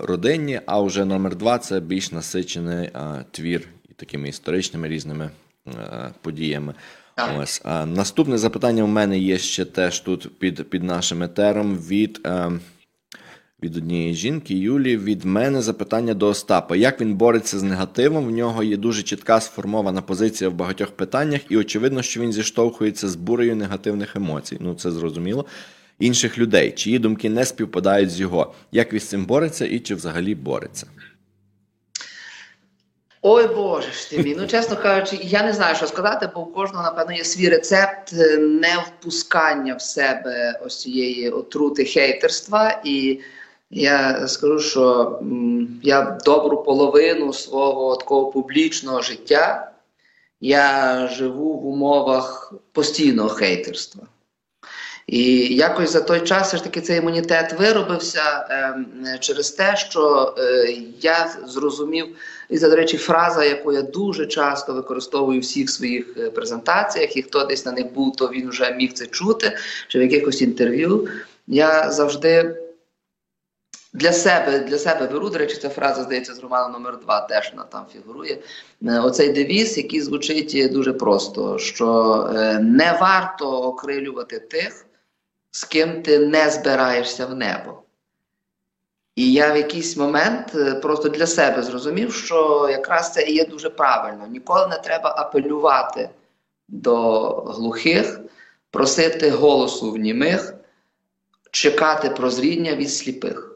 родинні. 0.02 0.60
А 0.66 0.80
вже 0.80 1.04
номер 1.04 1.36
два 1.36 1.58
це 1.58 1.80
більш 1.80 2.12
насичений 2.12 2.90
твір 3.30 3.68
і 3.90 3.92
такими 3.92 4.28
історичними 4.28 4.88
різними 4.88 5.30
подіями. 6.22 6.74
Ось 7.38 7.62
а, 7.64 7.86
наступне 7.86 8.38
запитання 8.38 8.82
у 8.82 8.86
мене 8.86 9.18
є 9.18 9.38
ще 9.38 9.64
теж 9.64 10.00
тут 10.00 10.38
під, 10.38 10.70
під 10.70 10.82
нашим 10.82 11.22
етером 11.22 11.78
від, 11.78 12.20
е, 12.26 12.50
від 13.62 13.76
однієї 13.76 14.14
жінки 14.14 14.54
Юлії. 14.54 14.96
Від 14.96 15.24
мене 15.24 15.62
запитання 15.62 16.14
до 16.14 16.28
Остапа. 16.28 16.76
Як 16.76 17.00
він 17.00 17.14
бореться 17.14 17.58
з 17.58 17.62
негативом? 17.62 18.26
В 18.26 18.30
нього 18.30 18.62
є 18.62 18.76
дуже 18.76 19.02
чітка 19.02 19.40
сформована 19.40 20.02
позиція 20.02 20.50
в 20.50 20.54
багатьох 20.54 20.90
питаннях, 20.90 21.40
і 21.48 21.56
очевидно, 21.56 22.02
що 22.02 22.20
він 22.20 22.32
зіштовхується 22.32 23.08
з 23.08 23.16
бурею 23.16 23.56
негативних 23.56 24.16
емоцій. 24.16 24.56
Ну 24.60 24.74
це 24.74 24.90
зрозуміло. 24.90 25.46
інших 25.98 26.38
людей, 26.38 26.70
чиї 26.70 26.98
думки 26.98 27.30
не 27.30 27.44
співпадають 27.44 28.10
з 28.10 28.20
його. 28.20 28.54
Як 28.72 28.92
він 28.92 29.00
з 29.00 29.08
цим 29.08 29.24
бореться 29.26 29.66
і 29.66 29.80
чи 29.80 29.94
взагалі 29.94 30.34
бореться? 30.34 30.86
Ой 33.24 33.46
Боже 33.46 33.92
ж 33.92 34.10
ти 34.10 34.18
мій. 34.18 34.34
Ну, 34.38 34.46
чесно 34.46 34.76
кажучи, 34.76 35.18
я 35.22 35.42
не 35.42 35.52
знаю, 35.52 35.76
що 35.76 35.86
сказати, 35.86 36.30
бо 36.34 36.40
у 36.40 36.46
кожного, 36.46 36.84
напевно, 36.84 37.12
є 37.12 37.24
свій 37.24 37.48
рецепт 37.48 38.12
е, 38.12 38.36
не 38.38 38.84
впускання 38.86 39.74
в 39.74 39.82
себе 39.82 40.60
ось 40.64 40.80
цієї 40.80 41.30
отрути 41.30 41.84
хейтерства. 41.84 42.80
І 42.84 43.20
я 43.70 44.28
скажу, 44.28 44.58
що 44.58 45.20
я 45.82 46.18
добру 46.24 46.62
половину 46.62 47.32
свого 47.32 47.96
такого 47.96 48.30
публічного 48.30 49.02
життя 49.02 49.72
я 50.42 51.08
живу 51.08 51.54
в 51.54 51.66
умовах 51.66 52.54
постійного 52.72 53.28
хейтерства. 53.28 54.02
І 55.06 55.54
якось 55.54 55.90
за 55.90 56.00
той 56.00 56.20
час 56.20 56.48
все 56.48 56.56
ж 56.56 56.64
таки 56.64 56.80
цей 56.80 56.98
імунітет 56.98 57.52
виробився 57.52 58.46
ем, 58.50 58.86
через 59.20 59.50
те, 59.50 59.76
що 59.76 60.34
е, 60.38 60.76
я 61.00 61.36
зрозумів, 61.44 62.16
і 62.52 62.58
це, 62.58 62.68
до 62.68 62.76
речі, 62.76 62.96
фраза, 62.96 63.44
яку 63.44 63.72
я 63.72 63.82
дуже 63.82 64.26
часто 64.26 64.74
використовую 64.74 65.40
в 65.40 65.42
всіх 65.42 65.70
своїх 65.70 66.16
е, 66.16 66.30
презентаціях, 66.30 67.16
і 67.16 67.22
хто 67.22 67.44
десь 67.44 67.66
на 67.66 67.72
них 67.72 67.92
був, 67.92 68.16
то 68.16 68.28
він 68.28 68.48
вже 68.48 68.72
міг 68.72 68.92
це 68.92 69.06
чути, 69.06 69.56
чи 69.88 69.98
в 69.98 70.02
якихось 70.02 70.42
інтерв'ю. 70.42 71.08
Я 71.46 71.90
завжди 71.90 72.56
для 73.92 74.12
себе 74.12 74.58
для 74.58 74.78
себе 74.78 75.06
беру, 75.06 75.30
до 75.30 75.38
речі, 75.38 75.56
ця 75.56 75.68
фраза, 75.68 76.02
здається, 76.02 76.34
з 76.34 76.40
роману 76.40 76.72
номер 76.72 76.98
2 77.00 77.20
теж 77.20 77.50
вона 77.50 77.64
там 77.64 77.86
фігурує. 77.92 78.38
Е, 78.82 79.00
Оцей 79.00 79.32
девіз, 79.32 79.78
який 79.78 80.00
звучить 80.00 80.72
дуже 80.72 80.92
просто: 80.92 81.58
що 81.58 82.14
е, 82.36 82.58
не 82.58 82.98
варто 83.00 83.62
окрилювати 83.62 84.38
тих, 84.38 84.86
з 85.50 85.64
ким 85.64 86.02
ти 86.02 86.18
не 86.18 86.50
збираєшся 86.50 87.26
в 87.26 87.34
небо. 87.34 87.81
І 89.16 89.32
я 89.32 89.52
в 89.52 89.56
якийсь 89.56 89.96
момент 89.96 90.54
е, 90.54 90.74
просто 90.74 91.08
для 91.08 91.26
себе 91.26 91.62
зрозумів, 91.62 92.14
що 92.14 92.68
якраз 92.70 93.12
це 93.12 93.22
і 93.22 93.34
є 93.34 93.44
дуже 93.44 93.70
правильно. 93.70 94.26
Ніколи 94.26 94.66
не 94.66 94.76
треба 94.76 95.14
апелювати 95.18 96.10
до 96.68 97.30
глухих, 97.30 98.20
просити 98.70 99.30
голосу 99.30 99.92
в 99.92 99.96
німих, 99.96 100.54
чекати 101.50 102.10
прозріння 102.10 102.74
від 102.74 102.92
сліпих. 102.92 103.48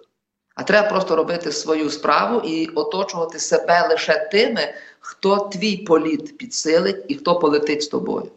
А 0.55 0.63
треба 0.63 0.89
просто 0.89 1.17
робити 1.17 1.53
свою 1.53 1.91
справу 1.91 2.41
і 2.41 2.67
оточувати 2.67 3.39
себе 3.39 3.89
лише 3.89 4.29
тими, 4.33 4.75
хто 5.01 5.37
твій 5.39 5.77
політ 5.77 6.39
підсилить 6.39 7.05
і 7.09 7.15
хто 7.15 7.39
полетить 7.39 7.83
з 7.83 7.87
тобою. 7.87 8.31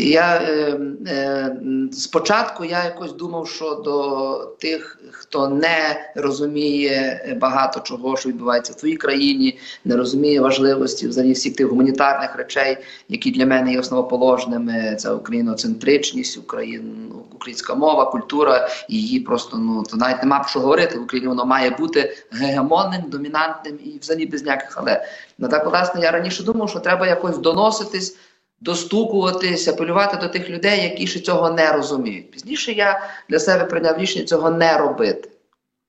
Я 0.00 0.34
е, 0.36 0.78
е, 1.06 1.56
спочатку 1.92 2.64
я 2.64 2.84
якось 2.84 3.12
думав, 3.12 3.48
що 3.48 3.74
до 3.74 4.34
тих, 4.58 4.98
хто 5.10 5.48
не 5.48 6.10
розуміє 6.14 7.36
багато 7.40 7.80
чого, 7.80 8.16
що 8.16 8.28
відбувається 8.28 8.72
в 8.72 8.76
твоїй 8.76 8.96
країні, 8.96 9.58
не 9.84 9.96
розуміє 9.96 10.40
важливості 10.40 11.08
взагалі 11.08 11.32
всіх 11.32 11.56
тих 11.56 11.66
гуманітарних 11.66 12.36
речей, 12.36 12.78
які 13.08 13.30
для 13.30 13.46
мене 13.46 13.72
є 13.72 13.80
основоположними. 13.80 14.96
Це 14.98 15.12
україноцентричність, 15.12 16.38
Україн, 16.38 17.12
українська 17.34 17.74
мова, 17.74 18.10
культура, 18.10 18.68
її 18.88 19.20
просто 19.20 19.56
ну 19.56 19.82
то 19.82 19.96
навіть 19.96 20.22
нема 20.22 20.38
про 20.38 20.48
що 20.48 20.60
говорити. 20.60 20.98
В 20.98 21.02
Україні 21.02 21.28
воно 21.28 21.46
має 21.46 21.70
бути 21.70 22.16
гегемонним, 22.30 23.02
домінантним 23.08 23.78
і 23.84 23.98
взагалі 23.98 24.26
без 24.26 24.42
ніяких 24.42 24.78
але. 24.78 25.04
Ну 25.38 25.48
так, 25.48 25.66
власне, 25.66 26.00
я 26.00 26.10
раніше 26.10 26.42
думав, 26.42 26.70
що 26.70 26.80
треба 26.80 27.06
якось 27.06 27.38
доноситись, 27.38 28.16
достукуватись, 28.60 29.68
апелювати 29.68 30.16
до 30.16 30.28
тих 30.28 30.50
людей, 30.50 30.82
які 30.82 31.06
ще 31.06 31.20
цього 31.20 31.50
не 31.50 31.72
розуміють. 31.72 32.30
Пізніше 32.30 32.72
я 32.72 33.08
для 33.28 33.38
себе 33.38 33.64
прийняв 33.64 33.98
рішення 33.98 34.24
цього 34.24 34.50
не 34.50 34.78
робити. 34.78 35.30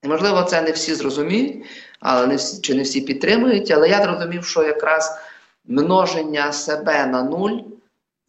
І, 0.02 0.08
можливо, 0.08 0.42
це 0.42 0.62
не 0.62 0.70
всі 0.70 0.94
зрозуміють, 0.94 1.64
але 2.00 2.26
не 2.26 2.36
всі, 2.36 2.60
чи 2.60 2.74
не 2.74 2.82
всі 2.82 3.00
підтримують. 3.00 3.70
Але 3.70 3.88
я 3.88 4.02
зрозумів, 4.02 4.44
що 4.44 4.62
якраз 4.62 5.18
множення 5.66 6.52
себе 6.52 7.06
на 7.06 7.22
нуль 7.22 7.58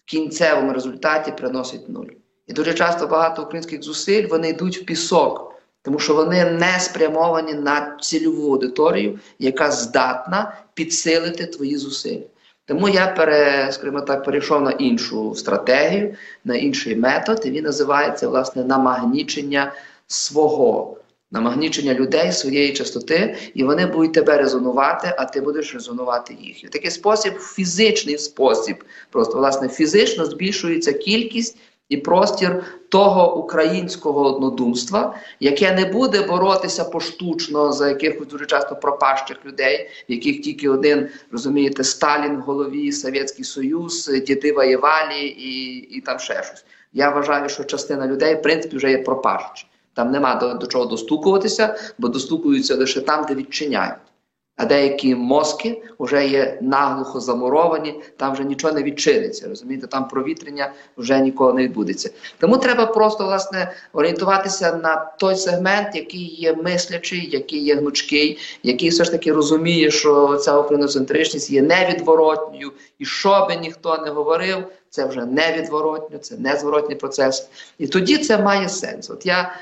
в 0.01 0.05
кінцевому 0.05 0.73
результаті 0.73 1.31
приносить 1.31 1.89
нуль. 1.89 2.07
І 2.47 2.53
дуже 2.53 2.73
часто 2.73 3.07
багато 3.07 3.43
українських 3.43 3.83
зусиль 3.83 4.27
вони 4.27 4.49
йдуть 4.49 4.77
в 4.77 4.85
пісок. 4.85 5.51
Тому 5.83 5.99
що 5.99 6.15
вони 6.15 6.45
не 6.45 6.79
спрямовані 6.79 7.53
на 7.53 7.97
цільову 8.01 8.51
аудиторію, 8.51 9.19
яка 9.39 9.71
здатна 9.71 10.57
підсилити 10.73 11.45
твої 11.45 11.77
зусилля. 11.77 12.23
Тому 12.71 12.89
я 12.89 13.07
пере, 13.07 13.69
скажімо 13.71 14.01
так, 14.01 14.23
перейшов 14.23 14.61
на 14.61 14.71
іншу 14.71 15.35
стратегію, 15.35 16.15
на 16.45 16.55
інший 16.55 16.95
метод, 16.95 17.41
і 17.45 17.51
він 17.51 17.63
називається 17.63 18.27
власне 18.27 18.63
намагнічення 18.63 19.73
свого, 20.07 20.97
намагнічення 21.31 21.93
людей 21.93 22.31
своєї 22.31 22.73
частоти, 22.73 23.35
і 23.53 23.63
вони 23.63 23.85
будуть 23.85 24.13
тебе 24.13 24.37
резонувати, 24.37 25.15
а 25.17 25.25
ти 25.25 25.41
будеш 25.41 25.73
резонувати 25.73 26.37
їх. 26.41 26.63
І 26.63 26.67
в 26.67 26.69
такий 26.69 26.91
спосіб, 26.91 27.33
фізичний 27.39 28.17
спосіб, 28.17 28.83
просто 29.09 29.37
власне 29.37 29.69
фізично 29.69 30.25
збільшується 30.25 30.93
кількість 30.93 31.57
і 31.91 31.97
простір 31.97 32.63
того 32.89 33.37
українського 33.37 34.35
однодумства, 34.35 35.15
яке 35.39 35.71
не 35.71 35.85
буде 35.85 36.21
боротися 36.21 36.85
поштучно 36.85 37.71
за 37.71 37.89
якихось 37.89 38.27
дуже 38.27 38.45
часто 38.45 38.75
пропащих 38.75 39.45
людей, 39.45 39.89
яких 40.07 40.41
тільки 40.41 40.69
один 40.69 41.09
розумієте 41.31 41.83
Сталін 41.83 42.37
в 42.37 42.39
голові, 42.39 42.91
Совєтський 42.91 43.45
Союз, 43.45 44.11
діди 44.27 44.53
воєвалі 44.53 45.25
і, 45.25 45.77
і 45.97 46.01
там 46.01 46.19
ще 46.19 46.43
щось. 46.43 46.65
Я 46.93 47.09
вважаю, 47.09 47.49
що 47.49 47.63
частина 47.63 48.07
людей 48.07 48.35
в 48.35 48.41
принципі 48.41 48.77
вже 48.77 48.91
є 48.91 48.97
пропащі. 48.97 49.67
Там 49.93 50.11
нема 50.11 50.35
до, 50.35 50.53
до 50.53 50.67
чого 50.67 50.85
достукуватися, 50.85 51.75
бо 51.97 52.07
достукуються 52.07 52.75
лише 52.75 53.01
там, 53.01 53.25
де 53.27 53.35
відчиняють. 53.35 54.10
А 54.55 54.65
деякі 54.65 55.15
мозки 55.15 55.83
вже 55.99 56.27
є 56.27 56.57
наглухо 56.61 57.19
замуровані, 57.19 58.01
там 58.17 58.33
вже 58.33 58.43
нічого 58.43 58.73
не 58.73 58.83
відчиниться. 58.83 59.47
Розумієте, 59.49 59.87
там 59.87 60.07
провітрення 60.07 60.73
вже 60.97 61.19
ніколи 61.19 61.53
не 61.53 61.63
відбудеться. 61.63 62.09
Тому 62.39 62.57
треба 62.57 62.85
просто 62.85 63.23
власне 63.23 63.73
орієнтуватися 63.93 64.75
на 64.75 64.95
той 64.95 65.35
сегмент, 65.35 65.95
який 65.95 66.35
є 66.35 66.53
мислячий, 66.53 67.29
який 67.29 67.63
є 67.63 67.75
гнучкий, 67.75 68.39
який 68.63 68.89
все 68.89 69.03
ж 69.03 69.11
таки 69.11 69.33
розуміє, 69.33 69.91
що 69.91 70.37
ця 70.37 70.57
україноцентричність 70.57 71.49
є 71.49 71.61
невідворотньою, 71.61 72.71
і 72.99 73.05
що 73.05 73.45
би 73.49 73.55
ніхто 73.55 73.97
не 73.97 74.09
говорив, 74.09 74.57
це 74.89 75.05
вже 75.05 75.25
невідворотньо, 75.25 76.17
це 76.17 76.37
незворотній 76.37 76.95
процес. 76.95 77.49
І 77.77 77.87
тоді 77.87 78.17
це 78.17 78.37
має 78.37 78.69
сенс. 78.69 79.09
От 79.09 79.25
я 79.25 79.55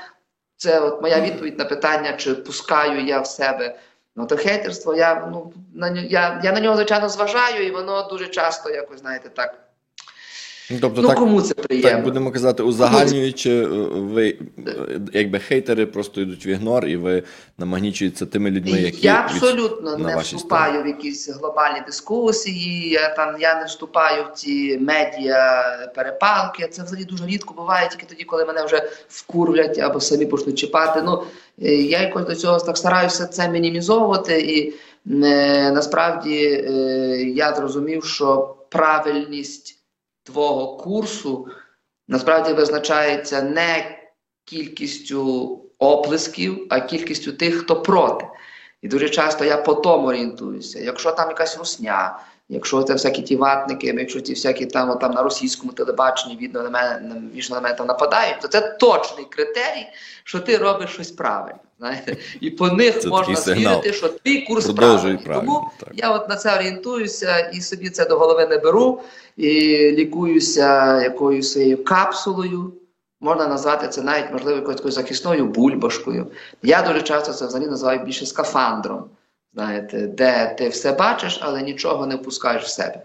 це 0.56 0.80
от 0.80 1.02
моя 1.02 1.20
відповідь 1.20 1.58
на 1.58 1.64
питання, 1.64 2.12
чи 2.12 2.34
пускаю 2.34 3.04
я 3.04 3.20
в 3.20 3.26
себе. 3.26 3.78
Ну, 4.20 4.26
то 4.26 4.36
хейтерство, 4.36 4.92
я 4.92 5.26
ну, 5.32 5.52
на, 5.74 5.88
я, 5.88 6.40
я 6.44 6.52
на 6.52 6.60
нього, 6.60 6.76
звичайно, 6.76 7.08
зважаю, 7.08 7.66
і 7.66 7.70
воно 7.70 8.02
дуже 8.02 8.26
часто 8.26 8.70
якось, 8.70 9.00
знаєте, 9.00 9.28
так. 9.28 9.69
Ну, 10.70 10.78
тобто, 10.80 11.02
ну, 11.02 11.08
так, 11.08 11.18
кому 11.18 11.42
це 11.42 11.54
приємно? 11.54 11.90
так 11.90 12.04
будемо 12.04 12.32
казати, 12.32 12.62
узагальнюючи, 12.62 13.50
е, 13.50 13.66
ви 13.94 14.38
е, 14.66 15.00
якби 15.12 15.38
хейтери 15.38 15.86
просто 15.86 16.20
йдуть 16.20 16.46
в 16.46 16.48
ігнор, 16.48 16.86
і 16.86 16.96
ви 16.96 17.22
намагнічуєтеся 17.58 18.26
тими 18.26 18.50
людьми, 18.50 18.80
які 18.80 19.06
я 19.06 19.14
абсолютно 19.14 19.96
на 19.96 20.14
не 20.14 20.16
вступаю 20.16 20.82
в 20.82 20.86
якісь 20.86 21.28
глобальні 21.28 21.80
дискусії, 21.86 22.88
я, 22.88 23.14
там, 23.14 23.36
я 23.40 23.60
не 23.60 23.64
вступаю 23.64 24.24
в 24.24 24.36
ці 24.36 24.78
медіа 24.78 25.62
перепалки. 25.94 26.68
Це 26.72 26.82
взагалі 26.82 27.04
дуже 27.04 27.26
рідко 27.26 27.54
буває, 27.54 27.88
тільки 27.88 28.06
тоді, 28.06 28.24
коли 28.24 28.44
мене 28.44 28.64
вже 28.64 28.90
вкурвлять 29.08 29.78
або 29.78 30.00
самі 30.00 30.26
почнуть 30.26 30.58
чіпати. 30.58 31.02
Ну, 31.04 31.22
е, 31.62 31.74
я 31.74 32.00
якось 32.00 32.26
до 32.26 32.34
цього 32.34 32.58
так 32.58 32.76
стараюся 32.76 33.26
це 33.26 33.48
мінімізовувати, 33.48 34.40
і 34.40 34.74
е, 35.24 35.72
насправді 35.72 36.36
е, 36.36 36.72
я 37.34 37.54
зрозумів, 37.54 38.04
що 38.04 38.56
правильність 38.68 39.79
твого 40.32 40.76
курсу 40.76 41.48
насправді 42.08 42.52
визначається 42.52 43.42
не 43.42 43.98
кількістю 44.44 45.56
оплесків, 45.78 46.66
а 46.70 46.80
кількістю 46.80 47.32
тих, 47.32 47.54
хто 47.56 47.82
проти. 47.82 48.26
І 48.82 48.88
дуже 48.88 49.08
часто 49.08 49.44
я 49.44 49.56
по 49.56 49.74
тому 49.74 50.06
орієнтуюся. 50.06 50.78
Якщо 50.78 51.12
там 51.12 51.28
якась 51.28 51.58
русня, 51.58 52.20
якщо 52.50 52.82
це 52.82 52.92
всякі 52.92 53.22
ті 53.22 53.36
ватники, 53.36 53.86
якщо 53.86 54.20
ті 54.20 54.32
всякі 54.32 54.66
там, 54.66 54.98
там 54.98 55.12
на 55.12 55.22
російському 55.22 55.72
телебаченні 55.72 56.36
відно 56.40 56.62
на 56.62 56.70
мене 56.70 57.00
на- 57.00 57.22
вічно 57.34 57.56
на 57.56 57.62
мене 57.62 57.74
там 57.74 57.86
нападають, 57.86 58.40
то 58.40 58.48
це 58.48 58.60
точний 58.60 59.26
критерій, 59.30 59.86
що 60.24 60.38
ти 60.38 60.56
робиш 60.56 60.90
щось 60.90 61.10
правильно. 61.10 61.58
Знаєте, 61.78 62.16
і 62.40 62.50
по 62.50 62.68
них 62.68 63.00
Це 63.00 63.08
можна 63.08 63.36
звірити, 63.36 63.92
що 63.92 64.08
твій 64.08 64.40
курс 64.40 64.66
правильний. 64.66 65.18
Тому 65.34 65.70
так. 65.80 65.88
я 65.94 66.10
от 66.12 66.28
на 66.28 66.36
це 66.36 66.56
орієнтуюся 66.56 67.38
і 67.38 67.60
собі 67.60 67.90
це 67.90 68.04
до 68.04 68.18
голови 68.18 68.46
не 68.46 68.58
беру, 68.58 69.00
і 69.36 69.50
лікуюся 69.90 71.02
якоюсь 71.02 71.52
своєю 71.52 71.84
капсулою. 71.84 72.72
Можна 73.20 73.46
назвати 73.46 73.88
це 73.88 74.02
навіть, 74.02 74.32
можливо, 74.32 74.56
якоюсь 74.58 74.94
захисною 74.94 75.46
бульбашкою. 75.46 76.26
Я 76.62 76.82
дуже 76.82 77.02
часто 77.02 77.32
це 77.32 77.46
взагалі 77.46 77.68
називаю 77.70 77.98
більше 78.04 78.26
скафандром, 78.26 79.04
знаєте, 79.54 80.06
де 80.06 80.54
ти 80.58 80.68
все 80.68 80.92
бачиш, 80.92 81.38
але 81.42 81.62
нічого 81.62 82.06
не 82.06 82.16
впускаєш 82.16 82.62
в 82.62 82.68
себе. 82.68 83.02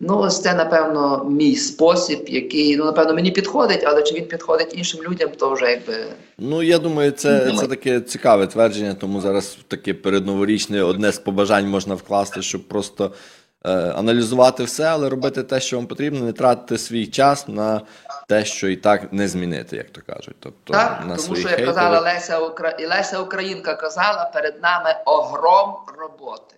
Ну, 0.00 0.18
ось 0.18 0.42
це, 0.42 0.54
напевно, 0.54 1.26
мій 1.30 1.56
спосіб, 1.56 2.24
який, 2.28 2.76
ну, 2.76 2.84
напевно, 2.84 3.14
мені 3.14 3.30
підходить, 3.30 3.84
але 3.86 4.02
чи 4.02 4.14
він 4.14 4.24
підходить 4.24 4.74
іншим 4.78 5.02
людям, 5.02 5.30
то 5.38 5.50
вже 5.50 5.70
якби. 5.70 5.94
Ну, 6.38 6.62
я 6.62 6.78
думаю, 6.78 7.10
це, 7.10 7.52
це 7.60 7.66
таке 7.66 8.00
цікаве 8.00 8.46
твердження, 8.46 8.94
тому 8.94 9.20
зараз 9.20 9.58
таке 9.68 9.94
передноворічне 9.94 10.82
одне 10.82 11.12
з 11.12 11.18
побажань 11.18 11.68
можна 11.68 11.94
вкласти, 11.94 12.42
щоб 12.42 12.68
просто 12.68 13.12
е, 13.64 13.70
аналізувати 13.72 14.64
все, 14.64 14.84
але 14.84 15.08
робити 15.08 15.42
те, 15.42 15.60
що 15.60 15.76
вам 15.76 15.86
потрібно, 15.86 16.20
не 16.20 16.32
тратити 16.32 16.78
свій 16.78 17.06
час 17.06 17.48
на 17.48 17.80
те, 18.28 18.44
що 18.44 18.68
і 18.68 18.76
так 18.76 19.12
не 19.12 19.28
змінити, 19.28 19.76
як 19.76 19.90
то 19.90 20.00
кажуть. 20.06 20.36
Тобто 20.40 20.72
Так, 20.72 21.02
на 21.06 21.16
тому 21.16 21.36
що 21.36 21.48
як 21.48 21.56
хейтери. 21.56 21.66
казала 21.66 22.00
Леся 22.00 22.38
Укра... 22.38 22.70
і 22.70 22.86
Леся 22.86 23.18
Українка 23.18 23.74
казала, 23.74 24.30
перед 24.34 24.62
нами 24.62 24.94
огром 25.04 25.74
роботи. 25.98 26.54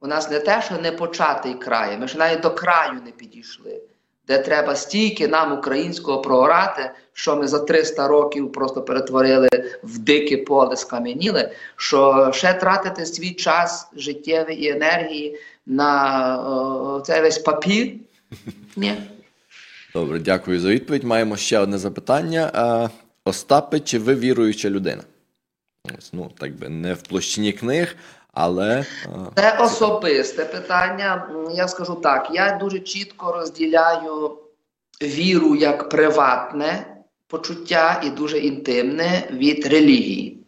У 0.00 0.06
нас 0.06 0.30
не 0.30 0.40
те, 0.40 0.62
що 0.62 0.74
не 0.78 0.92
початий 0.92 1.54
край, 1.54 1.98
ми 1.98 2.08
ж 2.08 2.18
навіть 2.18 2.40
до 2.40 2.50
краю 2.50 3.00
не 3.04 3.10
підійшли, 3.10 3.80
де 4.26 4.38
треба 4.38 4.76
стільки 4.76 5.28
нам 5.28 5.52
українського 5.52 6.20
програти, 6.20 6.90
що 7.12 7.36
ми 7.36 7.46
за 7.46 7.58
300 7.58 8.08
років 8.08 8.52
просто 8.52 8.82
перетворили 8.82 9.48
в 9.82 9.98
дике 9.98 10.36
поле 10.36 10.76
скам'яніли, 10.76 11.50
що 11.76 12.30
ще 12.34 12.54
тратити 12.54 13.06
свій 13.06 13.34
час 13.34 13.88
життєвий 13.96 14.56
і 14.56 14.68
енергії 14.68 15.40
на 15.66 16.38
о, 16.38 17.00
цей 17.00 17.20
весь 17.20 17.38
папір. 17.38 17.92
Ні. 18.76 18.94
Добре, 19.94 20.18
дякую 20.18 20.60
за 20.60 20.68
відповідь. 20.68 21.04
Маємо 21.04 21.36
ще 21.36 21.58
одне 21.58 21.78
запитання. 21.78 22.90
Остапе, 23.24 23.80
чи 23.80 23.98
ви 23.98 24.14
віруюча 24.14 24.70
людина? 24.70 25.02
Ось, 25.98 26.12
ну, 26.12 26.30
так 26.38 26.58
би 26.58 26.68
не 26.68 26.94
в 26.94 27.02
площині 27.02 27.52
книг, 27.52 27.96
але 28.32 28.86
Це 29.34 29.58
особисте 29.60 30.44
питання. 30.44 31.28
Я 31.54 31.68
скажу 31.68 31.94
так: 31.94 32.28
я 32.32 32.58
дуже 32.60 32.80
чітко 32.80 33.32
розділяю 33.32 34.38
віру 35.02 35.56
як 35.56 35.88
приватне 35.88 36.86
почуття 37.26 38.00
і 38.04 38.10
дуже 38.10 38.38
інтимне 38.38 39.28
від 39.30 39.66
релігії. 39.66 40.43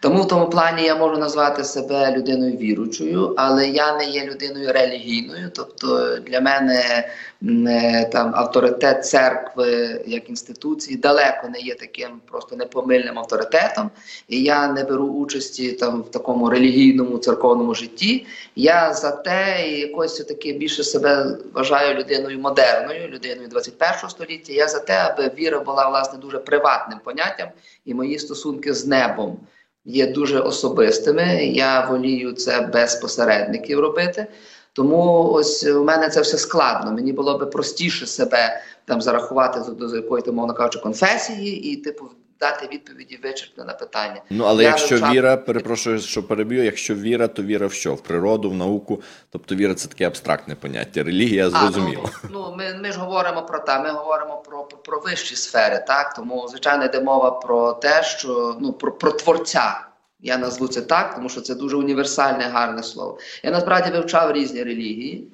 Тому 0.00 0.22
в 0.22 0.28
тому 0.28 0.50
плані 0.50 0.82
я 0.82 0.96
можу 0.96 1.18
назвати 1.18 1.64
себе 1.64 2.12
людиною 2.16 2.56
віручою, 2.56 3.34
але 3.36 3.68
я 3.68 3.96
не 3.96 4.04
є 4.04 4.24
людиною 4.24 4.72
релігійною. 4.72 5.50
Тобто 5.54 6.16
для 6.16 6.40
мене 6.40 7.08
е, 7.42 8.04
там 8.12 8.32
авторитет 8.34 9.06
церкви 9.06 10.00
як 10.06 10.28
інституції 10.28 10.96
далеко 10.96 11.48
не 11.48 11.60
є 11.60 11.74
таким 11.74 12.08
просто 12.30 12.56
непомильним 12.56 13.18
авторитетом. 13.18 13.90
І 14.28 14.42
я 14.42 14.72
не 14.72 14.84
беру 14.84 15.06
участі 15.06 15.72
там 15.72 16.02
в 16.02 16.10
такому 16.10 16.50
релігійному 16.50 17.18
церковному 17.18 17.74
житті. 17.74 18.26
Я 18.56 18.94
за 18.94 19.10
те 19.10 19.68
і 19.68 19.80
якось 19.80 20.24
таки 20.24 20.52
більше 20.52 20.84
себе 20.84 21.38
вважаю 21.54 21.94
людиною 21.94 22.38
модерною, 22.38 23.08
людиною 23.08 23.48
21 23.48 24.10
століття. 24.10 24.52
Я 24.52 24.68
за 24.68 24.78
те, 24.78 24.94
аби 24.94 25.30
віра 25.38 25.60
була 25.60 25.88
власне 25.88 26.18
дуже 26.18 26.38
приватним 26.38 26.98
поняттям, 27.04 27.48
і 27.84 27.94
мої 27.94 28.18
стосунки 28.18 28.74
з 28.74 28.86
небом 28.86 29.38
є 29.88 30.06
дуже 30.06 30.40
особистими. 30.40 31.46
Я 31.46 31.86
волію 31.86 32.32
це 32.32 32.60
без 32.60 32.94
посередників 32.94 33.80
робити. 33.80 34.26
Тому 34.72 35.32
ось 35.32 35.66
у 35.66 35.84
мене 35.84 36.08
це 36.08 36.20
все 36.20 36.38
складно. 36.38 36.92
Мені 36.92 37.12
було 37.12 37.38
би 37.38 37.46
простіше 37.46 38.06
себе 38.06 38.60
там 38.84 39.02
зарахувати 39.02 39.60
до, 39.72 39.96
якої 39.96 40.22
то, 40.22 40.32
мовно 40.32 40.54
кажучи, 40.54 40.78
конфесії 40.78 41.72
і 41.72 41.76
типу 41.76 42.04
дати 42.40 42.68
відповіді 42.72 43.20
вичерпно 43.24 43.64
на 43.64 43.72
питання. 43.72 44.22
Ну, 44.30 44.44
але 44.44 44.62
Я 44.62 44.68
якщо 44.68 44.94
вивчав- 44.94 45.12
віра, 45.12 45.36
перепрошую, 45.36 45.98
що 45.98 46.22
переб'ю, 46.22 46.64
якщо 46.64 46.94
віра, 46.94 47.28
то 47.28 47.42
віра 47.42 47.66
в 47.66 47.72
що? 47.72 47.94
В 47.94 48.02
природу, 48.02 48.50
в 48.50 48.54
науку. 48.54 49.02
Тобто 49.30 49.54
віра 49.54 49.74
це 49.74 49.88
таке 49.88 50.06
абстрактне 50.06 50.54
поняття. 50.54 51.02
Релігія 51.02 51.50
зрозуміло. 51.50 52.10
Ну, 52.22 52.30
ну 52.32 52.54
ми, 52.56 52.78
ми 52.82 52.92
ж 52.92 52.98
говоримо 52.98 53.42
про 53.42 53.58
те, 53.58 53.80
ми 53.80 53.90
говоримо 53.90 54.36
про, 54.36 54.64
про, 54.64 54.78
про 54.78 55.00
вищі 55.00 55.36
сфери, 55.36 55.84
так 55.86 56.14
тому 56.14 56.48
звичайно 56.48 56.84
йде 56.84 57.00
мова 57.00 57.30
про 57.30 57.72
те, 57.72 58.02
що 58.02 58.56
ну 58.60 58.72
про, 58.72 58.92
про 58.92 59.12
творця. 59.12 59.80
Я 60.20 60.38
назву 60.38 60.68
це 60.68 60.80
так, 60.80 61.14
тому 61.14 61.28
що 61.28 61.40
це 61.40 61.54
дуже 61.54 61.76
універсальне, 61.76 62.44
гарне 62.44 62.82
слово. 62.82 63.18
Я 63.42 63.50
насправді 63.50 63.90
вивчав 63.90 64.32
різні 64.32 64.62
релігії, 64.62 65.32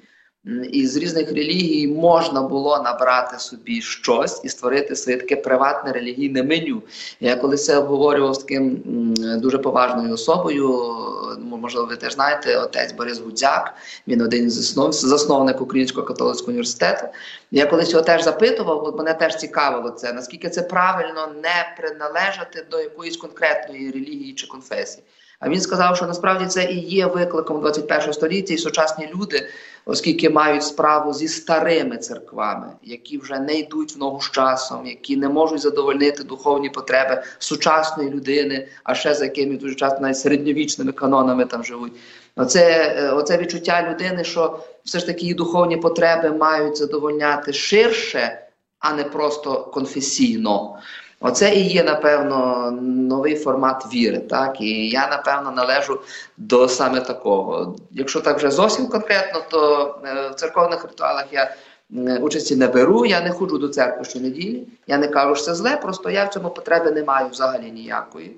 і 0.71 0.87
з 0.87 0.97
різних 0.97 1.31
релігій 1.31 1.87
можна 1.87 2.41
було 2.41 2.81
набрати 2.81 3.39
собі 3.39 3.81
щось 3.81 4.41
і 4.43 4.49
створити 4.49 4.95
своє 4.95 5.17
таке 5.17 5.35
приватне 5.35 5.91
релігійне 5.91 6.43
меню. 6.43 6.81
Я 7.19 7.35
колись 7.35 7.65
це 7.65 7.77
обговорював 7.77 8.33
з 8.33 8.37
таким 8.37 8.81
дуже 9.37 9.57
поважною 9.57 10.13
особою. 10.13 10.95
Можливо, 11.39 11.87
ви 11.87 11.95
теж 11.95 12.13
знаєте, 12.13 12.57
отець 12.57 12.91
Борис 12.91 13.19
Гудзяк. 13.19 13.73
Він 14.07 14.21
один 14.21 14.45
із 14.45 14.53
заснов... 14.53 14.91
засновник 14.91 15.61
Українського 15.61 16.07
католицького 16.07 16.49
університету. 16.49 17.07
Я 17.51 17.65
колись 17.65 17.91
його 17.91 18.03
теж 18.03 18.23
запитував, 18.23 18.81
бо 18.83 18.97
мене 18.97 19.13
теж 19.13 19.35
цікавило 19.35 19.89
це, 19.89 20.13
наскільки 20.13 20.49
це 20.49 20.61
правильно 20.61 21.27
не 21.43 21.75
приналежати 21.77 22.65
до 22.71 22.79
якоїсь 22.79 23.17
конкретної 23.17 23.91
релігії 23.91 24.33
чи 24.33 24.47
конфесії. 24.47 25.03
Він 25.49 25.61
сказав, 25.61 25.95
що 25.95 26.05
насправді 26.05 26.45
це 26.45 26.63
і 26.63 26.79
є 26.79 27.05
викликом 27.05 27.61
21 27.61 28.13
століття, 28.13 28.53
і 28.53 28.57
сучасні 28.57 29.09
люди, 29.15 29.47
оскільки 29.85 30.29
мають 30.29 30.63
справу 30.63 31.13
зі 31.13 31.27
старими 31.27 31.97
церквами, 31.97 32.67
які 32.83 33.17
вже 33.17 33.39
не 33.39 33.53
йдуть 33.59 33.95
в 33.95 33.99
ногу 33.99 34.21
з 34.21 34.31
часом, 34.31 34.85
які 34.85 35.17
не 35.17 35.29
можуть 35.29 35.61
задовольнити 35.61 36.23
духовні 36.23 36.69
потреби 36.69 37.23
сучасної 37.39 38.09
людини, 38.09 38.67
а 38.83 38.95
ще 38.95 39.13
за 39.13 39.23
якими 39.23 39.57
дуже 39.57 39.75
часто 39.75 39.99
навіть 39.99 40.17
середньовічними 40.17 40.91
канонами 40.91 41.45
там 41.45 41.63
живуть. 41.63 41.93
Оце, 42.35 42.95
е, 42.97 43.11
оце 43.11 43.37
відчуття 43.37 43.87
людини, 43.89 44.23
що 44.23 44.59
все 44.83 44.99
ж 44.99 45.05
таки 45.05 45.21
її 45.21 45.33
духовні 45.33 45.77
потреби 45.77 46.31
мають 46.31 46.77
задовольняти 46.77 47.53
ширше, 47.53 48.41
а 48.79 48.93
не 48.93 49.03
просто 49.03 49.63
конфесійно. 49.73 50.77
Оце 51.19 51.55
і 51.55 51.67
є, 51.67 51.83
напевно, 51.83 52.71
новий 52.81 53.35
формат 53.35 53.93
віри. 53.93 54.19
Так? 54.19 54.61
І 54.61 54.89
я, 54.89 55.07
напевно, 55.07 55.51
належу 55.51 55.99
до 56.37 56.67
саме 56.67 57.01
такого. 57.01 57.75
Якщо 57.91 58.21
так 58.21 58.37
вже 58.37 58.51
зовсім 58.51 58.87
конкретно, 58.87 59.41
то 59.49 59.95
е, 60.05 60.29
в 60.29 60.35
церковних 60.35 60.83
ритуалах 60.83 61.25
я 61.31 61.55
е, 61.95 62.19
участі 62.21 62.55
не 62.55 62.67
беру, 62.67 63.05
я 63.05 63.21
не 63.21 63.31
ходжу 63.31 63.57
до 63.57 63.69
церкви 63.69 64.05
щонеділі, 64.05 64.67
я 64.87 64.97
не 64.97 65.07
кажу, 65.07 65.35
що 65.35 65.45
це 65.45 65.55
зле, 65.55 65.77
просто 65.77 66.09
я 66.09 66.25
в 66.25 66.29
цьому 66.29 66.49
потреби 66.49 66.91
не 66.91 67.03
маю 67.03 67.29
взагалі 67.29 67.71
ніякої. 67.71 68.35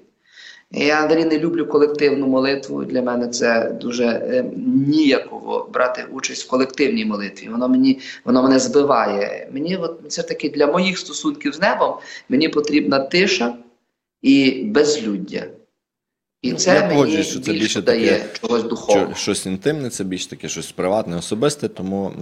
Я 0.71 1.05
взагалі 1.05 1.25
не 1.25 1.39
люблю 1.39 1.65
колективну 1.65 2.27
молитву. 2.27 2.85
Для 2.85 3.01
мене 3.01 3.27
це 3.27 3.71
дуже 3.81 4.05
е, 4.05 4.45
ніяково 4.87 5.69
брати 5.73 6.05
участь 6.11 6.43
в 6.43 6.49
колективній 6.49 7.05
молитві. 7.05 7.49
Воно 7.49 7.69
мені 7.69 7.99
воно 8.25 8.43
мене 8.43 8.59
збиває. 8.59 9.49
Мені 9.51 9.77
от 9.77 9.99
все 10.07 10.23
таки 10.23 10.49
для 10.49 10.67
моїх 10.67 10.97
стосунків 10.97 11.53
з 11.53 11.59
небом 11.59 11.95
мені 12.29 12.49
потрібна 12.49 12.99
тиша 12.99 13.55
і 14.21 14.63
безлюддя. 14.63 15.47
І 16.41 16.53
це 16.53 16.73
я 16.73 16.81
мені 16.81 16.93
погоджуюсь, 16.93 17.27
що 17.27 17.39
це 17.39 17.51
більше, 17.51 17.63
більше 17.63 17.81
дає 17.81 18.11
таке, 18.11 18.39
чогось 18.41 18.63
духовного. 18.63 19.13
Що, 19.13 19.21
щось 19.21 19.45
інтимне, 19.45 19.89
це 19.89 20.03
більш 20.03 20.27
таке 20.27 20.49
щось 20.49 20.71
приватне, 20.71 21.17
особисте, 21.17 21.67
тому 21.67 22.13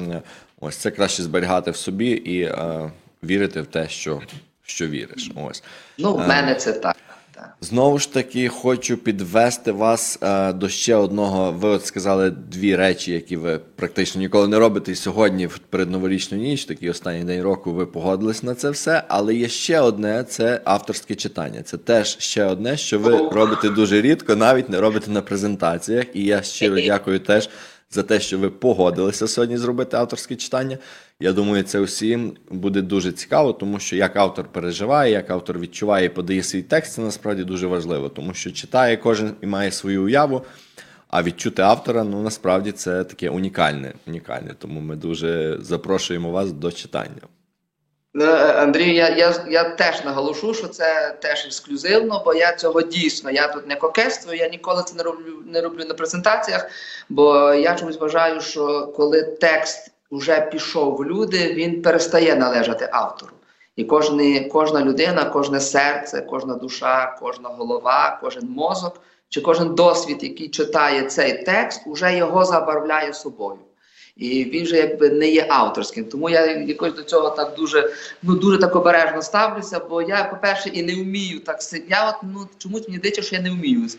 ось 0.59 0.75
це 0.75 0.91
краще 0.91 1.23
зберігати 1.23 1.71
в 1.71 1.75
собі 1.75 2.07
і 2.09 2.41
е, 2.41 2.91
вірити 3.23 3.61
в 3.61 3.65
те, 3.65 3.89
що, 3.89 4.21
що 4.63 4.87
віриш. 4.87 5.31
Ось. 5.35 5.63
Ну, 5.97 6.15
в 6.15 6.27
мене 6.27 6.55
це 6.55 6.73
так. 6.73 6.95
Знову 7.61 7.99
ж 7.99 8.13
таки, 8.13 8.47
хочу 8.47 8.97
підвести 8.97 9.71
вас 9.71 10.19
е, 10.21 10.53
до 10.53 10.69
ще 10.69 10.95
одного. 10.95 11.51
Ви 11.51 11.69
от 11.69 11.85
сказали 11.85 12.31
дві 12.31 12.75
речі, 12.75 13.11
які 13.11 13.37
ви 13.37 13.59
практично 13.75 14.21
ніколи 14.21 14.47
не 14.47 14.59
робите. 14.59 14.91
І 14.91 14.95
сьогодні, 14.95 15.47
в 15.47 15.57
передноворічну 15.57 16.37
ніч, 16.37 16.65
такий 16.65 16.89
останній 16.89 17.23
день 17.23 17.41
року, 17.41 17.73
ви 17.73 17.85
погодились 17.85 18.43
на 18.43 18.55
це 18.55 18.69
все. 18.69 19.03
Але 19.07 19.35
є 19.35 19.47
ще 19.47 19.79
одне 19.79 20.23
це 20.23 20.61
авторське 20.63 21.15
читання. 21.15 21.61
Це 21.63 21.77
теж 21.77 22.17
ще 22.19 22.45
одне, 22.45 22.77
що 22.77 22.99
ви 22.99 23.29
робите 23.31 23.69
дуже 23.69 24.01
рідко, 24.01 24.35
навіть 24.35 24.69
не 24.69 24.79
робите 24.79 25.11
на 25.11 25.21
презентаціях. 25.21 26.05
І 26.13 26.23
я 26.23 26.41
щиро 26.41 26.75
дякую 26.85 27.19
теж 27.19 27.49
за 27.89 28.03
те, 28.03 28.19
що 28.19 28.39
ви 28.39 28.49
погодилися 28.49 29.27
сьогодні 29.27 29.57
зробити 29.57 29.97
авторське 29.97 30.35
читання. 30.35 30.77
Я 31.19 31.33
думаю, 31.33 31.63
це 31.63 31.79
усім 31.79 32.37
буде 32.49 32.81
дуже 32.81 33.11
цікаво, 33.11 33.53
тому 33.53 33.79
що 33.79 33.95
як 33.95 34.15
автор 34.15 34.45
переживає, 34.47 35.11
як 35.11 35.29
автор 35.29 35.59
відчуває 35.59 36.05
і 36.05 36.09
подає 36.09 36.43
свій 36.43 36.61
текст, 36.61 36.93
це 36.93 37.01
насправді 37.01 37.43
дуже 37.43 37.67
важливо, 37.67 38.09
тому 38.09 38.33
що 38.33 38.51
читає 38.51 38.97
кожен 38.97 39.35
і 39.41 39.45
має 39.45 39.71
свою 39.71 40.03
уяву. 40.03 40.45
А 41.07 41.23
відчути 41.23 41.61
автора, 41.61 42.03
ну 42.03 42.21
насправді 42.21 42.71
це 42.71 43.03
таке 43.03 43.29
унікальне. 43.29 43.93
унікальне. 44.07 44.55
Тому 44.59 44.79
ми 44.79 44.95
дуже 44.95 45.57
запрошуємо 45.61 46.31
вас 46.31 46.51
до 46.51 46.71
читання. 46.71 47.21
Е, 48.21 48.25
Андрію, 48.61 48.93
я, 48.93 49.09
я, 49.09 49.33
я 49.47 49.63
теж 49.63 50.03
наголошу, 50.05 50.53
що 50.53 50.67
це 50.67 51.17
теж 51.21 51.45
ексклюзивно, 51.45 52.21
бо 52.25 52.33
я 52.33 52.55
цього 52.55 52.81
дійсно. 52.81 53.31
Я 53.31 53.47
тут 53.47 53.67
не 53.67 53.75
кокетствую, 53.75 54.37
я 54.37 54.49
ніколи 54.49 54.83
це 54.85 54.95
не 54.95 55.03
роблю, 55.03 55.43
не 55.45 55.61
роблю 55.61 55.85
на 55.85 55.93
презентаціях, 55.93 56.69
бо 57.09 57.53
я 57.53 57.75
чомусь 57.75 57.99
вважаю, 57.99 58.41
що 58.41 58.87
коли 58.95 59.23
текст 59.23 59.91
вже 60.11 60.41
пішов 60.41 60.95
в 60.95 61.05
люди, 61.05 61.53
він 61.53 61.81
перестає 61.81 62.35
належати 62.35 62.89
автору. 62.91 63.31
І 63.75 63.83
кожний, 63.83 64.47
кожна 64.49 64.81
людина, 64.81 65.25
кожне 65.25 65.59
серце, 65.59 66.21
кожна 66.21 66.55
душа, 66.55 67.17
кожна 67.21 67.49
голова, 67.49 68.19
кожен 68.21 68.49
мозок 68.49 69.01
чи 69.29 69.41
кожен 69.41 69.75
досвід, 69.75 70.23
який 70.23 70.49
читає 70.49 71.03
цей 71.03 71.43
текст, 71.43 71.81
уже 71.87 72.17
його 72.17 72.45
забарвляє 72.45 73.13
собою. 73.13 73.59
І 74.17 74.43
він 74.43 74.65
же 74.65 74.77
якби 74.77 75.09
не 75.09 75.29
є 75.29 75.45
авторським. 75.49 76.05
Тому 76.05 76.29
я 76.29 76.45
якось 76.45 76.93
до 76.93 77.03
цього 77.03 77.29
так 77.29 77.55
дуже 77.57 77.93
ну 78.23 78.35
дуже 78.35 78.57
так 78.57 78.75
обережно 78.75 79.21
ставлюся. 79.21 79.79
Бо 79.79 80.01
я, 80.01 80.23
по-перше, 80.23 80.69
і 80.69 80.83
не 80.83 80.95
вмію 80.95 81.39
так 81.39 81.61
сидіти. 81.61 81.87
Я 81.89 82.09
от 82.09 82.15
ну 82.23 82.47
чомусь 82.57 82.87
мені 82.87 82.97
здається, 82.97 83.21
що 83.21 83.35
я 83.35 83.41
не 83.41 83.51
вмію 83.51 83.89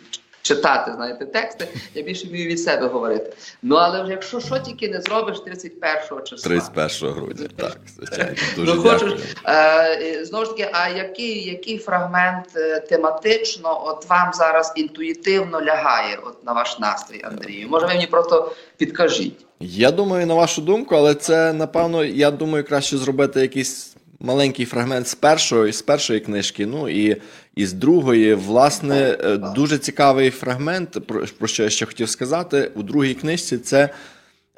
читати, 0.47 0.93
знаєте, 0.97 1.27
тексти. 1.27 1.69
Я 1.95 2.03
більше 2.03 2.29
вмію 2.29 2.49
від 2.51 2.61
себе 2.61 2.87
говорити. 2.87 3.33
Ну 3.63 3.77
але 3.77 4.03
вже 4.03 4.13
якщо 4.13 4.41
що 4.41 4.59
тільки 4.59 4.89
не 4.89 5.01
зробиш 5.01 5.41
31 5.41 6.25
числа. 6.25 6.49
31 6.51 7.11
грудня, 7.15 7.49
так, 7.57 7.77
звичайно. 7.97 8.37
Дуже 8.57 8.75
Ну, 8.75 8.83
дякую. 8.83 8.99
хочу, 9.11 9.23
е, 9.47 10.25
знову 10.25 10.45
ж 10.45 10.51
таки, 10.51 10.71
а 10.73 10.89
який, 10.89 11.49
який 11.49 11.79
фрагмент 11.79 12.47
е, 12.57 12.81
тематично 12.81 13.83
от 13.87 14.09
вам 14.09 14.33
зараз 14.33 14.73
інтуїтивно 14.77 15.63
лягає 15.63 16.19
от 16.27 16.45
на 16.47 16.53
ваш 16.53 16.79
настрій, 16.79 17.23
Андрію? 17.25 17.69
Може, 17.69 17.87
ви 17.87 17.93
мені 17.95 18.07
просто 18.07 18.53
підкажіть? 18.77 19.47
Я 19.61 19.91
думаю, 19.91 20.27
на 20.27 20.35
вашу 20.35 20.63
думку, 20.63 20.95
але 20.95 21.15
це 21.15 21.53
напевно, 21.53 22.05
я 22.05 22.31
думаю, 22.31 22.65
краще 22.65 22.97
зробити 22.97 23.41
якийсь 23.41 23.97
маленький 24.21 24.67
фрагмент 24.67 25.09
з 25.09 25.15
першої, 25.15 25.73
з 25.73 25.83
першої 25.83 26.21
книжки. 26.21 26.67
Ну 26.67 26.89
і, 26.89 27.17
і 27.57 27.67
з 27.67 27.73
другої. 27.73 28.35
Власне, 28.35 29.19
е, 29.25 29.37
дуже 29.37 29.79
цікавий 29.79 30.31
фрагмент, 30.31 31.07
про, 31.39 31.47
що 31.47 31.63
я 31.63 31.71
ще 31.71 31.87
хотів 31.87 32.09
сказати. 32.09 32.71
У 32.75 32.83
другій 32.83 33.15
книжці 33.15 33.59
це 33.59 33.89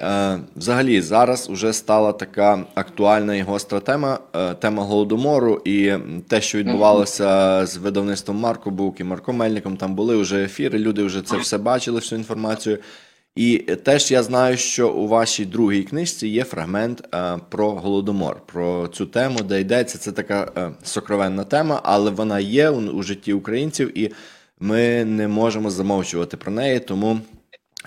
е, 0.01 0.39
взагалі 0.55 1.01
зараз 1.01 1.49
вже 1.49 1.73
стала 1.73 2.11
така 2.11 2.65
актуальна 2.75 3.35
і 3.35 3.41
гостра 3.41 3.79
тема, 3.79 4.19
е, 4.35 4.53
тема 4.53 4.83
голодомору, 4.83 5.61
і 5.65 5.93
те, 6.27 6.41
що 6.41 6.57
відбувалося 6.57 7.65
з 7.65 7.77
видавництвом 7.77 8.37
Марко 8.37 8.71
Бук 8.71 8.99
і 8.99 9.03
Марко 9.03 9.33
Мельником, 9.33 9.77
там 9.77 9.95
були 9.95 10.15
вже 10.15 10.43
ефіри, 10.43 10.79
люди 10.79 11.03
вже 11.03 11.21
це 11.21 11.37
все 11.37 11.57
бачили, 11.57 11.99
всю 11.99 12.19
інформацію. 12.19 12.77
І 13.35 13.57
теж 13.57 14.11
я 14.11 14.23
знаю, 14.23 14.57
що 14.57 14.89
у 14.89 15.07
вашій 15.07 15.45
другій 15.45 15.83
книжці 15.83 16.27
є 16.27 16.43
фрагмент 16.43 17.15
е, 17.15 17.37
про 17.49 17.71
голодомор, 17.71 18.41
про 18.45 18.87
цю 18.87 19.05
тему, 19.05 19.39
де 19.41 19.61
йдеться. 19.61 19.97
Це 19.97 20.11
така 20.11 20.51
е, 20.57 20.71
сокровенна 20.83 21.43
тема, 21.43 21.81
але 21.83 22.11
вона 22.11 22.39
є 22.39 22.69
у, 22.69 22.81
у 22.91 23.03
житті 23.03 23.33
українців, 23.33 23.97
і 23.97 24.13
ми 24.59 25.05
не 25.05 25.27
можемо 25.27 25.69
замовчувати 25.69 26.37
про 26.37 26.51
неї. 26.51 26.79
Тому 26.79 27.19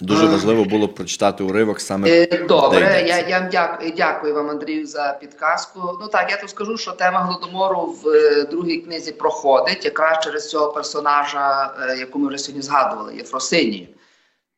дуже 0.00 0.26
важливо 0.26 0.64
було 0.64 0.88
прочитати 0.88 1.44
уривок 1.44 1.80
саме 1.80 2.10
Е, 2.10 2.44
Добре, 2.48 3.04
я, 3.08 3.18
я 3.18 3.48
дякую, 3.52 3.92
дякую 3.96 4.34
вам, 4.34 4.50
Андрію, 4.50 4.86
за 4.86 5.18
підказку. 5.20 5.98
Ну 6.00 6.08
так, 6.08 6.30
я 6.30 6.36
тут 6.36 6.50
скажу, 6.50 6.78
що 6.78 6.92
тема 6.92 7.20
голодомору 7.20 7.80
в 7.80 8.08
е, 8.08 8.44
другій 8.44 8.76
книзі 8.78 9.12
проходить 9.12 9.84
якраз 9.84 10.24
через 10.24 10.50
цього 10.50 10.72
персонажа, 10.72 11.74
е, 11.80 11.96
яку 11.98 12.18
ми 12.18 12.28
вже 12.28 12.38
сьогодні 12.38 12.62
згадували, 12.62 13.16
Єфросинію. 13.16 13.86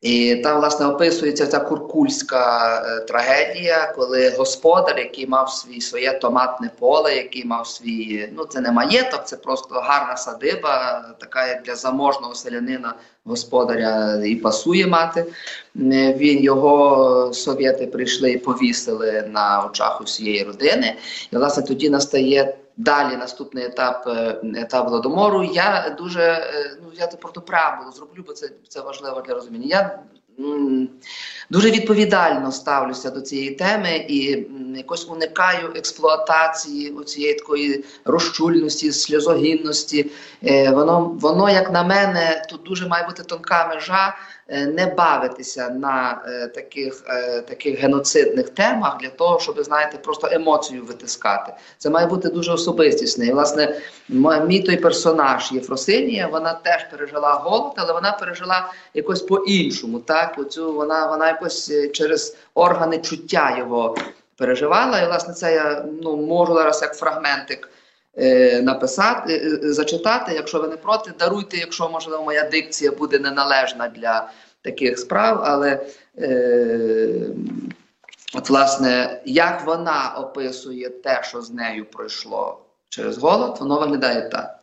І 0.05 0.37
там, 0.37 0.59
власне, 0.61 0.87
описується 0.87 1.47
ця 1.47 1.61
куркульська 1.61 2.77
е, 2.87 3.01
трагедія, 3.01 3.93
коли 3.97 4.31
господар, 4.31 4.99
який 4.99 5.27
мав 5.27 5.51
свій 5.51 5.81
своє 5.81 6.13
томатне 6.13 6.71
поле, 6.79 7.17
який 7.17 7.45
мав 7.45 7.67
свій, 7.67 8.29
ну 8.37 8.45
це 8.45 8.61
не 8.61 8.73
маєток, 8.73 9.25
це 9.25 9.37
просто 9.37 9.75
гарна 9.75 10.17
садиба, 10.17 11.05
така 11.21 11.47
як 11.47 11.63
для 11.63 11.75
заможного 11.75 12.35
селянина 12.35 12.95
господаря 13.25 14.23
і 14.25 14.37
пасує 14.37 14.87
мати. 14.87 15.27
Він 16.17 16.43
його 16.43 17.31
совєти 17.35 17.87
прийшли 17.87 18.33
і 18.33 18.39
повісили 18.39 19.31
на 19.33 19.65
очах 19.71 20.01
усієї 20.01 20.45
родини. 20.45 20.97
І 21.33 21.37
власне 21.37 21.63
тоді 21.63 21.91
настає 21.91 22.55
далі 22.77 23.17
наступний 23.17 23.65
етап 23.65 24.05
е, 24.07 24.41
етап 24.57 24.89
голодомору. 24.89 25.45
Я 25.45 25.97
дуже 25.99 26.23
е, 26.23 26.77
ну 26.83 26.89
я 26.99 27.07
просто 27.07 27.41
преамбулу 27.41 27.93
зроблю, 27.93 28.25
бо 28.27 28.33
це, 28.33 28.51
це 28.69 28.81
важливо 28.81 29.21
для 29.21 29.35
розуміння. 29.35 29.67
Я 29.67 29.99
дуже 31.51 31.71
відповідально 31.71 32.53
ставлюся 32.53 33.11
до 33.11 33.21
цієї 33.21 33.51
теми 33.51 34.07
і 34.09 34.47
якось 34.77 35.09
уникаю 35.09 35.73
експлуатації 35.77 37.05
цієї 37.05 37.35
такої 37.35 37.85
розчульності, 38.05 38.93
сльозогінності. 38.93 40.11
Е, 40.45 40.71
воно, 40.71 41.01
воно, 41.01 41.51
як 41.51 41.73
на 41.73 41.83
мене, 41.83 42.47
тут 42.51 42.63
дуже 42.63 42.89
має 42.89 43.07
бути 43.07 43.23
тонка 43.23 43.67
межа. 43.67 44.17
Е, 44.49 44.67
Не 44.67 44.87
бавитися 44.87 45.69
на 45.69 46.23
е, 46.27 46.49
таких, 46.49 47.05
е, 47.09 47.41
таких 47.41 47.81
геноцидних 47.81 48.49
темах 48.49 48.99
для 49.01 49.09
того, 49.09 49.41
щоб 49.41 49.63
знаєте, 49.63 49.99
просто 49.99 50.29
емоцію 50.33 50.85
витискати. 50.85 51.53
Це 51.79 51.91
має 51.91 52.07
бути 52.07 52.29
дуже 52.29 52.53
особистісне. 52.53 53.27
І 53.27 53.33
власне, 53.33 53.81
мій 54.47 54.61
той 54.61 54.77
персонаж 54.77 55.53
Єфросинія, 55.53 56.27
вона 56.27 56.53
теж 56.53 56.91
пережила 56.91 57.33
голод, 57.33 57.73
але 57.77 57.93
вона 57.93 58.13
пережила 58.13 58.73
якось 58.95 59.23
по-іншому. 59.23 59.99
Так, 59.99 60.35
оцю 60.39 60.73
вона, 60.73 61.07
вона 61.07 61.29
якось 61.29 61.73
через 61.93 62.37
органи 62.55 62.99
чуття 62.99 63.57
його 63.59 63.97
переживала. 64.37 65.01
І 65.01 65.07
власне 65.07 65.35
це 65.35 65.55
я 65.55 65.85
ну 66.03 66.17
можу 66.17 66.55
зараз 66.55 66.83
як 66.83 66.95
фрагментик. 66.95 67.69
Е, 68.19 68.63
Написати, 68.63 69.35
е, 69.35 69.73
зачитати, 69.73 70.33
якщо 70.35 70.61
ви 70.61 70.69
не 70.69 70.77
проти, 70.77 71.11
даруйте, 71.19 71.57
якщо 71.57 71.89
можливо 71.89 72.25
моя 72.25 72.49
дикція 72.49 72.93
буде 72.93 73.19
неналежна 73.19 73.89
для 73.89 74.31
таких 74.63 74.99
справ, 74.99 75.43
але 75.45 75.87
е, 76.19 77.27
от 78.35 78.51
власне, 78.51 79.21
як 79.25 79.67
вона 79.67 80.15
описує 80.19 80.89
те, 80.89 81.23
що 81.25 81.43
з 81.43 81.51
нею 81.51 81.85
пройшло 81.85 82.59
через 82.89 83.19
голод, 83.19 83.57
воно 83.61 83.81
виглядає 83.81 84.29
так. 84.29 84.59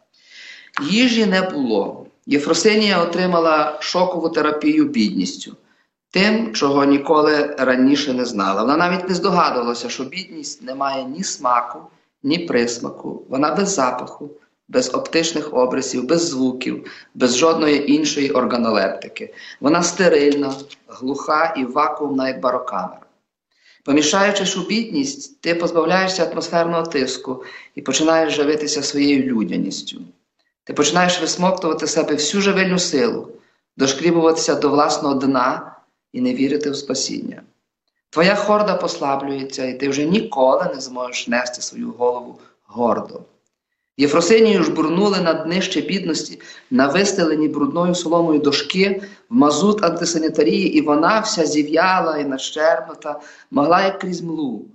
Їжі 0.82 1.26
не 1.26 1.42
було. 1.42 2.06
Єфросинія 2.26 3.02
отримала 3.02 3.78
шокову 3.80 4.30
терапію 4.30 4.86
бідністю, 4.86 5.56
тим, 6.12 6.54
чого 6.54 6.86
ніколи 6.86 7.56
раніше 7.60 8.14
не 8.14 8.26
знала. 8.26 8.62
Вона 8.62 8.78
навіть 8.78 9.10
не 9.10 9.16
здогадувалася, 9.16 9.90
що 9.90 10.04
бідність 10.04 10.64
не 10.64 10.76
має 10.76 11.04
ні 11.04 11.24
смаку, 11.24 11.80
ні 12.24 12.40
присмаку. 12.40 13.26
Вона 13.30 13.56
без 13.56 13.70
запаху, 13.70 14.30
без 14.68 14.96
оптичних 14.96 15.54
обрисів, 15.54 16.08
без 16.08 16.30
звуків, 16.30 16.92
без 17.14 17.38
жодної 17.38 17.92
іншої 17.92 18.32
органолептики. 18.32 19.34
Вона 19.60 19.84
стерильна, 19.84 20.54
глуха 20.88 21.54
і 21.58 21.66
вакуумна, 21.66 22.28
як 22.28 22.40
барокамера. 22.40 23.06
Помішаючись 23.84 24.58
у 24.58 24.62
бідність, 24.68 25.42
ти 25.42 25.56
позбавляєшся 25.56 26.26
атмосферного 26.26 26.84
тиску 26.84 27.44
і 27.76 27.82
починаєш 27.82 28.34
живитися 28.34 28.84
своєю 28.84 29.24
людяністю. 29.24 30.02
Ти 30.64 30.74
починаєш 30.74 31.22
висмоктувати 31.22 31.88
себе 31.88 32.14
всю 32.14 32.42
живильну 32.42 32.80
силу, 32.80 33.28
дошкрібуватися 33.78 34.56
до 34.56 34.70
власного 34.70 35.16
дна 35.16 35.76
і 36.14 36.22
не 36.22 36.34
вірити 36.34 36.70
в 36.70 36.76
спасіння. 36.76 37.42
Твоя 38.12 38.36
хорда 38.36 38.76
послаблюється, 38.76 39.66
і 39.66 39.80
ти 39.80 39.90
вже 39.90 40.06
ніколи 40.06 40.72
не 40.76 40.82
зможеш 40.82 41.28
нести 41.28 41.62
свою 41.62 41.92
голову 41.92 42.40
гордо. 42.66 43.22
Єфросинію 43.98 44.64
жбурнули 44.64 45.22
на 45.22 45.34
днище 45.34 45.82
бідності 45.82 46.42
на 46.72 46.88
вистелені 46.88 47.48
брудною 47.48 47.96
соломою 47.96 48.40
дошки 48.40 49.02
в 49.30 49.36
мазут 49.36 49.84
антисанітарії, 49.84 50.78
і 50.78 50.82
вона 50.82 51.20
вся 51.20 51.46
зів'яла 51.46 52.18
і 52.18 52.26
нащербнута, 52.26 53.20
могла 53.52 53.86
як 53.86 54.00
крізь 54.00 54.22
млу 54.22 54.66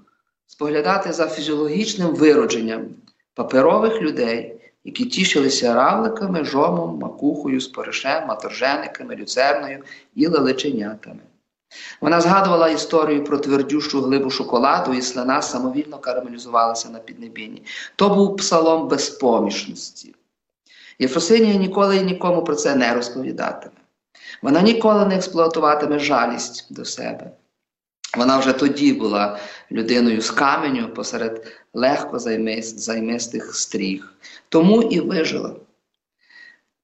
споглядати 0.46 1.12
за 1.12 1.28
фізіологічним 1.28 2.14
виродженням 2.14 2.86
паперових 3.34 4.02
людей, 4.02 4.60
які 4.84 5.04
тішилися 5.04 5.74
равликами, 5.74 6.44
жомом, 6.44 6.98
макухою, 6.98 7.60
споришем, 7.60 8.26
маторжениками, 8.26 9.16
люцерною 9.16 9.82
і 10.14 10.26
лелеченятами. 10.26 11.20
Вона 12.00 12.20
згадувала 12.20 12.68
історію 12.68 13.24
про 13.24 13.38
твердющу 13.38 14.00
глибу 14.00 14.30
шоколаду, 14.30 14.94
і 14.94 15.02
слина 15.02 15.42
самовільно 15.42 15.98
карамелізувалася 15.98 16.88
на 16.88 16.98
піднебінні. 16.98 17.62
То 17.96 18.08
був 18.08 18.36
псалом 18.36 18.88
безпомічності. 18.88 20.14
Єфросинія 20.98 21.54
ніколи 21.54 21.96
і 21.96 22.04
нікому 22.04 22.44
про 22.44 22.54
це 22.54 22.74
не 22.74 22.94
розповідатиме. 22.94 23.74
Вона 24.42 24.62
ніколи 24.62 25.06
не 25.06 25.16
експлуатуватиме 25.16 25.98
жалість 25.98 26.66
до 26.70 26.84
себе. 26.84 27.30
Вона 28.16 28.38
вже 28.38 28.52
тоді 28.52 28.92
була 28.92 29.38
людиною 29.72 30.20
з 30.20 30.30
каменю 30.30 30.88
посеред 30.88 31.52
легко 31.74 32.18
займистих 32.18 33.54
стріх. 33.54 34.14
Тому 34.48 34.82
і 34.82 35.00
вижила. 35.00 35.56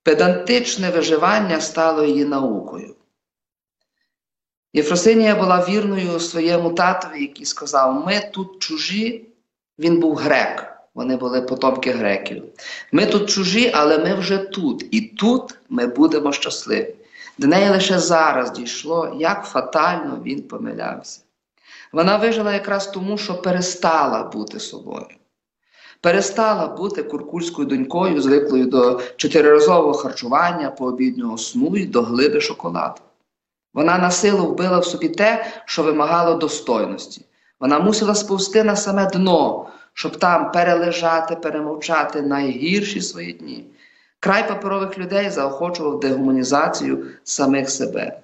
Педантичне 0.02 0.90
виживання 0.90 1.60
стало 1.60 2.04
її 2.04 2.24
наукою. 2.24 2.94
Єфросинія 4.74 5.34
була 5.34 5.66
вірною 5.68 6.20
своєму 6.20 6.72
татові, 6.72 7.22
який 7.22 7.44
сказав: 7.44 8.06
Ми 8.06 8.30
тут 8.32 8.58
чужі, 8.58 9.26
він 9.78 10.00
був 10.00 10.16
грек. 10.16 10.68
Вони 10.94 11.16
були 11.16 11.42
потомки 11.42 11.90
греків. 11.90 12.44
Ми 12.92 13.06
тут 13.06 13.30
чужі, 13.30 13.72
але 13.74 13.98
ми 13.98 14.14
вже 14.14 14.38
тут. 14.38 14.86
І 14.90 15.00
тут 15.00 15.54
ми 15.68 15.86
будемо 15.86 16.32
щасливі. 16.32 16.94
До 17.38 17.46
неї 17.46 17.70
лише 17.70 17.98
зараз 17.98 18.50
дійшло, 18.50 19.16
як 19.18 19.44
фатально 19.44 20.22
він 20.24 20.42
помилявся. 20.42 21.20
Вона 21.92 22.16
вижила 22.16 22.52
якраз 22.52 22.86
тому, 22.86 23.18
що 23.18 23.34
перестала 23.34 24.22
бути 24.24 24.60
собою. 24.60 25.06
Перестала 26.00 26.66
бути 26.66 27.02
куркульською 27.02 27.68
донькою, 27.68 28.22
звиклою 28.22 28.66
до 28.66 29.00
чотириразового 29.16 29.94
харчування, 29.94 30.70
пообіднього 30.70 31.38
сну 31.38 31.76
і 31.76 31.86
до 31.86 32.02
глиби 32.02 32.40
шоколаду. 32.40 33.00
Вона 33.74 33.98
на 33.98 34.10
силу 34.10 34.46
вбила 34.46 34.78
в 34.78 34.84
собі 34.84 35.08
те, 35.08 35.46
що 35.64 35.82
вимагало 35.82 36.34
достойності. 36.34 37.26
Вона 37.60 37.78
мусила 37.78 38.14
сповзти 38.14 38.64
на 38.64 38.76
саме 38.76 39.06
дно, 39.06 39.68
щоб 39.94 40.16
там 40.16 40.52
перележати, 40.52 41.36
перемовчати 41.36 42.22
найгірші 42.22 43.00
свої 43.00 43.32
дні. 43.32 43.64
Край 44.20 44.48
паперових 44.48 44.98
людей 44.98 45.30
заохочував 45.30 46.00
дегуманізацію 46.00 47.06
самих 47.24 47.70
себе. 47.70 48.20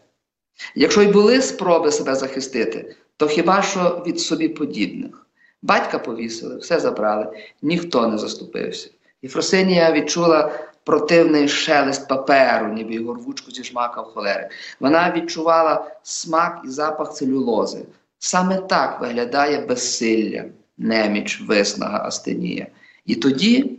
Якщо 0.74 1.03
й 1.03 1.07
були 1.07 1.42
спроби 1.42 1.92
себе 1.92 2.14
захистити, 2.14 2.96
то 3.16 3.26
хіба 3.26 3.62
що 3.62 4.03
від 4.07 4.20
собі 4.20 4.49
подібних. 4.49 5.26
Батька 5.62 5.99
повісили, 5.99 6.57
все 6.57 6.80
забрали, 6.80 7.26
ніхто 7.62 8.07
не 8.09 8.18
заступився. 8.18 8.90
Єфросинія 9.22 9.92
відчула 9.92 10.53
противний 10.89 11.49
шелест 11.49 12.09
паперу, 12.09 12.72
ніби 12.72 12.95
його 12.95 13.14
рвучку 13.14 13.51
зіжмакав 13.51 14.05
холерик. 14.05 14.51
Вона 14.80 15.12
відчувала 15.12 15.91
смак 16.03 16.61
і 16.64 16.68
запах 16.68 17.14
целюлози. 17.14 17.86
Саме 18.18 18.57
так 18.57 19.01
виглядає 19.01 19.66
безсилля, 19.66 20.45
неміч, 20.78 21.41
виснага, 21.41 22.05
астенія. 22.05 22.66
І 23.05 23.14
тоді, 23.14 23.78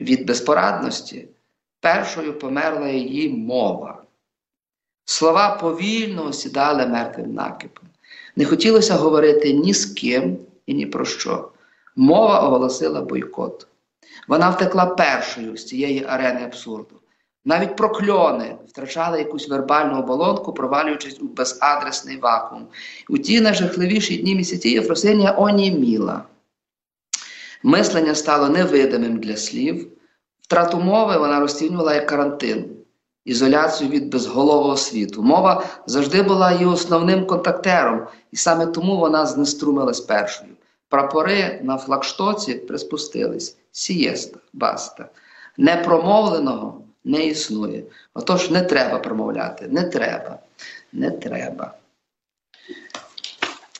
від 0.00 0.26
безпорадності, 0.26 1.28
першою 1.80 2.38
померла 2.38 2.88
її 2.88 3.28
мова. 3.28 4.02
Слова 5.04 5.56
повільно 5.60 6.26
осідали 6.26 6.86
мертвим 6.86 7.34
накипом. 7.34 7.88
Не 8.36 8.44
хотілося 8.44 8.94
говорити 8.94 9.52
ні 9.52 9.74
з 9.74 9.86
ким 9.86 10.38
і 10.66 10.74
ні 10.74 10.86
про 10.86 11.04
що. 11.04 11.48
Мова 11.96 12.40
оголосила 12.40 13.02
бойкот. 13.02 13.66
Вона 14.28 14.50
втекла 14.50 14.86
першою 14.86 15.56
з 15.56 15.66
цієї 15.66 16.04
арени 16.04 16.44
абсурду. 16.44 16.94
Навіть 17.44 17.76
прокльони 17.76 18.56
втрачали 18.68 19.18
якусь 19.18 19.48
вербальну 19.48 19.98
оболонку, 19.98 20.52
провалюючись 20.52 21.20
у 21.20 21.28
безадресний 21.28 22.16
вакуум. 22.16 22.66
У 23.08 23.18
ті 23.18 23.40
найжахливіші 23.40 24.16
дні 24.16 24.34
місяці 24.34 24.68
Єфросинія 24.68 25.34
оніміла. 25.38 26.24
Мислення 27.62 28.14
стало 28.14 28.48
невидимим 28.48 29.16
для 29.16 29.36
слів. 29.36 29.88
Втрату 30.40 30.80
мови 30.80 31.18
вона 31.18 31.40
розцінювала 31.40 31.94
як 31.94 32.06
карантин, 32.06 32.64
ізоляцію 33.24 33.90
від 33.90 34.08
безголового 34.08 34.76
світу. 34.76 35.22
Мова 35.22 35.64
завжди 35.86 36.22
була 36.22 36.52
її 36.52 36.66
основним 36.66 37.26
контактером, 37.26 38.06
і 38.32 38.36
саме 38.36 38.66
тому 38.66 38.96
вона 38.96 39.26
знеструмилась 39.26 40.00
першою. 40.00 40.50
Прапори 40.92 41.60
на 41.62 41.78
флагштоці 41.78 42.54
приспустились. 42.54 43.56
Сієста, 43.70 44.38
баста. 44.52 45.08
Непромовленого 45.56 46.80
не 47.04 47.26
існує. 47.26 47.82
Отож, 48.14 48.50
не 48.50 48.62
треба 48.62 48.98
промовляти. 48.98 49.68
Не 49.68 49.82
треба. 49.82 50.38
Не 50.92 51.10
треба. 51.10 51.74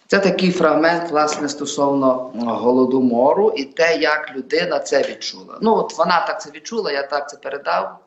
Це 0.06 0.18
такий 0.18 0.50
фрагмент, 0.50 1.10
власне, 1.10 1.48
стосовно 1.48 2.32
голодомору 2.34 3.52
і 3.56 3.64
те, 3.64 3.96
як 3.96 4.32
людина 4.36 4.78
це 4.78 5.02
відчула. 5.02 5.58
Ну, 5.62 5.74
от 5.74 5.98
вона 5.98 6.26
так 6.26 6.42
це 6.42 6.50
відчула, 6.50 6.92
я 6.92 7.02
так 7.02 7.30
це 7.30 7.36
передав. 7.36 7.98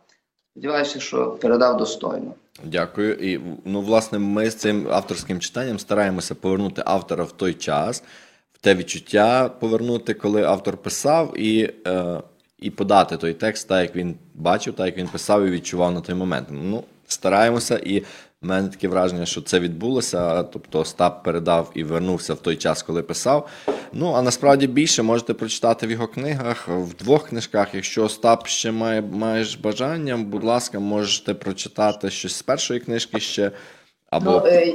Сподіваюся, 0.52 1.00
що 1.00 1.32
передав 1.32 1.78
достойно. 1.78 2.34
Дякую. 2.64 3.14
І 3.14 3.42
ну, 3.66 3.82
власне, 3.82 4.20
ми 4.20 4.50
з 4.50 4.56
цим 4.56 4.88
авторським 4.92 5.40
читанням 5.40 5.80
стараємося 5.80 6.36
повернути 6.36 6.84
автора 6.86 7.24
в 7.24 7.32
той 7.32 7.54
час, 7.54 8.04
те 8.66 8.76
відчуття 8.76 9.50
повернути, 9.50 10.14
коли 10.14 10.44
автор 10.44 10.78
писав, 10.78 11.40
і, 11.40 11.74
е, 11.88 12.22
і 12.60 12.70
подати 12.70 13.18
той 13.18 13.34
текст, 13.34 13.68
так 13.68 13.82
як 13.82 13.96
він 13.96 14.16
бачив, 14.34 14.74
так 14.74 14.86
як 14.86 14.98
він 14.98 15.08
писав 15.08 15.46
і 15.46 15.52
відчував 15.52 15.92
на 15.92 16.02
той 16.02 16.16
момент. 16.16 16.48
Ну, 16.52 16.84
стараємося, 17.08 17.78
і 17.78 18.00
в 18.00 18.06
мене 18.42 18.68
таке 18.68 18.88
враження, 18.88 19.26
що 19.26 19.42
це 19.42 19.60
відбулося. 19.60 20.44
Тобто 20.44 20.80
Остап 20.80 21.24
передав 21.24 21.72
і 21.76 21.84
вернувся 21.84 22.34
в 22.34 22.38
той 22.38 22.56
час, 22.56 22.84
коли 22.84 23.02
писав. 23.02 23.50
Ну, 23.94 24.14
а 24.14 24.22
насправді 24.22 24.68
більше 24.68 25.04
можете 25.04 25.34
прочитати 25.34 25.88
в 25.88 25.92
його 25.92 26.08
книгах, 26.08 26.68
в 26.68 26.94
двох 26.94 27.28
книжках. 27.28 27.76
Якщо 27.76 28.04
Остап 28.04 28.48
ще 28.48 28.72
має 28.72 29.02
маєш 29.02 29.56
бажання, 29.56 30.18
будь 30.18 30.44
ласка, 30.44 30.80
можете 30.80 31.34
прочитати 31.34 32.10
щось 32.10 32.36
з 32.36 32.42
першої 32.42 32.80
книжки 32.80 33.20
ще. 33.20 33.52
Або 34.16 34.32
Ну, 34.32 34.42
е, 34.46 34.74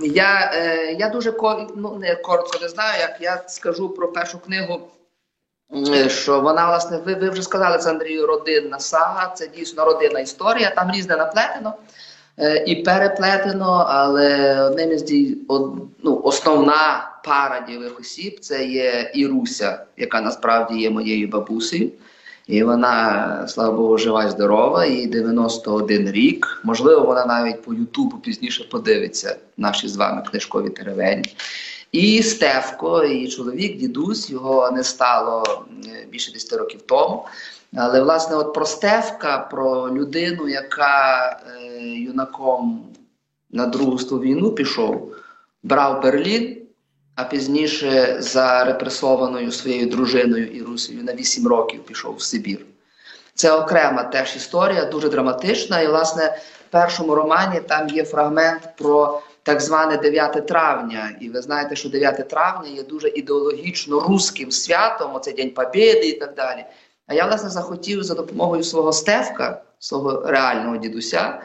я, 0.00 0.50
е, 0.54 0.92
я 0.98 1.08
дуже 1.08 1.32
ко- 1.32 1.66
ну, 1.76 1.96
не 2.00 2.14
коротко 2.14 2.58
не 2.62 2.68
знаю, 2.68 3.00
як 3.00 3.16
я 3.20 3.42
скажу 3.46 3.88
про 3.88 4.12
першу 4.12 4.38
книгу, 4.38 4.80
е, 5.94 6.08
що 6.08 6.40
вона, 6.40 6.66
власне, 6.66 6.98
ви, 7.06 7.14
ви 7.14 7.30
вже 7.30 7.42
сказали, 7.42 7.78
це 7.78 7.90
Андрію, 7.90 8.26
родинна 8.26 8.78
сага, 8.78 9.32
це 9.36 9.46
дійсно 9.48 9.84
родинна 9.84 10.20
історія, 10.20 10.70
там 10.70 10.90
різне 10.92 11.16
наплетено 11.16 11.74
е, 12.38 12.64
і 12.66 12.76
переплетено, 12.76 13.86
але 13.88 14.60
одним 14.62 14.92
із 14.92 15.02
дій, 15.02 15.38
од, 15.48 15.72
ну, 16.02 16.20
основна 16.24 17.10
пара 17.24 17.60
дієвих 17.68 18.00
осіб 18.00 18.40
це 18.40 18.64
є 18.64 19.10
Іруся, 19.14 19.86
яка 19.96 20.20
насправді 20.20 20.78
є 20.78 20.90
моєю 20.90 21.28
бабусею. 21.28 21.90
І 22.46 22.62
вона, 22.62 23.48
слава 23.48 23.76
Богу, 23.76 23.98
жива 23.98 24.24
і 24.24 24.30
здорова, 24.30 24.86
їй 24.86 25.06
91 25.06 26.10
рік. 26.10 26.60
Можливо, 26.64 27.06
вона 27.06 27.26
навіть 27.26 27.62
по 27.62 27.74
Ютубу 27.74 28.18
пізніше 28.18 28.64
подивиться 28.64 29.36
наші 29.56 29.88
з 29.88 29.96
вами 29.96 30.22
книжкові 30.30 30.70
теревені. 30.70 31.24
І 31.92 32.22
Стевко, 32.22 33.04
її 33.04 33.28
чоловік, 33.28 33.76
дідусь, 33.78 34.30
його 34.30 34.70
не 34.70 34.84
стало 34.84 35.64
е, 35.86 36.06
більше 36.10 36.32
10 36.32 36.52
років 36.52 36.82
тому. 36.82 37.26
Але, 37.76 38.02
власне, 38.02 38.36
от 38.36 38.54
про 38.54 38.66
Стевка, 38.66 39.38
про 39.38 39.94
людину, 39.94 40.48
яка 40.48 41.30
е, 41.30 41.82
юнаком 41.82 42.84
на 43.50 43.66
Другу 43.66 43.96
війну 43.96 44.52
пішов, 44.52 45.12
брав 45.62 46.02
Берлін, 46.02 46.65
а 47.16 47.24
пізніше 47.24 48.16
за 48.18 48.64
репресованою 48.64 49.52
своєю 49.52 49.86
дружиною 49.86 50.46
Ірусею 50.46 51.04
на 51.04 51.14
8 51.14 51.46
років 51.48 51.84
пішов 51.84 52.16
в 52.16 52.22
Сибір. 52.22 52.66
Це 53.34 53.52
окрема 53.52 54.02
теж 54.02 54.36
історія, 54.36 54.84
дуже 54.84 55.08
драматична. 55.08 55.80
І, 55.80 55.86
власне, 55.86 56.38
в 56.68 56.70
першому 56.70 57.14
романі 57.14 57.60
там 57.60 57.88
є 57.88 58.04
фрагмент 58.04 58.68
про 58.78 59.22
так 59.42 59.60
зване 59.60 59.96
9 59.96 60.46
травня. 60.46 61.16
І 61.20 61.28
ви 61.28 61.42
знаєте, 61.42 61.76
що 61.76 61.88
9 61.88 62.28
травня 62.28 62.68
є 62.68 62.82
дуже 62.82 63.08
ідеологічно 63.08 64.00
руським 64.00 64.50
святом, 64.50 65.14
оце 65.14 65.32
День 65.32 65.50
Побєди 65.50 66.08
і 66.08 66.18
так 66.18 66.34
далі. 66.34 66.64
А 67.06 67.14
я, 67.14 67.26
власне, 67.26 67.50
захотів 67.50 68.02
за 68.02 68.14
допомогою 68.14 68.62
свого 68.62 68.92
Стевка, 68.92 69.62
свого 69.78 70.30
реального 70.30 70.76
дідуся, 70.76 71.40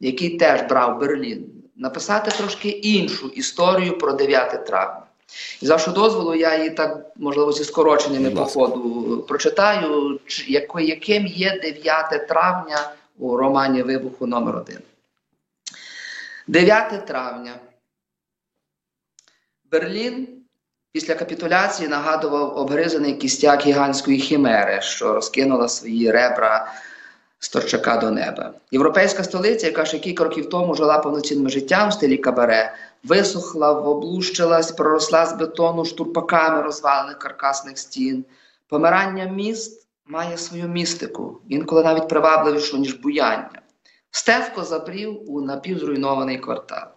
який 0.00 0.38
теж 0.38 0.62
брав 0.62 1.00
Берлін, 1.00 1.46
написати 1.76 2.30
трошки 2.30 2.68
іншу 2.68 3.28
історію 3.28 3.98
про 3.98 4.12
9 4.12 4.66
травня. 4.66 5.05
І 5.60 5.66
з 5.66 5.70
вашого 5.70 5.96
дозволу, 5.96 6.34
я 6.34 6.56
її 6.56 6.70
так, 6.70 7.06
можливо, 7.16 7.52
зі 7.52 7.64
скороченнями 7.64 8.30
Будь 8.30 8.38
по 8.38 8.44
ходу 8.44 9.24
прочитаю, 9.28 10.20
яким 10.80 11.26
є 11.26 11.60
9 11.60 12.28
травня 12.28 12.92
у 13.18 13.36
романі 13.36 13.82
Вибуху 13.82 14.26
номер 14.26 14.56
1 14.56 14.78
9 16.46 17.06
травня. 17.06 17.54
Берлін 19.70 20.28
після 20.92 21.14
капітуляції 21.14 21.88
нагадував 21.88 22.56
обгризаний 22.56 23.14
кістяк 23.14 23.66
гігантської 23.66 24.20
хімери, 24.20 24.80
що 24.82 25.12
розкинула 25.12 25.68
свої 25.68 26.10
ребра 26.10 26.72
з 27.38 27.48
торчака 27.48 27.96
до 27.96 28.10
неба. 28.10 28.52
Європейська 28.70 29.24
столиця, 29.24 29.66
яка 29.66 29.84
ще 29.84 29.98
кілька 29.98 30.24
років 30.24 30.48
тому 30.48 30.74
жила 30.74 30.98
повноцінним 30.98 31.50
життям 31.50 31.88
в 31.88 31.92
стилі 31.92 32.16
кабаре, 32.16 32.74
висохла, 33.04 33.72
облущилась, 33.72 34.72
проросла 34.72 35.26
з 35.26 35.32
бетону 35.32 35.84
штурпаками 35.84 36.62
розвалених 36.62 37.18
каркасних 37.18 37.78
стін. 37.78 38.24
Помирання 38.68 39.24
міст 39.24 39.86
має 40.06 40.38
свою 40.38 40.68
містику, 40.68 41.40
інколи 41.48 41.84
навіть 41.84 42.08
привабливішу, 42.08 42.78
ніж 42.78 42.94
буяння. 42.94 43.60
Стевко 44.10 44.64
забрів 44.64 45.32
у 45.32 45.40
напівзруйнований 45.40 46.38
квартал. 46.38 46.88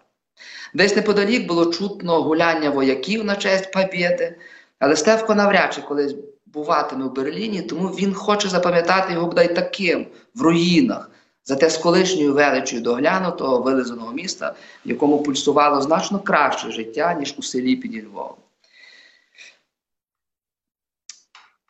Десь 0.73 0.95
неподалік 0.95 1.47
було 1.47 1.65
чутно 1.65 2.21
гуляння 2.21 2.69
вояків 2.69 3.25
на 3.25 3.35
честь 3.35 3.71
Побєди, 3.71 4.35
але 4.79 4.95
Стевко 4.95 5.35
навряд 5.35 5.73
чи 5.73 5.81
колись 5.81 6.15
буватиме 6.59 7.05
в 7.05 7.13
Берліні, 7.13 7.61
тому 7.61 7.87
він 7.87 8.13
хоче 8.13 8.49
запам'ятати 8.49 9.13
його 9.13 9.27
бодай 9.27 9.55
таким 9.55 10.07
в 10.35 10.41
руїнах, 10.41 11.11
зате 11.45 11.69
з 11.69 11.77
колишньою 11.77 12.33
величою 12.33 12.81
доглянутого 12.81 13.61
вилизаного 13.61 14.13
міста, 14.13 14.53
в 14.85 14.89
якому 14.89 15.23
пульсувало 15.23 15.81
значно 15.81 16.19
краще 16.19 16.71
життя, 16.71 17.13
ніж 17.13 17.35
у 17.37 17.43
селі 17.43 17.75
під 17.75 18.05
Львовом. 18.05 18.35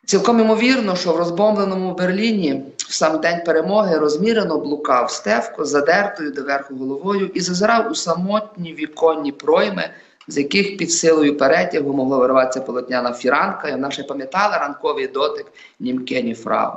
Цілком 0.06 0.40
імовірно, 0.40 0.96
що 0.96 1.12
в 1.12 1.16
розбомбленому 1.16 1.94
Берліні 1.94 2.62
в 2.76 2.92
сам 2.92 3.20
день 3.20 3.44
перемоги 3.44 3.98
розмірено 3.98 4.58
блукав 4.58 5.10
Стевко 5.10 5.64
задертою 5.64 6.30
доверху 6.30 6.74
головою 6.76 7.30
і 7.34 7.40
зазирав 7.40 7.90
у 7.90 7.94
самотні 7.94 8.74
віконні 8.74 9.32
пройми, 9.32 9.90
з 10.30 10.38
яких 10.38 10.76
під 10.76 10.92
силою 10.92 11.36
перетягу 11.36 11.92
могло 11.92 12.18
вирватися 12.18 12.60
полотняна 12.60 13.12
фіранка, 13.12 13.68
і 13.68 13.72
вона 13.72 13.90
ще 13.90 14.02
пам'ятала 14.02 14.58
ранковий 14.58 15.06
дотик 15.06 15.46
німкені 15.80 16.34
фрау. 16.34 16.72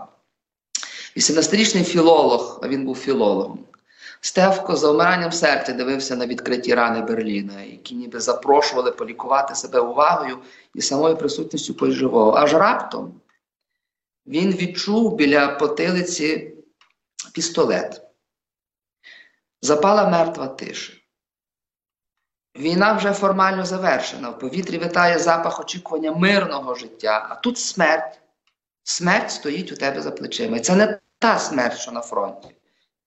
18-річний 1.17 1.83
філолог, 1.83 2.59
а 2.63 2.67
він 2.67 2.85
був 2.85 2.97
філологом, 2.97 3.59
Стевко 4.25 4.75
за 4.75 4.91
умиранням 4.91 5.31
серця 5.31 5.73
дивився 5.73 6.15
на 6.15 6.25
відкриті 6.25 6.73
рани 6.73 7.01
Берліна, 7.01 7.61
які 7.61 7.95
ніби 7.95 8.19
запрошували 8.19 8.91
полікувати 8.91 9.55
себе 9.55 9.79
увагою 9.79 10.37
і 10.75 10.81
самою 10.81 11.17
присутністю 11.17 11.73
когось 11.73 11.95
живого. 11.95 12.33
Аж 12.33 12.53
раптом 12.53 13.21
він 14.27 14.51
відчув 14.51 15.15
біля 15.15 15.47
потилиці 15.47 16.53
пістолет. 17.33 18.01
Запала 19.61 20.09
мертва 20.09 20.47
тиша. 20.47 20.93
Війна 22.57 22.93
вже 22.93 23.13
формально 23.13 23.65
завершена. 23.65 24.29
В 24.29 24.39
повітрі 24.39 24.77
витає 24.77 25.19
запах 25.19 25.59
очікування 25.59 26.11
мирного 26.11 26.75
життя, 26.75 27.27
а 27.29 27.35
тут 27.35 27.57
смерть. 27.57 28.19
Смерть 28.83 29.31
стоїть 29.31 29.71
у 29.71 29.75
тебе 29.75 30.01
за 30.01 30.11
плечима. 30.11 30.57
І 30.57 30.59
це 30.59 30.75
не 30.75 30.99
та 31.19 31.39
смерть, 31.39 31.77
що 31.77 31.91
на 31.91 32.01
фронті. 32.01 32.55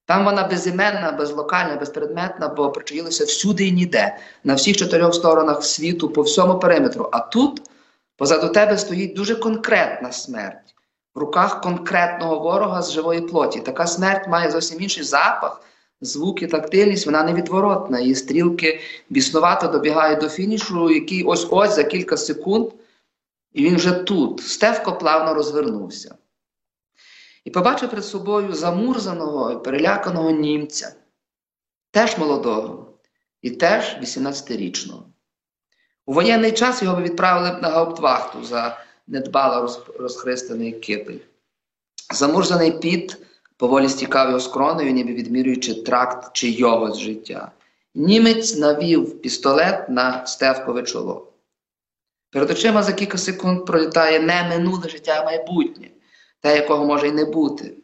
Там 0.06 0.24
вона 0.24 0.44
безіменна, 0.44 1.12
безлокальна, 1.12 1.76
безпредметна, 1.76 2.48
бо 2.48 2.70
причаїлася 2.70 3.24
всюди 3.24 3.66
і 3.66 3.72
ніде, 3.72 4.16
на 4.44 4.54
всіх 4.54 4.76
чотирьох 4.76 5.14
сторонах 5.14 5.64
світу, 5.64 6.10
по 6.10 6.22
всьому 6.22 6.58
периметру. 6.58 7.08
А 7.12 7.20
тут 7.20 7.70
позаду 8.16 8.48
тебе 8.48 8.78
стоїть 8.78 9.16
дуже 9.16 9.36
конкретна 9.36 10.12
смерть 10.12 10.76
в 11.16 11.18
руках 11.18 11.60
конкретного 11.60 12.38
ворога 12.38 12.82
з 12.82 12.92
живої 12.92 13.20
плоті. 13.20 13.60
Така 13.60 13.86
смерть 13.86 14.28
має 14.28 14.50
зовсім 14.50 14.80
інший 14.80 15.04
запах, 15.04 15.60
звуки, 16.00 16.46
тактильність, 16.46 17.06
вона 17.06 17.22
невідворотна. 17.22 18.00
Її 18.00 18.14
стрілки 18.14 18.80
біснувато 19.10 19.68
добігають 19.68 20.20
до 20.20 20.28
фінішу, 20.28 20.90
який 20.90 21.24
ось-ось 21.24 21.74
за 21.74 21.84
кілька 21.84 22.16
секунд, 22.16 22.70
і 23.52 23.64
він 23.64 23.76
вже 23.76 23.92
тут. 23.92 24.40
Стевко 24.40 24.92
плавно 24.98 25.34
розвернувся. 25.34 26.14
І 27.44 27.50
побачив 27.50 27.90
перед 27.90 28.04
собою 28.04 28.54
замурзаного 28.54 29.52
і 29.52 29.64
переляканого 29.64 30.30
німця, 30.30 30.94
теж 31.90 32.18
молодого 32.18 32.86
і 33.42 33.50
теж 33.50 33.96
18-річного. 34.02 35.06
У 36.06 36.12
воєнний 36.12 36.52
час 36.52 36.82
його 36.82 37.02
відправили 37.02 37.58
на 37.62 37.68
гауптвахту 37.68 38.44
за 38.44 38.78
недбало 39.06 39.84
розхристаний 39.98 40.72
кипель. 40.72 41.18
Замурзаний 42.12 42.78
піт 42.78 43.16
поволі 43.56 43.88
стікав 43.88 44.28
його 44.28 44.40
скроною, 44.40 44.92
ніби 44.92 45.12
відмірюючи 45.12 45.74
тракт 45.74 46.30
чи 46.32 46.50
його 46.50 46.92
з 46.92 46.98
життя. 46.98 47.52
Німець 47.94 48.56
навів 48.56 49.22
пістолет 49.22 49.88
на 49.88 50.26
Стевкове 50.26 50.82
чоло. 50.82 51.32
Перед 52.30 52.50
очима 52.50 52.82
за 52.82 52.92
кілька 52.92 53.18
секунд 53.18 53.66
пролітає 53.66 54.20
не 54.20 54.42
минуле 54.48 54.88
життя, 54.88 55.18
а 55.20 55.24
майбутнє, 55.24 55.88
те, 56.40 56.56
якого 56.56 56.86
може 56.86 57.08
й 57.08 57.12
не 57.12 57.24
бути. 57.24 57.74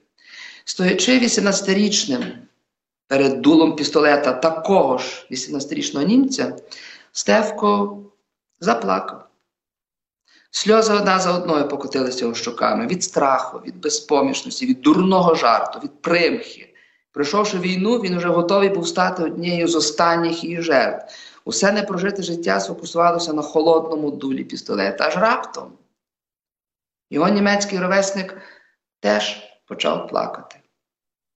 Стоячи 0.65 1.19
18-річним 1.19 2.25
перед 3.07 3.41
дулом 3.41 3.77
пістолета 3.77 4.33
такого 4.33 4.99
ж 4.99 5.27
18-річного 5.31 6.07
німця, 6.07 6.57
Стевко 7.13 7.99
заплакав. 8.61 9.29
Сльози 10.55 10.93
одна 10.93 11.19
за 11.19 11.33
одною 11.33 11.69
покотилися 11.69 12.21
його 12.21 12.35
щоками 12.35 12.87
від 12.87 13.05
страху, 13.05 13.59
від 13.59 13.81
безпомічності, 13.81 14.67
від 14.67 14.81
дурного 14.81 15.35
жарту, 15.35 15.79
від 15.85 16.03
примхи. 16.03 16.75
Пройшовши 17.13 17.59
війну, 17.59 17.99
він 17.99 18.19
вже 18.19 18.29
готовий 18.29 18.69
був 18.69 18.89
стати 18.89 19.23
однією 19.23 19.69
з 19.69 19.75
останніх 19.75 20.45
її 20.45 20.63
жертв. 20.63 21.15
Усе 21.45 21.73
непрожите 21.73 22.23
життя 22.23 22.61
сфокусувалося 22.61 23.33
на 23.33 23.43
холодному 23.43 24.11
дулі 24.11 24.45
пістолета. 24.45 25.05
Аж 25.07 25.17
раптом 25.17 25.73
його 27.11 27.29
німецький 27.29 27.79
ровесник 27.79 28.37
теж 29.01 29.43
почав 29.69 30.09
плакати. 30.09 30.57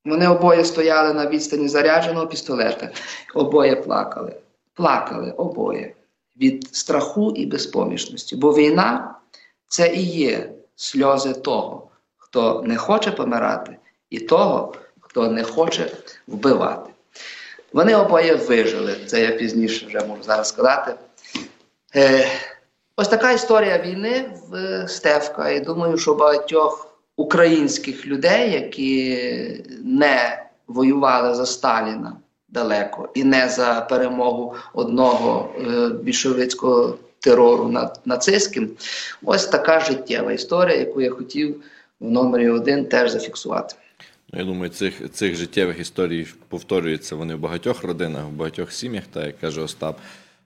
Вони 0.04 0.28
обоє 0.28 0.64
стояли 0.64 1.14
на 1.14 1.26
відстані 1.26 1.68
зарядженого 1.68 2.26
пістолета, 2.26 2.90
обоє 3.34 3.76
плакали, 3.76 4.36
плакали 4.74 5.30
обоє 5.30 5.95
від 6.40 6.76
страху 6.76 7.32
і 7.36 7.46
безпомічності. 7.46 8.36
Бо 8.36 8.54
війна 8.54 9.14
це 9.68 9.88
і 9.94 10.02
є 10.02 10.52
сльози 10.76 11.34
того, 11.34 11.88
хто 12.16 12.62
не 12.62 12.76
хоче 12.76 13.10
помирати, 13.10 13.76
і 14.10 14.18
того, 14.18 14.74
хто 15.00 15.30
не 15.30 15.44
хоче 15.44 15.90
вбивати. 16.26 16.90
Вони 17.72 17.94
обоє 17.94 18.34
вижили, 18.34 18.96
це 19.06 19.20
я 19.20 19.30
пізніше 19.30 19.86
вже 19.86 20.06
можу 20.06 20.22
зараз 20.22 20.48
сказати. 20.48 20.94
Е, 21.96 22.26
ось 22.96 23.08
така 23.08 23.32
історія 23.32 23.78
війни 23.78 24.30
в 24.48 24.84
Стевка. 24.88 25.50
І 25.50 25.60
думаю, 25.60 25.98
що 25.98 26.14
багатьох 26.14 26.98
українських 27.16 28.06
людей, 28.06 28.52
які 28.52 29.64
не 29.84 30.46
воювали 30.66 31.34
за 31.34 31.46
Сталіна 31.46 32.16
далеко 32.48 33.08
і 33.14 33.24
не 33.24 33.48
за 33.48 33.86
перемогу 33.90 34.54
одного 34.74 35.54
е, 35.60 35.88
більшовицького 35.88 36.98
терору 37.20 37.68
над 37.68 38.00
нацистським, 38.04 38.70
ось 39.24 39.46
така 39.46 39.80
життєва 39.80 40.32
історія, 40.32 40.76
яку 40.76 41.00
я 41.00 41.10
хотів 41.10 41.62
в 42.00 42.10
номері 42.10 42.48
один 42.48 42.84
теж 42.84 43.10
зафіксувати. 43.10 43.74
Ну, 44.32 44.38
Я 44.38 44.44
думаю, 44.44 44.70
цих, 44.70 45.10
цих 45.12 45.36
життєвих 45.36 45.80
історій 45.80 46.26
повторюються 46.48 47.16
вони 47.16 47.34
в 47.34 47.38
багатьох 47.38 47.84
родинах, 47.84 48.24
в 48.24 48.30
багатьох 48.30 48.72
сім'ях, 48.72 49.04
так 49.12 49.26
як 49.26 49.40
каже 49.40 49.60
Остап, 49.60 49.98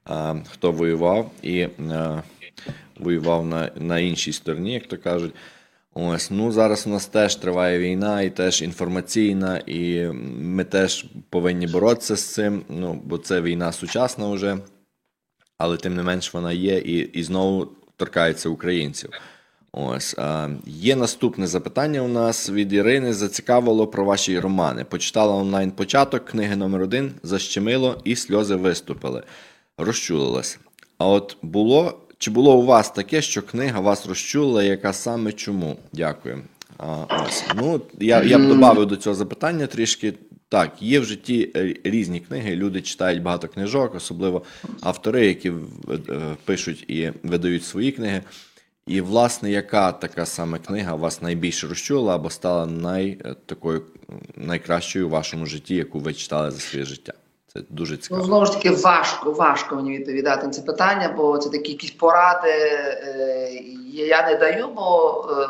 а, 0.04 0.34
хто 0.50 0.72
воював 0.72 1.30
і 1.42 1.68
а, 1.92 2.22
воював 2.98 3.46
на, 3.46 3.70
на 3.76 3.98
іншій 3.98 4.32
стороні, 4.32 4.74
як 4.74 4.86
то 4.86 4.98
кажуть. 4.98 5.32
Ось, 5.94 6.30
ну 6.30 6.52
зараз 6.52 6.86
у 6.86 6.90
нас 6.90 7.06
теж 7.06 7.36
триває 7.36 7.78
війна, 7.78 8.22
і 8.22 8.30
теж 8.30 8.62
інформаційна, 8.62 9.58
і 9.66 10.06
ми 10.38 10.64
теж 10.64 11.06
повинні 11.30 11.66
боротися 11.66 12.16
з 12.16 12.22
цим. 12.22 12.64
Ну, 12.68 13.02
бо 13.04 13.18
це 13.18 13.40
війна 13.40 13.72
сучасна 13.72 14.28
вже, 14.28 14.58
але 15.58 15.76
тим 15.76 15.96
не 15.96 16.02
менш 16.02 16.34
вона 16.34 16.52
є 16.52 16.78
і, 16.78 16.98
і 16.98 17.22
знову 17.22 17.68
торкається 17.96 18.48
українців. 18.48 19.10
Ось 19.72 20.14
а, 20.18 20.48
є 20.66 20.96
наступне 20.96 21.46
запитання 21.46 22.00
у 22.00 22.08
нас 22.08 22.50
від 22.50 22.72
Ірини. 22.72 23.12
Зацікавило 23.12 23.86
про 23.86 24.04
ваші 24.04 24.40
романи. 24.40 24.84
Почитала 24.84 25.34
онлайн 25.34 25.70
початок 25.70 26.24
книги 26.24 26.56
номер 26.56 26.82
один 26.82 27.14
защемило 27.22 28.00
і 28.04 28.16
сльози 28.16 28.54
виступили. 28.54 29.22
Розчулилась. 29.78 30.58
А 30.98 31.06
от 31.06 31.36
було 31.42 31.98
чи 32.20 32.30
було 32.30 32.56
у 32.56 32.64
вас 32.64 32.90
таке, 32.90 33.22
що 33.22 33.42
книга 33.42 33.80
вас 33.80 34.06
розчулила, 34.06 34.62
яка 34.62 34.92
саме 34.92 35.32
чому? 35.32 35.76
Дякую. 35.92 36.42
А, 36.78 37.24
ось. 37.26 37.44
Ну, 37.56 37.80
я, 38.00 38.22
я 38.22 38.38
б 38.38 38.48
додав 38.48 38.86
до 38.86 38.96
цього 38.96 39.16
запитання 39.16 39.66
трішки. 39.66 40.14
Так, 40.48 40.82
є 40.82 41.00
в 41.00 41.04
житті 41.04 41.52
е, 41.56 41.76
різні 41.84 42.20
книги, 42.20 42.56
люди 42.56 42.82
читають 42.82 43.22
багато 43.22 43.48
книжок, 43.48 43.94
особливо 43.94 44.42
автори, 44.80 45.26
які 45.26 45.48
е, 45.48 45.54
пишуть 46.44 46.84
і 46.90 47.12
видають 47.22 47.64
свої 47.64 47.92
книги. 47.92 48.22
І, 48.86 49.00
власне, 49.00 49.50
яка 49.50 49.92
така 49.92 50.26
саме 50.26 50.58
книга 50.58 50.94
вас 50.94 51.22
найбільше 51.22 51.68
розчула 51.68 52.14
або 52.14 52.30
стала 52.30 52.66
най, 52.66 53.18
е, 53.24 53.34
такою 53.46 53.82
найкращою 54.36 55.06
у 55.06 55.10
вашому 55.10 55.46
житті, 55.46 55.74
яку 55.74 55.98
ви 55.98 56.14
читали 56.14 56.50
за 56.50 56.58
своє 56.58 56.84
життя? 56.84 57.12
Це 57.54 57.60
дуже 57.68 57.96
цікаво. 57.96 58.20
Ну, 58.20 58.26
знову 58.26 58.46
ж 58.46 58.52
таки, 58.52 58.70
важко, 58.70 59.32
важко 59.32 59.76
мені 59.76 59.98
відповідати 59.98 60.46
на 60.46 60.52
це 60.52 60.62
питання, 60.62 61.14
бо 61.16 61.38
це 61.38 61.50
такі 61.50 61.72
якісь 61.72 61.90
поради 61.90 62.48
е, 62.48 63.50
я 63.92 64.26
не 64.26 64.36
даю, 64.36 64.68
бо 64.68 65.28
е, 65.30 65.48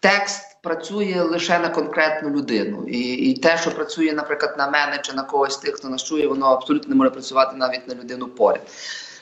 текст 0.00 0.48
працює 0.62 1.22
лише 1.22 1.58
на 1.58 1.68
конкретну 1.68 2.30
людину. 2.30 2.84
І, 2.88 3.12
і 3.12 3.34
те, 3.34 3.58
що 3.58 3.74
працює, 3.74 4.12
наприклад, 4.12 4.54
на 4.58 4.70
мене 4.70 4.98
чи 5.02 5.12
на 5.12 5.22
когось 5.22 5.54
з 5.54 5.56
тих, 5.56 5.74
хто 5.74 5.88
нас 5.88 6.04
чує, 6.04 6.26
воно 6.26 6.46
абсолютно 6.46 6.88
не 6.88 6.94
може 6.94 7.10
працювати 7.10 7.56
навіть 7.56 7.88
на 7.88 7.94
людину 7.94 8.26
поряд. 8.26 8.62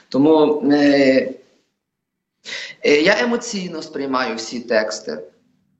Тому 0.09 0.63
е, 0.73 1.35
е, 2.83 3.01
я 3.01 3.19
емоційно 3.21 3.83
сприймаю 3.83 4.37
всі 4.37 4.61
тексти. 4.61 5.19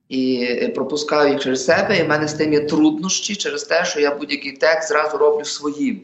І 0.09 0.47
е, 0.49 0.67
пропускаю 0.67 1.31
їх 1.31 1.41
через 1.41 1.65
себе, 1.65 1.97
і 1.97 2.03
в 2.03 2.07
мене 2.07 2.27
з 2.27 2.33
тим 2.33 2.53
є 2.53 2.59
труднощі 2.59 3.35
через 3.35 3.63
те, 3.63 3.85
що 3.85 3.99
я 3.99 4.15
будь-який 4.15 4.51
текст 4.51 4.89
зразу 4.89 5.17
роблю 5.17 5.45
своїм. 5.45 6.01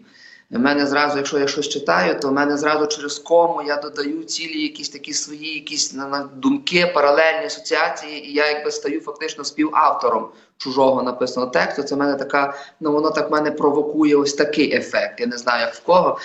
У 0.51 0.59
мене 0.59 0.87
зразу, 0.87 1.17
якщо 1.17 1.39
я 1.39 1.47
щось 1.47 1.69
читаю, 1.69 2.19
то 2.19 2.29
в 2.29 2.31
мене 2.31 2.57
зразу 2.57 2.87
через 2.87 3.19
кому 3.19 3.61
я 3.61 3.75
додаю 3.75 4.23
цілі 4.23 4.61
якісь 4.61 4.89
такі 4.89 5.13
свої, 5.13 5.53
якісь 5.53 5.93
на, 5.93 6.07
на 6.07 6.29
думки, 6.35 6.91
паралельні 6.93 7.45
асоціації, 7.45 8.29
і 8.29 8.33
я 8.33 8.47
якби 8.49 8.71
стаю 8.71 9.01
фактично 9.01 9.43
співавтором 9.43 10.29
чужого 10.57 11.03
написаного 11.03 11.51
тексту. 11.51 11.83
Це 11.83 11.95
в 11.95 11.97
мене 11.97 12.15
така, 12.15 12.53
ну 12.79 12.91
воно 12.91 13.11
так 13.11 13.29
в 13.29 13.31
мене 13.31 13.51
провокує 13.51 14.15
ось 14.15 14.33
такий 14.33 14.75
ефект. 14.75 15.19
Я 15.19 15.25
не 15.25 15.37
знаю, 15.37 15.67
в 15.73 15.79
кого. 15.79 16.19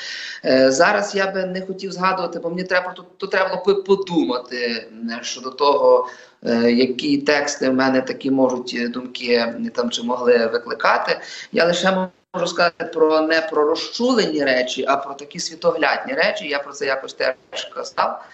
Е, 0.45 0.71
зараз 0.71 1.15
я 1.15 1.31
би 1.31 1.45
не 1.45 1.67
хотів 1.67 1.93
згадувати, 1.93 2.39
бо 2.39 2.51
мені 2.51 2.65
треба 2.65 2.93
тут, 2.93 3.19
тут 3.19 3.31
треба 3.31 3.63
було 3.65 3.83
подумати 3.83 4.57
е, 4.57 5.19
щодо 5.23 5.51
того, 5.51 6.09
е, 6.47 6.73
які 6.73 7.19
тексти 7.19 7.71
в 7.71 7.75
мене 7.75 8.01
такі 8.01 8.31
можуть 8.31 8.77
е, 8.79 8.89
думки 8.89 9.55
там 9.75 9.91
чи 9.91 10.03
могли 10.03 10.47
викликати. 10.47 11.21
Я 11.53 11.65
лише 11.65 12.09
можу 12.35 12.47
сказати 12.47 12.85
про 12.85 13.21
не 13.21 13.41
про 13.41 13.65
розчулені 13.65 14.45
речі, 14.45 14.85
а 14.89 14.97
про 14.97 15.15
такі 15.15 15.41
світоглядні 15.41 16.15
речі. 16.15 16.49
Я 16.49 16.59
про 16.59 16.73
це 16.73 16.87
якось 16.87 17.15
теж 17.15 17.65
казав. 17.75 18.25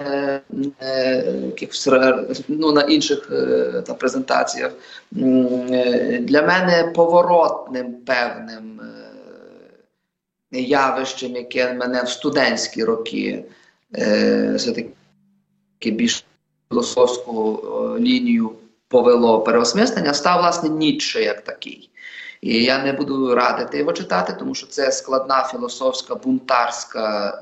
Е, 0.00 0.40
е, 0.82 1.24
ну, 2.48 2.72
на 2.72 2.82
інших 2.82 3.28
е, 3.32 3.82
там, 3.86 3.96
презентаціях. 3.96 4.72
Е, 5.16 6.18
Для 6.22 6.42
мене 6.42 6.92
поворотним 6.94 7.92
певним 7.92 8.80
е, 10.52 10.60
явищем, 10.60 11.36
яке 11.36 11.72
мене 11.72 12.02
в 12.02 12.08
студентські 12.08 12.84
роки 12.84 13.44
е, 13.96 14.54
все-таки 14.56 14.90
більш 15.84 16.24
філософську 16.68 17.60
е, 17.64 18.00
лінію 18.00 18.52
повело 18.88 19.40
переосмислення, 19.40 20.14
став 20.14 20.40
власне 20.40 20.68
Ніцше 20.68 21.22
як 21.22 21.40
такий. 21.40 21.89
І 22.40 22.64
я 22.64 22.84
не 22.84 22.92
буду 22.92 23.34
радити 23.34 23.78
його 23.78 23.92
читати, 23.92 24.36
тому 24.38 24.54
що 24.54 24.66
це 24.66 24.92
складна 24.92 25.48
філософська 25.50 26.14
бунтарська 26.14 27.34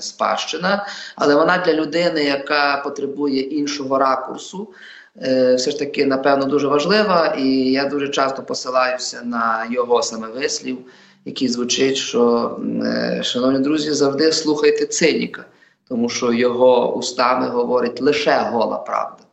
спадщина, 0.00 0.86
але 1.16 1.34
вона 1.34 1.58
для 1.58 1.72
людини, 1.72 2.24
яка 2.24 2.80
потребує 2.84 3.40
іншого 3.40 3.98
ракурсу, 3.98 4.68
е, 5.22 5.54
все 5.54 5.70
ж 5.70 5.78
таки, 5.78 6.06
напевно, 6.06 6.44
дуже 6.44 6.68
важлива. 6.68 7.26
І 7.26 7.48
я 7.72 7.84
дуже 7.84 8.08
часто 8.08 8.42
посилаюся 8.42 9.22
на 9.24 9.66
його 9.70 10.02
саме 10.02 10.28
вислів, 10.28 10.78
який 11.24 11.48
звучить, 11.48 11.96
що, 11.96 12.56
е, 12.84 13.20
шановні 13.24 13.58
друзі, 13.58 13.92
завжди 13.92 14.32
слухайте 14.32 14.86
циніка, 14.86 15.44
тому 15.88 16.08
що 16.08 16.32
його 16.32 16.94
устами 16.94 17.48
говорить 17.48 18.00
лише 18.02 18.38
гола 18.38 18.76
правда. 18.76 19.27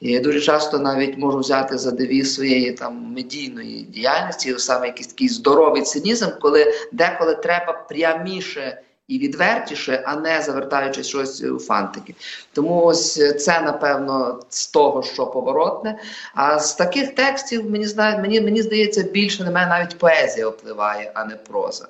Я 0.00 0.20
дуже 0.20 0.40
часто 0.40 0.78
навіть 0.78 1.18
можу 1.18 1.38
взяти 1.38 1.78
за 1.78 1.90
девіз 1.90 2.34
своєї 2.34 2.72
там 2.72 3.12
медійної 3.16 3.82
діяльності, 3.82 4.54
саме 4.58 4.86
якийсь 4.86 5.06
такий 5.06 5.28
здоровий 5.28 5.82
цинізм, 5.82 6.26
коли 6.40 6.74
деколи 6.92 7.34
треба 7.34 7.72
пряміше 7.72 8.80
і 9.08 9.18
відвертіше, 9.18 10.02
а 10.06 10.16
не 10.16 10.42
завертаючись 10.42 11.06
щось 11.06 11.42
у 11.42 11.58
фантики. 11.58 12.14
Тому 12.52 12.84
ось 12.84 13.14
це 13.44 13.60
напевно 13.60 14.40
з 14.48 14.66
того, 14.66 15.02
що 15.02 15.26
поворотне. 15.26 15.98
А 16.34 16.58
з 16.58 16.74
таких 16.74 17.14
текстів 17.14 17.70
мені 17.70 17.86
знає, 17.86 18.18
мені, 18.18 18.40
мені 18.40 18.62
здається, 18.62 19.02
більше 19.02 19.44
на 19.44 19.50
мене 19.50 19.66
навіть 19.66 19.98
поезія 19.98 20.48
впливає, 20.48 21.12
а 21.14 21.24
не 21.24 21.36
проза. 21.36 21.88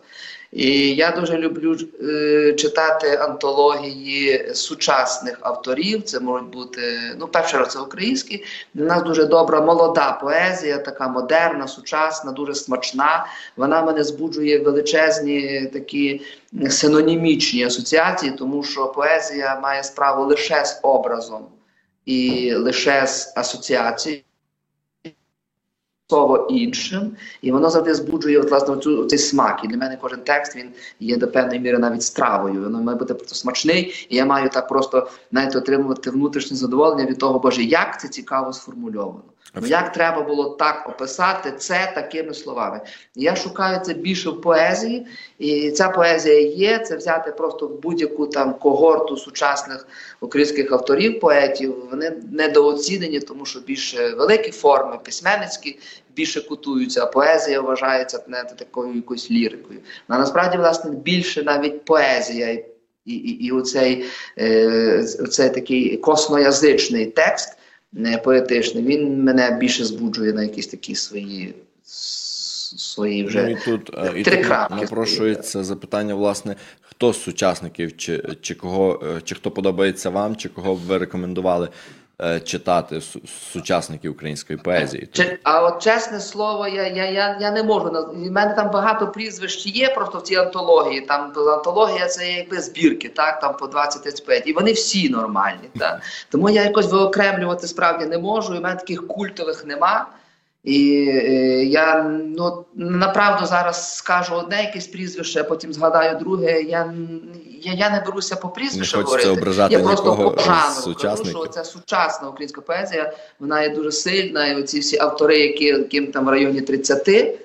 І 0.54 0.94
я 0.94 1.10
дуже 1.10 1.38
люблю 1.38 1.76
е, 2.02 2.52
читати 2.52 3.16
антології 3.16 4.54
сучасних 4.54 5.38
авторів. 5.40 6.02
Це 6.02 6.20
можуть 6.20 6.48
бути, 6.48 6.82
ну, 7.18 7.28
раз 7.32 7.72
це 7.72 7.78
українські. 7.78 8.44
Для 8.74 8.84
нас 8.84 9.02
дуже 9.02 9.24
добра 9.24 9.60
молода 9.60 10.12
поезія, 10.12 10.78
така 10.78 11.08
модерна, 11.08 11.68
сучасна, 11.68 12.32
дуже 12.32 12.54
смачна. 12.54 13.26
Вона 13.56 13.82
мене 13.82 14.04
збуджує 14.04 14.58
величезні 14.58 15.66
такі 15.72 16.20
синонімічні 16.70 17.64
асоціації, 17.64 18.32
тому 18.32 18.62
що 18.62 18.86
поезія 18.86 19.60
має 19.60 19.84
справу 19.84 20.24
лише 20.24 20.64
з 20.64 20.80
образом 20.82 21.46
і 22.06 22.52
лише 22.54 23.06
з 23.06 23.32
асоціацією 23.36 24.22
слово 26.08 26.46
іншим, 26.50 27.16
і 27.42 27.52
воно 27.52 27.70
завжди 27.70 27.94
збуджує 27.94 28.40
власне 28.40 28.76
цю 28.76 29.04
цей 29.06 29.18
смак. 29.18 29.60
І 29.64 29.68
для 29.68 29.76
мене 29.76 29.98
кожен 30.00 30.20
текст 30.20 30.56
він 30.56 30.70
є 31.00 31.16
до 31.16 31.28
певної 31.28 31.60
міри 31.60 31.78
навіть 31.78 32.02
стравою. 32.02 32.62
Воно 32.62 32.82
має 32.82 32.98
бути 32.98 33.14
просто 33.14 33.34
смачний, 33.34 34.06
і 34.08 34.16
я 34.16 34.26
маю 34.26 34.48
так 34.48 34.68
просто 34.68 35.08
навіть 35.30 35.56
отримувати 35.56 36.10
внутрішнє 36.10 36.56
задоволення 36.56 37.04
від 37.06 37.18
того, 37.18 37.38
боже, 37.38 37.62
як 37.62 38.00
це 38.00 38.08
цікаво 38.08 38.52
сформульовано. 38.52 39.33
Ну 39.60 39.66
як 39.66 39.92
треба 39.92 40.22
було 40.22 40.48
так 40.48 40.88
описати 40.88 41.52
це 41.52 41.92
такими 41.94 42.34
словами? 42.34 42.80
Я 43.14 43.36
шукаю 43.36 43.80
це 43.80 43.94
більше 43.94 44.30
в 44.30 44.40
поезії, 44.40 45.06
і 45.38 45.70
ця 45.70 45.88
поезія 45.88 46.40
є. 46.40 46.78
Це 46.78 46.96
взяти 46.96 47.32
просто 47.32 47.68
будь-яку 47.68 48.26
там 48.26 48.54
когорту 48.54 49.16
сучасних 49.16 49.88
українських 50.20 50.72
авторів, 50.72 51.20
поетів. 51.20 51.74
Вони 51.90 52.12
недооцінені, 52.32 53.20
тому 53.20 53.46
що 53.46 53.60
більше 53.60 54.14
великі 54.14 54.50
форми, 54.50 54.98
письменницькі 55.04 55.78
більше 56.16 56.40
кутуються, 56.40 57.02
а 57.02 57.06
поезія 57.06 57.60
вважається 57.60 58.24
не 58.28 58.44
такою 58.44 58.94
якоюсь 58.94 59.30
лірикою. 59.30 59.80
А 60.08 60.18
насправді, 60.18 60.56
власне, 60.56 60.90
більше 60.90 61.42
навіть 61.42 61.84
поезія. 61.84 62.64
І, 63.06 63.14
і, 63.14 63.44
і 63.46 63.50
оцей, 63.50 64.04
е, 64.38 65.06
оцей 65.20 65.50
такий 65.50 65.96
косноязичний 65.96 67.06
текст 67.06 67.53
поетичний, 68.18 68.84
він 68.84 69.22
мене 69.22 69.58
більше 69.60 69.84
збуджує 69.84 70.32
на 70.32 70.42
якісь 70.42 70.66
такі 70.66 70.94
свої 70.94 71.54
свої 72.76 73.24
вже 73.24 73.42
ну, 73.42 73.50
і 73.50 73.56
тут, 73.64 73.90
і 74.16 74.22
три 74.22 74.36
тут 74.36 74.46
крапки. 74.46 74.74
напрошується 74.74 75.64
запитання, 75.64 76.14
власне, 76.14 76.56
хто 76.80 77.12
з 77.12 77.22
сучасників, 77.22 77.96
чи, 77.96 78.22
чи 78.40 78.54
кого, 78.54 79.02
чи 79.24 79.34
хто 79.34 79.50
подобається 79.50 80.10
вам, 80.10 80.36
чи 80.36 80.48
кого 80.48 80.74
б 80.74 80.78
ви 80.78 80.98
рекомендували 80.98 81.66
е, 81.66 81.70
читати 82.44 83.00
сучасників 83.52 84.12
української 84.12 84.58
поезії? 84.58 85.08
Чи, 85.12 85.38
а 85.42 85.62
от 85.62 85.82
чесне 85.82 86.20
слово, 86.20 86.68
я 86.68 86.86
я, 86.86 87.04
я, 87.04 87.38
я 87.40 87.50
не 87.50 87.62
можу 87.62 87.88
У 88.12 88.30
мене 88.30 88.54
там 88.54 88.70
багато 88.70 89.08
прізвищ 89.08 89.66
є 89.66 89.88
просто 89.88 90.18
в 90.18 90.22
цій 90.22 90.36
антології. 90.36 91.00
Там 91.00 91.32
антологія 91.36 92.06
це 92.06 92.32
якби 92.32 92.60
збірки, 92.60 93.08
так 93.08 93.40
там 93.40 93.56
по 93.56 93.66
20-35, 93.66 94.42
і 94.46 94.52
вони 94.52 94.72
всі 94.72 95.08
нормальні. 95.08 95.68
Так. 95.78 96.00
Тому 96.30 96.50
я 96.50 96.62
якось 96.62 96.90
виокремлювати 96.92 97.66
справді 97.66 98.06
не 98.06 98.18
можу. 98.18 98.54
і 98.54 98.58
в 98.58 98.62
мене 98.62 98.76
таких 98.76 99.06
культових 99.06 99.64
нема. 99.66 100.06
І 100.64 101.08
е, 101.08 101.64
я 101.64 102.02
ну 102.36 102.64
направду 102.74 103.46
зараз 103.46 103.96
скажу 103.96 104.34
одне 104.34 104.62
якесь 104.62 104.86
прізвище, 104.86 105.40
а 105.40 105.44
потім 105.44 105.72
згадаю 105.72 106.18
друге. 106.18 106.62
Я 106.62 106.94
я, 107.62 107.72
я 107.72 107.90
не 107.90 108.00
беруся 108.06 108.36
по 108.36 108.48
прізвищу 108.48 109.02
говорити. 109.02 109.28
ображати 109.28 109.74
я 109.74 109.80
просто 109.80 110.16
по 110.16 110.42
жанру 110.42 110.94
кажу, 111.02 111.24
що 111.24 111.46
це 111.46 111.64
сучасна 111.64 112.28
українська 112.28 112.60
поезія. 112.60 113.12
Вона 113.40 113.62
є 113.62 113.68
дуже 113.68 113.92
сильна. 113.92 114.46
І 114.46 114.56
оці 114.56 114.80
всі 114.80 114.98
автори, 114.98 115.38
які 115.38 115.64
яким 115.64 116.06
там 116.06 116.24
в 116.24 116.28
районі 116.28 116.60
30, 116.60 117.08
е, 117.08 117.38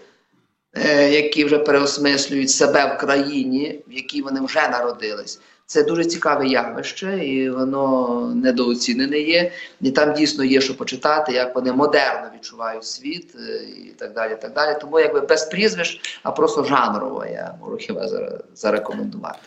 які 1.11 1.45
вже 1.45 1.57
переосмислюють 1.57 2.49
себе 2.49 2.95
в 2.95 2.97
країні, 3.01 3.79
в 3.87 3.91
якій 3.91 4.21
вони 4.21 4.41
вже 4.41 4.67
народились. 4.69 5.39
Це 5.71 5.83
дуже 5.83 6.05
цікаве 6.05 6.47
явище, 6.47 7.25
і 7.25 7.49
воно 7.49 8.33
недооцінене 8.35 9.19
є. 9.19 9.51
І 9.81 9.91
там 9.91 10.13
дійсно 10.13 10.43
є 10.43 10.61
що 10.61 10.77
почитати, 10.77 11.33
як 11.33 11.55
вони 11.55 11.73
модерно 11.73 12.29
відчувають 12.35 12.85
світ 12.85 13.35
е, 13.35 13.63
і 13.63 13.93
так 13.97 14.13
далі. 14.13 14.37
так 14.41 14.53
далі. 14.53 14.77
Тому 14.81 14.99
якби 14.99 15.19
без 15.19 15.43
прізвищ, 15.43 16.19
а 16.23 16.31
просто 16.31 16.63
жанрово 16.63 17.25
я 17.25 17.55
можу 17.61 17.77
хіба 17.77 18.09
зарекомендувати. 18.53 19.39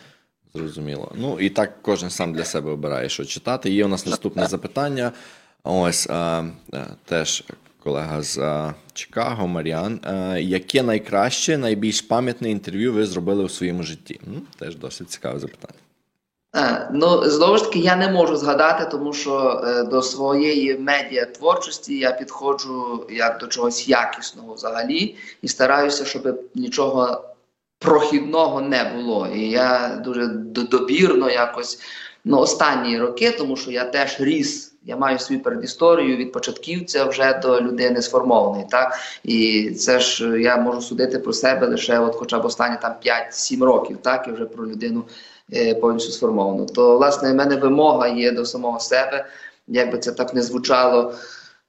Зрозуміло. 0.53 1.11
Ну 1.15 1.39
і 1.39 1.49
так 1.49 1.81
кожен 1.81 2.09
сам 2.09 2.33
для 2.33 2.45
себе 2.45 2.71
обирає, 2.71 3.09
що 3.09 3.25
читати. 3.25 3.69
Є 3.69 3.85
у 3.85 3.87
нас 3.87 4.05
наступне 4.05 4.47
запитання. 4.47 5.11
Ось 5.63 6.07
а, 6.09 6.43
теж 7.05 7.43
колега 7.83 8.21
з 8.21 8.37
а, 8.37 8.73
Чикаго, 8.93 9.47
Маріан. 9.47 9.99
А, 10.03 10.37
яке 10.37 10.83
найкраще, 10.83 11.57
найбільш 11.57 12.01
пам'ятне 12.01 12.51
інтерв'ю 12.51 12.93
ви 12.93 13.05
зробили 13.05 13.43
у 13.43 13.49
своєму 13.49 13.83
житті? 13.83 14.21
Теж 14.59 14.75
досить 14.75 15.09
цікаве 15.09 15.39
запитання. 15.39 15.82
Е, 16.55 16.89
ну, 16.93 17.29
знову 17.29 17.57
ж 17.57 17.63
таки, 17.63 17.79
я 17.79 17.95
не 17.95 18.09
можу 18.09 18.35
згадати, 18.35 18.85
тому 18.91 19.13
що 19.13 19.63
е, 19.65 19.83
до 19.83 20.01
своєї 20.01 20.77
медіа 20.77 21.25
творчості 21.25 21.97
я 21.97 22.11
підходжу 22.11 23.05
як 23.09 23.37
до 23.37 23.47
чогось 23.47 23.87
якісного 23.87 24.53
взагалі 24.53 25.15
і 25.41 25.47
стараюся, 25.47 26.05
щоб 26.05 26.39
нічого 26.55 27.21
прохідного 27.79 28.61
не 28.61 28.83
було. 28.83 29.27
І 29.27 29.49
я 29.49 30.01
дуже 30.03 30.27
добірно 30.27 31.29
якось 31.29 31.79
ну, 32.25 32.37
останні 32.37 32.99
роки, 32.99 33.31
тому 33.31 33.57
що 33.57 33.71
я 33.71 33.83
теж 33.83 34.19
ріс. 34.19 34.69
Я 34.85 34.97
маю 34.97 35.19
свою 35.19 35.43
передісторію 35.43 36.17
від 36.17 36.31
початківця 36.31 37.05
вже 37.05 37.39
до 37.43 37.61
людини 37.61 38.01
сформованої. 38.01 38.65
Так 38.69 38.99
і 39.23 39.69
це 39.71 39.99
ж 39.99 40.41
я 40.41 40.57
можу 40.57 40.81
судити 40.81 41.19
про 41.19 41.33
себе 41.33 41.67
лише, 41.67 41.99
от, 41.99 42.15
хоча 42.15 42.39
б 42.39 42.45
останні 42.45 42.77
там 42.81 42.95
5-7 43.05 43.63
років, 43.63 43.97
так 44.01 44.27
і 44.27 44.31
вже 44.31 44.45
про 44.45 44.67
людину 44.67 45.03
е, 45.07 45.32
повністю 45.81 46.11
сформовано. 46.11 46.65
То, 46.65 46.97
власне, 46.97 47.31
в 47.31 47.35
мене 47.35 47.55
вимога 47.55 48.07
є 48.07 48.31
до 48.31 48.45
самого 48.45 48.79
себе, 48.79 49.25
як 49.67 49.91
би 49.91 49.97
це 49.97 50.11
так 50.11 50.33
не 50.33 50.41
звучало 50.41 51.13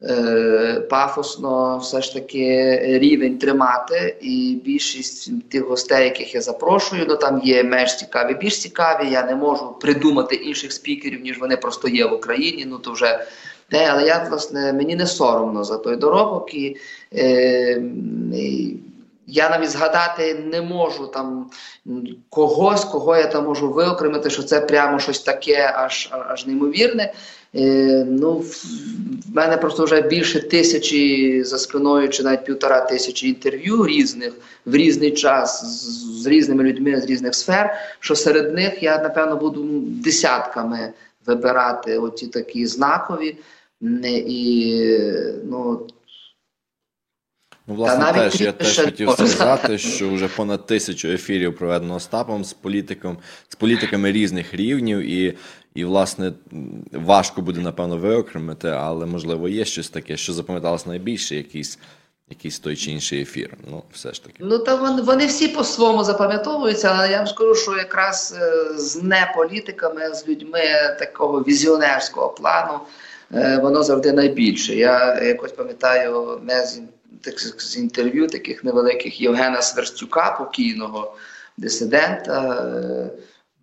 е, 0.02 0.80
пафосно, 0.90 1.78
все 1.78 2.02
ж 2.02 2.14
таки 2.14 2.78
рівень 2.82 3.38
тримати. 3.38 4.16
І 4.20 4.60
більшість 4.64 5.48
тих 5.48 5.68
гостей, 5.68 6.04
яких 6.04 6.34
я 6.34 6.40
запрошую, 6.40 7.06
ну 7.08 7.16
там 7.16 7.40
є 7.44 7.64
менш 7.64 7.96
цікаві, 7.96 8.34
більш 8.34 8.60
цікаві. 8.60 9.10
Я 9.10 9.26
не 9.26 9.34
можу 9.34 9.72
придумати 9.80 10.34
інших 10.34 10.72
спікерів, 10.72 11.20
ніж 11.20 11.38
вони 11.38 11.56
просто 11.56 11.88
є 11.88 12.06
в 12.06 12.12
Україні. 12.12 12.64
Ну 12.68 12.78
то 12.78 12.92
вже 12.92 13.26
те, 13.68 13.88
але 13.90 14.06
я 14.06 14.26
власне 14.28 14.72
мені 14.72 14.96
не 14.96 15.06
соромно 15.06 15.64
за 15.64 15.78
той 15.78 15.96
доробок 15.96 16.54
і. 16.54 16.76
Е, 17.14 17.82
і 18.34 18.76
я 19.26 19.50
навіть 19.50 19.70
згадати 19.70 20.34
не 20.34 20.62
можу 20.62 21.06
там 21.06 21.50
когось, 22.28 22.84
кого 22.84 23.16
я 23.16 23.26
там 23.26 23.44
можу 23.44 23.72
виокремити, 23.72 24.30
що 24.30 24.42
це 24.42 24.60
прямо 24.60 24.98
щось 24.98 25.20
таке, 25.20 25.72
аж 25.76 26.08
аж 26.28 26.46
неймовірне. 26.46 27.12
Е, 27.56 28.04
ну, 28.08 28.32
в 28.32 29.34
мене 29.34 29.56
просто 29.56 29.84
вже 29.84 30.00
більше 30.02 30.48
тисячі 30.48 31.42
за 31.44 31.58
спиною, 31.58 32.08
чи 32.08 32.22
навіть 32.22 32.44
півтора 32.44 32.80
тисячі 32.80 33.28
інтерв'ю 33.28 33.86
різних 33.86 34.32
в 34.66 34.74
різний 34.74 35.10
час 35.10 35.64
з, 35.64 36.22
з 36.22 36.26
різними 36.26 36.64
людьми 36.64 37.00
з 37.00 37.04
різних 37.04 37.34
сфер. 37.34 37.74
Що 38.00 38.16
серед 38.16 38.54
них 38.54 38.82
я 38.82 38.98
напевно 38.98 39.36
буду 39.36 39.64
десятками 39.80 40.92
вибирати 41.26 41.98
оті 41.98 42.26
такі 42.26 42.66
знакові. 42.66 43.36
І 44.04 44.98
ну 45.44 45.86
Ну, 47.66 47.74
власне, 47.74 48.04
Та 48.04 48.12
теж 48.12 48.40
я 48.40 48.52
теж 48.52 48.78
хотів 48.78 49.10
сказати, 49.10 49.78
що 49.78 50.10
вже 50.10 50.28
понад 50.28 50.66
тисячу 50.66 51.08
ефірів 51.08 51.56
проведено 51.56 51.94
Остапом 51.94 52.44
з 52.44 52.52
політиком, 52.52 53.18
з 53.48 53.54
політиками 53.54 54.12
різних 54.12 54.54
рівнів, 54.54 54.98
і, 54.98 55.38
і 55.74 55.84
власне 55.84 56.32
важко 56.92 57.42
буде 57.42 57.60
напевно 57.60 57.96
виокремити, 57.96 58.68
але 58.68 59.06
можливо 59.06 59.48
є 59.48 59.64
щось 59.64 59.88
таке, 59.88 60.16
що 60.16 60.32
запам'яталось 60.32 60.86
найбільше, 60.86 61.36
якийсь, 61.36 61.78
якийсь 62.28 62.58
той 62.58 62.76
чи 62.76 62.90
інший 62.90 63.22
ефір. 63.22 63.56
Ну, 63.70 63.82
все 63.92 64.12
ж 64.12 64.24
таки. 64.24 64.36
Ну 64.40 64.58
та 64.58 64.74
вони, 64.74 65.02
вони 65.02 65.26
всі 65.26 65.48
по-своєму 65.48 66.04
запам'ятовуються, 66.04 66.88
але 66.94 67.10
я 67.10 67.16
вам 67.16 67.26
скажу, 67.26 67.54
що 67.54 67.76
якраз 67.76 68.38
е, 68.40 68.74
з 68.78 69.02
неполітиками, 69.02 70.14
з 70.14 70.28
людьми 70.28 70.60
такого 70.98 71.40
візіонерського 71.40 72.28
плану, 72.28 72.80
е, 73.34 73.58
воно 73.62 73.82
завжди 73.82 74.12
найбільше. 74.12 74.74
Я 74.74 75.22
якось 75.22 75.52
пам'ятаю 75.52 76.40
не 76.42 76.66
з, 76.66 76.80
з 77.58 77.76
інтерв'ю 77.76 78.26
таких 78.26 78.64
невеликих 78.64 79.20
Євгена 79.20 79.62
Сверстюка, 79.62 80.36
покійного 80.38 81.16
дисидента. 81.56 82.66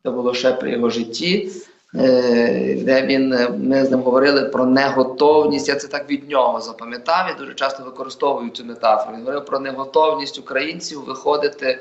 Це 0.04 0.12
було 0.12 0.34
ще 0.34 0.52
при 0.54 0.72
його 0.72 0.90
житті. 0.90 1.52
е, 1.96 2.76
Де 2.84 3.06
він 3.06 3.34
е, 3.34 3.50
ми 3.50 3.86
з 3.86 3.92
ним 3.92 4.02
говорили 4.02 4.42
про 4.42 4.66
неготовність. 4.66 5.68
Я 5.70 5.76
це 5.76 5.88
так 5.88 6.10
від 6.10 6.30
нього 6.30 6.62
запам'ятав 6.62 7.32
і 7.36 7.40
дуже 7.40 7.54
часто 7.54 7.84
використовую 7.84 8.50
цю 8.50 8.66
метафору. 8.66 9.14
Він 9.14 9.20
говорив 9.20 9.46
про 9.46 9.60
неготовність 9.60 10.40
українців 10.40 11.04
виходити, 11.06 11.80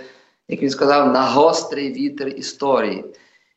як 0.49 0.63
він 0.63 0.71
сказав, 0.71 1.13
на 1.13 1.23
гострий 1.23 1.93
вітер 1.93 2.29
історії. 2.29 3.05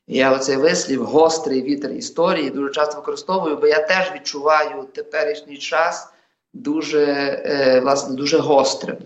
Я 0.07 0.31
оцей 0.31 0.57
вислів 0.57 1.05
гострий 1.05 1.61
вітер 1.61 1.91
історії 1.91 2.49
дуже 2.49 2.73
часто 2.73 2.95
використовую, 2.95 3.57
бо 3.57 3.67
я 3.67 3.87
теж 3.87 4.11
відчуваю 4.15 4.83
теперішній 4.93 5.57
час 5.57 6.09
дуже 6.53 7.03
е, 7.45 7.79
власне 7.79 8.15
дуже 8.15 8.37
гострим. 8.37 8.97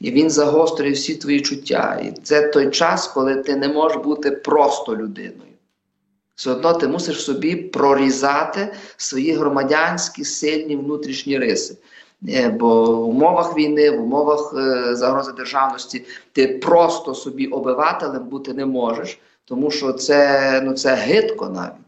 І 0.00 0.10
він 0.10 0.30
загострює 0.30 0.90
всі 0.90 1.14
твої 1.14 1.40
чуття. 1.40 2.00
І 2.04 2.20
це 2.22 2.48
той 2.48 2.70
час, 2.70 3.08
коли 3.08 3.36
ти 3.36 3.56
не 3.56 3.68
можеш 3.68 3.98
бути 3.98 4.30
просто 4.30 4.96
людиною. 4.96 5.52
Все 6.34 6.50
одно 6.50 6.72
ти 6.72 6.88
мусиш 6.88 7.24
собі 7.24 7.56
прорізати 7.56 8.72
свої 8.96 9.32
громадянські 9.32 10.24
сильні 10.24 10.76
внутрішні 10.76 11.38
риси. 11.38 11.76
Е, 12.28 12.48
Бо 12.48 12.96
в 12.96 13.08
умовах 13.08 13.56
війни, 13.56 13.90
в 13.90 14.02
умовах 14.02 14.54
е, 14.56 14.96
загрози 14.96 15.32
державності 15.32 16.04
ти 16.32 16.48
просто 16.48 17.14
собі 17.14 17.46
обивателем 17.46 18.28
бути 18.28 18.52
не 18.52 18.66
можеш, 18.66 19.18
тому 19.44 19.70
що 19.70 19.92
це, 19.92 20.60
ну, 20.64 20.74
це 20.74 20.94
гидко 20.94 21.48
навіть. 21.48 21.85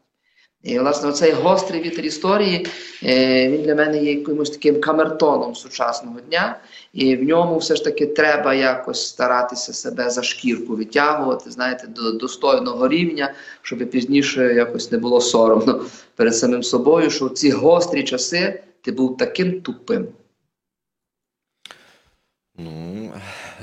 І, 0.68 0.78
власне, 0.78 1.12
цей 1.12 1.32
гострий 1.32 1.82
вітер 1.82 2.04
історії 2.04 2.66
е, 3.04 3.48
він 3.48 3.62
для 3.62 3.74
мене 3.74 4.04
є 4.04 4.12
якимось 4.12 4.50
таким 4.50 4.80
камертоном 4.80 5.54
сучасного 5.54 6.20
дня, 6.20 6.58
і 6.92 7.16
в 7.16 7.22
ньому 7.22 7.58
все 7.58 7.76
ж 7.76 7.84
таки 7.84 8.06
треба 8.06 8.54
якось 8.54 9.08
старатися 9.08 9.72
себе 9.72 10.10
за 10.10 10.22
шкірку 10.22 10.76
відтягувати, 10.76 11.50
знаєте, 11.50 11.86
до 11.86 12.12
достойного 12.12 12.88
рівня, 12.88 13.34
щоб 13.62 13.78
пізніше 13.78 14.54
якось 14.54 14.92
не 14.92 14.98
було 14.98 15.20
соромно 15.20 15.84
перед 16.16 16.36
самим 16.36 16.62
собою, 16.62 17.10
що 17.10 17.26
в 17.26 17.30
ці 17.30 17.50
гострі 17.50 18.04
часи 18.04 18.62
ти 18.82 18.92
був 18.92 19.16
таким 19.16 19.60
тупим. 19.60 20.06
Ну, 22.58 22.97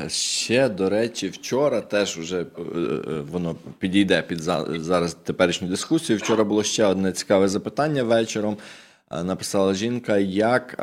ще, 0.08 0.70
до 0.70 0.90
речі, 0.90 1.30
вчора 1.30 1.82
теж 1.82 2.18
вже 2.18 2.42
е, 2.42 2.46
е, 2.78 3.22
воно 3.32 3.56
підійде 3.80 4.22
під 4.22 4.42
зараз 4.82 5.18
теперішню 5.24 5.68
дискусію. 5.68 6.18
Вчора 6.20 6.44
було 6.44 6.64
ще 6.64 6.86
одне 6.86 7.12
цікаве 7.12 7.48
запитання 7.48 8.04
вечором. 8.04 8.58
Е, 9.12 9.24
Написала 9.24 9.74
жінка, 9.74 10.18
як, 10.18 10.76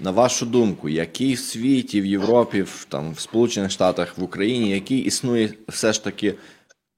на 0.00 0.10
вашу 0.10 0.46
думку, 0.46 0.88
який 0.88 1.34
в 1.34 1.38
світі, 1.38 2.00
в 2.00 2.06
Європі, 2.06 2.62
в, 2.62 2.86
там, 2.88 3.12
в 3.12 3.20
Сполучених 3.20 3.70
Штатах, 3.70 4.18
в 4.18 4.22
Україні, 4.22 4.70
який 4.70 4.98
існує 4.98 5.54
все 5.68 5.92
ж 5.92 6.04
таки, 6.04 6.34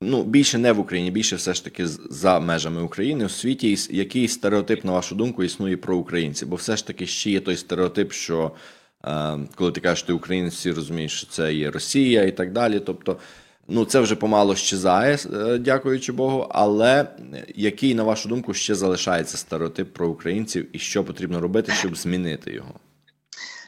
ну, 0.03 0.23
більше 0.23 0.59
не 0.59 0.73
в 0.73 0.81
Україні, 0.81 1.11
більше 1.11 1.37
все 1.37 1.55
ж 1.55 1.65
таки 1.65 1.87
за 2.11 2.41
межами 2.41 2.83
України, 2.83 3.27
в 3.27 3.31
світі, 3.31 3.79
який 3.91 4.29
стереотип, 4.29 4.85
на 4.85 4.93
вашу 4.93 5.15
думку, 5.15 5.45
існує 5.45 5.77
про 5.77 5.97
українців? 5.97 6.49
Бо 6.49 6.57
все 6.57 6.77
ж 6.77 6.87
таки 6.87 7.07
ще 7.07 7.31
є 7.31 7.41
той 7.41 7.57
стереотип, 7.57 8.13
що 8.13 8.53
коли 9.55 9.73
ти 9.73 9.81
кажеш, 9.81 10.03
ти 10.03 10.13
українець, 10.13 10.55
всі 10.55 10.73
розуміють, 10.73 11.11
що 11.11 11.27
це 11.27 11.55
є 11.55 11.71
Росія 11.71 12.23
і 12.25 12.33
так 12.33 12.53
далі. 12.53 12.81
Тобто, 12.81 13.17
ну 13.69 13.85
це 13.85 14.01
вже 14.01 14.17
помало 14.17 14.57
щезає, 14.57 15.19
е, 15.35 15.59
дякуючи 15.59 16.13
Богу. 16.13 16.47
Але 16.51 17.07
який, 17.55 17.95
на 17.95 18.03
вашу 18.03 18.29
думку, 18.29 18.55
ще 18.55 18.75
залишається 18.75 19.37
стереотип 19.37 19.93
про 19.93 20.09
українців, 20.09 20.67
і 20.73 20.79
що 20.79 21.05
потрібно 21.05 21.41
робити, 21.41 21.73
щоб 21.73 21.97
змінити 21.97 22.53
його? 22.53 22.75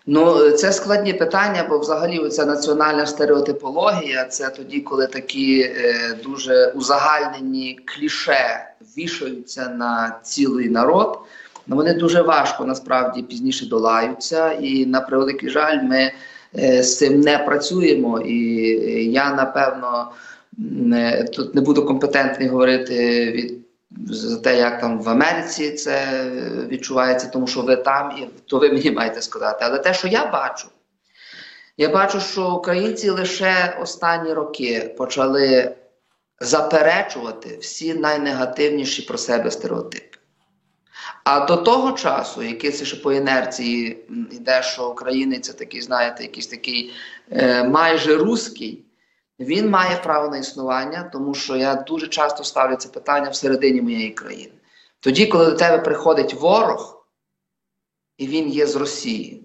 Ну, 0.07 0.51
це 0.51 0.73
складні 0.73 1.13
питання, 1.13 1.67
бо 1.69 1.79
взагалі 1.79 2.29
ця 2.29 2.47
національна 2.47 3.07
стереотипологія 3.07 4.25
це 4.25 4.49
тоді, 4.49 4.81
коли 4.81 5.07
такі 5.07 5.61
е, 5.61 6.19
дуже 6.25 6.67
узагальнені 6.67 7.79
кліше 7.85 8.67
вішаються 8.99 9.69
на 9.69 10.21
цілий 10.23 10.69
народ. 10.69 11.19
Ну, 11.67 11.77
вони 11.77 11.95
дуже 11.95 12.23
важко 12.23 12.65
насправді 12.65 13.23
пізніше 13.23 13.67
долаються, 13.67 14.53
і 14.53 14.87
на 14.87 15.01
превеликий 15.01 15.51
жаль, 15.51 15.83
ми 15.83 16.13
е, 16.59 16.83
з 16.83 16.99
цим 16.99 17.21
не 17.21 17.39
працюємо. 17.39 18.21
І 18.21 18.71
е, 18.71 19.03
я 19.03 19.35
напевно 19.35 20.11
не, 20.59 21.25
тут 21.25 21.55
не 21.55 21.61
буду 21.61 21.87
компетентний 21.87 22.49
говорити 22.49 23.31
від 23.33 23.63
за 24.07 24.37
те, 24.37 24.57
як 24.57 24.81
там 24.81 25.03
в 25.03 25.09
Америці 25.09 25.71
це 25.71 26.25
відчувається, 26.69 27.29
тому 27.29 27.47
що 27.47 27.61
ви 27.61 27.77
там, 27.77 28.19
і 28.19 28.29
то 28.47 28.59
ви 28.59 28.73
мені 28.73 28.91
маєте 28.91 29.23
сказати. 29.23 29.59
Але 29.63 29.79
те, 29.79 29.95
що 29.95 30.09
я 30.09 30.27
бачу, 30.27 30.69
я 31.77 31.89
бачу, 31.89 32.21
що 32.21 32.51
українці 32.51 33.11
лише 33.11 33.79
останні 33.83 34.33
роки 34.33 34.95
почали 34.99 35.75
заперечувати 36.41 37.59
всі 37.61 37.95
найнегативніші 37.95 39.03
про 39.03 39.19
себе 39.19 39.51
стереотипи. 39.51 40.19
А 41.25 41.47
до 41.47 41.57
того 41.57 41.93
часу, 41.93 42.43
який 42.43 42.71
це 42.71 42.85
ще 42.85 42.97
по 42.97 43.13
інерції 43.13 44.05
йде, 44.31 44.63
що 44.63 44.91
українець 44.91 45.47
це 45.47 45.53
такий, 45.53 45.83
знаєте, 45.83 46.23
якийсь 46.23 46.47
такий 46.47 46.93
е, 47.31 47.65
майже 47.65 48.17
руський, 48.17 48.85
він 49.41 49.71
має 49.71 49.97
право 49.97 50.29
на 50.29 50.39
існування, 50.39 51.11
тому 51.13 51.35
що 51.35 51.57
я 51.57 51.75
дуже 51.75 52.09
часто 52.09 52.45
ставлю 52.45 52.77
це 52.77 52.89
питання 52.89 53.31
всередині 53.31 53.83
моєї 53.83 54.11
країни. 54.11 54.53
Тоді, 55.01 55.27
коли 55.27 55.45
до 55.45 55.53
тебе 55.53 55.79
приходить 55.79 56.35
ворог, 56.35 57.07
і 58.19 58.27
він 58.27 58.49
є 58.49 58.67
з 58.67 58.77
Росії, 58.77 59.45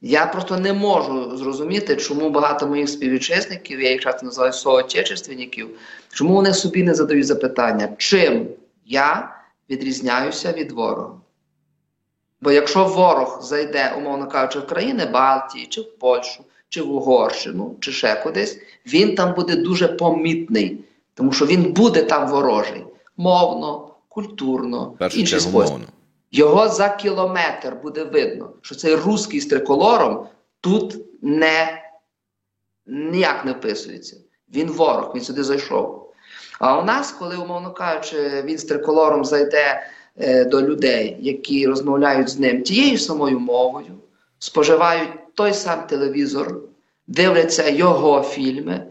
я 0.00 0.26
просто 0.26 0.58
не 0.58 0.72
можу 0.72 1.36
зрозуміти, 1.36 1.96
чому 1.96 2.30
багато 2.30 2.66
моїх 2.66 2.88
співвітчизників, 2.88 3.80
я 3.80 3.90
їх 3.90 4.00
часто 4.00 4.26
називаю 4.26 4.52
соотечественників, 4.52 5.78
чому 6.12 6.34
вони 6.34 6.54
собі 6.54 6.82
не 6.82 6.94
задають 6.94 7.26
запитання, 7.26 7.88
чим 7.98 8.48
я 8.84 9.35
відрізняюся 9.70 10.52
від 10.52 10.72
ворога. 10.72 11.20
Бо 12.40 12.52
якщо 12.52 12.84
ворог 12.84 13.38
зайде, 13.42 13.94
умовно 13.98 14.28
кажучи, 14.28 14.58
в 14.58 14.66
країни 14.66 15.06
Балтії, 15.06 15.66
чи 15.66 15.80
в 15.80 15.98
Польщу, 15.98 16.44
чи 16.68 16.82
в 16.82 16.90
Угорщину, 16.90 17.76
чи 17.80 17.92
ще 17.92 18.14
кудись, 18.14 18.58
він 18.86 19.14
там 19.14 19.34
буде 19.34 19.56
дуже 19.56 19.88
помітний, 19.88 20.84
тому 21.14 21.32
що 21.32 21.46
він 21.46 21.72
буде 21.72 22.02
там 22.02 22.28
ворожий 22.28 22.84
мовно, 23.16 23.94
культурно, 24.08 24.94
першу 24.98 25.18
інший 25.18 25.40
спосіб. 25.40 25.76
Його 26.30 26.68
за 26.68 26.88
кілометр 26.88 27.76
буде 27.82 28.04
видно, 28.04 28.50
що 28.62 28.74
цей 28.74 28.94
русський 28.94 29.40
з 29.40 29.46
триколором 29.46 30.26
тут 30.60 30.96
не 31.22 31.82
ніяк 32.86 33.44
не 33.44 33.52
вписується. 33.52 34.16
Він 34.54 34.70
ворог, 34.70 35.12
він 35.14 35.22
сюди 35.22 35.44
зайшов. 35.44 36.05
А 36.58 36.78
у 36.78 36.84
нас, 36.84 37.12
коли, 37.12 37.36
умовно 37.36 37.72
кажучи, 37.72 38.42
він 38.44 38.58
з 38.58 38.64
триколором 38.64 39.24
зайде 39.24 39.86
е, 40.16 40.44
до 40.44 40.62
людей, 40.62 41.16
які 41.20 41.66
розмовляють 41.66 42.28
з 42.28 42.38
ним 42.38 42.62
тією 42.62 42.98
самою 42.98 43.40
мовою, 43.40 43.94
споживають 44.38 45.34
той 45.34 45.52
сам 45.52 45.86
телевізор, 45.86 46.60
дивляться 47.06 47.68
його 47.68 48.22
фільми, 48.22 48.86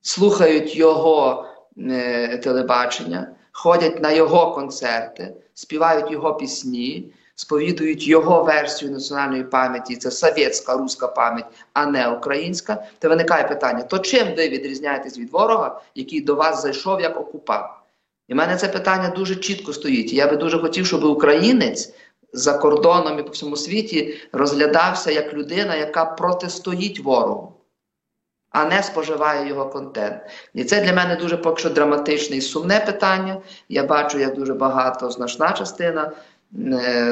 слухають 0.00 0.76
його 0.76 1.46
е, 1.78 2.38
телебачення, 2.38 3.28
ходять 3.52 4.02
на 4.02 4.10
його 4.10 4.54
концерти, 4.54 5.34
співають 5.54 6.10
його 6.10 6.34
пісні, 6.34 7.12
сповідують 7.40 8.06
його 8.06 8.42
версію 8.42 8.90
національної 8.90 9.44
пам'яті, 9.44 9.96
це 9.96 10.10
совєтська 10.10 10.76
руська 10.76 11.08
пам'ять, 11.08 11.46
а 11.72 11.86
не 11.86 12.08
українська, 12.08 12.84
то 12.98 13.08
виникає 13.08 13.48
питання: 13.48 13.82
то 13.82 13.98
чим 13.98 14.34
ви 14.36 14.48
відрізняєтесь 14.48 15.18
від 15.18 15.30
ворога, 15.30 15.80
який 15.94 16.20
до 16.20 16.34
вас 16.34 16.62
зайшов 16.62 17.00
як 17.00 17.20
окупант? 17.20 17.70
І 18.28 18.32
в 18.32 18.36
мене 18.36 18.56
це 18.56 18.68
питання 18.68 19.08
дуже 19.08 19.36
чітко 19.36 19.72
стоїть. 19.72 20.12
Я 20.12 20.26
би 20.26 20.36
дуже 20.36 20.58
хотів, 20.58 20.86
щоб 20.86 21.04
українець 21.04 21.94
за 22.32 22.52
кордоном 22.58 23.18
і 23.18 23.22
по 23.22 23.30
всьому 23.30 23.56
світі 23.56 24.20
розглядався 24.32 25.10
як 25.10 25.32
людина, 25.34 25.74
яка 25.76 26.04
протистоїть 26.04 27.00
ворогу, 27.00 27.52
а 28.50 28.64
не 28.64 28.82
споживає 28.82 29.48
його 29.48 29.66
контент. 29.66 30.22
І 30.54 30.64
це 30.64 30.80
для 30.80 30.92
мене 30.92 31.16
дуже 31.16 31.36
поки 31.36 31.60
що 31.60 31.70
драматичне 31.70 32.36
і 32.36 32.40
сумне 32.40 32.80
питання. 32.80 33.40
Я 33.68 33.84
бачу, 33.84 34.18
як 34.18 34.34
дуже 34.34 34.54
багато 34.54 35.10
значна 35.10 35.52
частина 35.52 36.12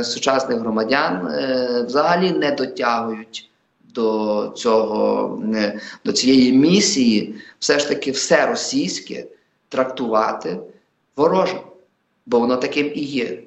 сучасних 0.02 0.58
громадян 0.58 1.26
е, 1.26 1.82
взагалі 1.86 2.30
не 2.30 2.50
дотягують 2.50 3.50
до 3.94 4.52
цього 4.56 5.42
е, 5.54 5.80
до 6.04 6.12
цієї 6.12 6.52
місії, 6.52 7.34
все 7.58 7.78
ж 7.78 7.88
таки 7.88 8.10
все 8.10 8.46
російське 8.46 9.24
трактувати 9.68 10.58
ворожим, 11.16 11.60
бо 12.26 12.40
воно 12.40 12.56
таким 12.56 12.92
і 12.94 13.00
є. 13.00 13.42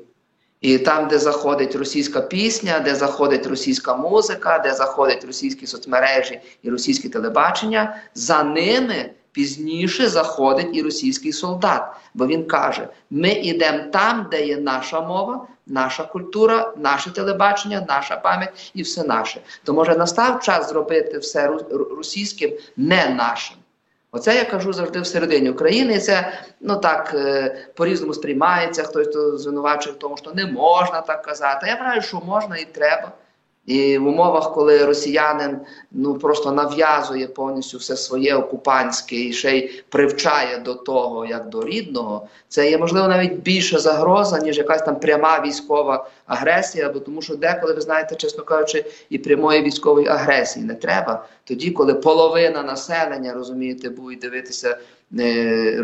І 0.62 0.78
там, 0.78 1.08
де 1.08 1.20
заходить 1.20 1.76
російська 1.76 2.22
пісня, 2.22 2.80
де 2.80 2.96
заходить 2.96 3.48
російська 3.48 3.96
музика, 3.96 4.60
де 4.60 4.74
заходять 4.74 5.26
російські 5.26 5.68
соцмережі 5.68 6.40
і 6.64 6.70
російське 6.70 7.10
телебачення, 7.10 7.96
за 8.16 8.44
ними 8.44 9.10
пізніше 9.32 10.10
заходить 10.10 10.70
і 10.74 10.82
російський 10.82 11.34
солдат. 11.34 11.84
Бо 12.14 12.28
він 12.28 12.46
каже: 12.46 12.88
ми 13.10 13.30
йдемо 13.30 13.84
там, 13.92 14.28
де 14.32 14.46
є 14.46 14.58
наша 14.58 15.02
мова, 15.02 15.48
наша 15.68 16.04
культура, 16.04 16.74
наше 16.78 17.12
телебачення, 17.12 17.86
наша 17.90 18.16
пам'ять 18.16 18.72
і 18.74 18.82
все 18.82 19.04
наше. 19.04 19.42
То 19.64 19.74
може 19.74 19.96
настав 19.96 20.40
час 20.40 20.70
зробити 20.70 21.18
все 21.18 21.58
російським, 21.72 22.52
не 22.78 23.10
нашим. 23.10 23.58
Оце 24.12 24.36
я 24.36 24.46
кажу 24.46 24.74
завжди 24.74 25.02
всередині 25.02 25.50
України. 25.50 26.00
Це 26.00 26.34
ну 26.62 26.76
так 26.76 27.12
е, 27.16 27.58
по-різному 27.76 28.14
сприймається. 28.14 28.84
Хтось 28.84 29.08
то 29.08 29.38
звинувачує 29.38 29.96
в 29.96 30.00
тому, 30.00 30.18
що 30.18 30.32
не 30.32 30.46
можна 30.46 31.02
так 31.02 31.22
казати. 31.22 31.68
Я 31.68 31.76
вважаю, 31.76 32.02
що 32.02 32.22
можна 32.26 32.58
і 32.58 32.66
треба. 32.66 33.12
І 33.66 33.98
в 33.98 34.08
умовах, 34.08 34.54
коли 34.54 34.86
росіянин 34.86 35.58
ну 35.92 36.16
просто 36.16 36.52
нав'язує 36.52 37.28
повністю 37.28 37.78
все 37.78 37.98
своє 37.98 38.36
окупантське 38.36 39.16
і 39.16 39.34
ще 39.34 39.58
й 39.58 39.84
привчає 39.90 40.58
до 40.58 40.74
того, 40.74 41.26
як 41.26 41.50
до 41.50 41.64
рідного, 41.64 42.28
це 42.48 42.70
є 42.72 42.78
можливо 42.78 43.08
навіть 43.08 43.34
більша 43.34 43.80
загроза, 43.80 44.40
ніж 44.40 44.58
якась 44.58 44.82
там 44.82 45.00
пряма 45.00 45.44
військова 45.46 46.10
агресія. 46.26 46.90
Бо 46.90 47.00
тому, 47.00 47.22
що 47.22 47.36
деколи 47.36 47.74
ви 47.74 47.82
знаєте, 47.82 48.16
чесно 48.16 48.44
кажучи, 48.44 48.86
і 49.10 49.18
прямої 49.18 49.62
військової 49.62 50.08
агресії 50.08 50.66
не 50.66 50.74
треба. 50.74 51.26
Тоді, 51.44 51.72
коли 51.72 51.94
половина 51.94 52.64
населення 52.64 53.34
розумієте, 53.34 53.90
буде 53.90 54.16
дивитися 54.16 54.78
е, 55.20 55.84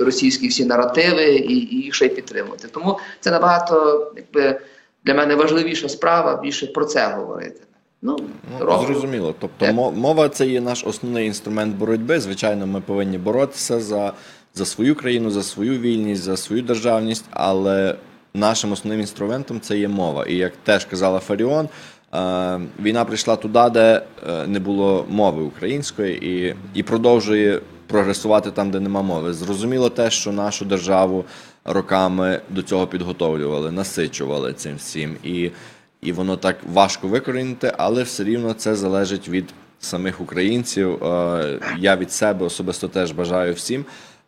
російські 0.00 0.48
всі 0.48 0.64
наративи 0.64 1.24
і, 1.24 1.74
і 1.74 1.82
їх 1.82 1.94
ще 1.94 2.06
й 2.06 2.08
підтримувати. 2.08 2.68
Тому 2.68 2.98
це 3.20 3.30
набагато 3.30 4.06
якби 4.16 4.60
для 5.06 5.14
мене 5.14 5.34
важливіша 5.34 5.88
справа 5.88 6.36
більше 6.42 6.66
про 6.66 6.84
це 6.84 7.06
говорити. 7.06 7.60
Ну, 8.02 8.16
Ну, 8.60 8.84
зрозуміло. 8.86 9.34
Тобто 9.38 9.66
Так. 9.66 9.74
мова 9.74 10.28
це 10.28 10.46
є 10.46 10.60
наш 10.60 10.84
основний 10.84 11.26
інструмент 11.26 11.76
боротьби. 11.76 12.20
Звичайно, 12.20 12.66
ми 12.66 12.80
повинні 12.80 13.18
боротися 13.18 13.80
за, 13.80 14.12
за 14.54 14.64
свою 14.66 14.94
країну, 14.94 15.30
за 15.30 15.42
свою 15.42 15.78
вільність, 15.80 16.22
за 16.22 16.36
свою 16.36 16.62
державність, 16.62 17.24
але 17.30 17.94
нашим 18.34 18.72
основним 18.72 19.00
інструментом 19.00 19.60
це 19.60 19.78
є 19.78 19.88
мова. 19.88 20.24
І 20.24 20.36
як 20.36 20.52
теж 20.64 20.84
казала 20.84 21.18
Фаріон, 21.18 21.68
е, 22.14 22.60
війна 22.82 23.04
прийшла 23.04 23.36
туди, 23.36 23.70
де 23.72 24.02
е, 24.28 24.46
не 24.46 24.58
було 24.58 25.06
мови 25.08 25.42
української, 25.42 26.26
і, 26.30 26.54
і 26.74 26.82
продовжує 26.82 27.60
прогресувати 27.86 28.50
там, 28.50 28.70
де 28.70 28.80
нема 28.80 29.02
мови. 29.02 29.32
Зрозуміло 29.32 29.90
те, 29.90 30.10
що 30.10 30.32
нашу 30.32 30.64
державу 30.64 31.24
роками 31.64 32.40
до 32.50 32.62
цього 32.62 32.86
підготовлювали, 32.86 33.72
насичували 33.72 34.52
цим 34.52 34.76
всім. 34.76 35.16
І 35.24 35.50
і 36.00 36.12
воно 36.12 36.36
так 36.36 36.56
важко 36.72 37.08
викорінити, 37.08 37.72
але 37.78 38.02
все 38.02 38.24
рівно 38.24 38.52
це 38.52 38.76
залежить 38.76 39.28
від 39.28 39.44
самих 39.80 40.20
українців. 40.20 41.04
Е, 41.04 41.60
Я 41.78 41.96
від 41.96 42.12
себе 42.12 42.46
особисто 42.46 42.88
теж 42.88 43.12
бажаю 43.12 43.54
всім 43.54 43.84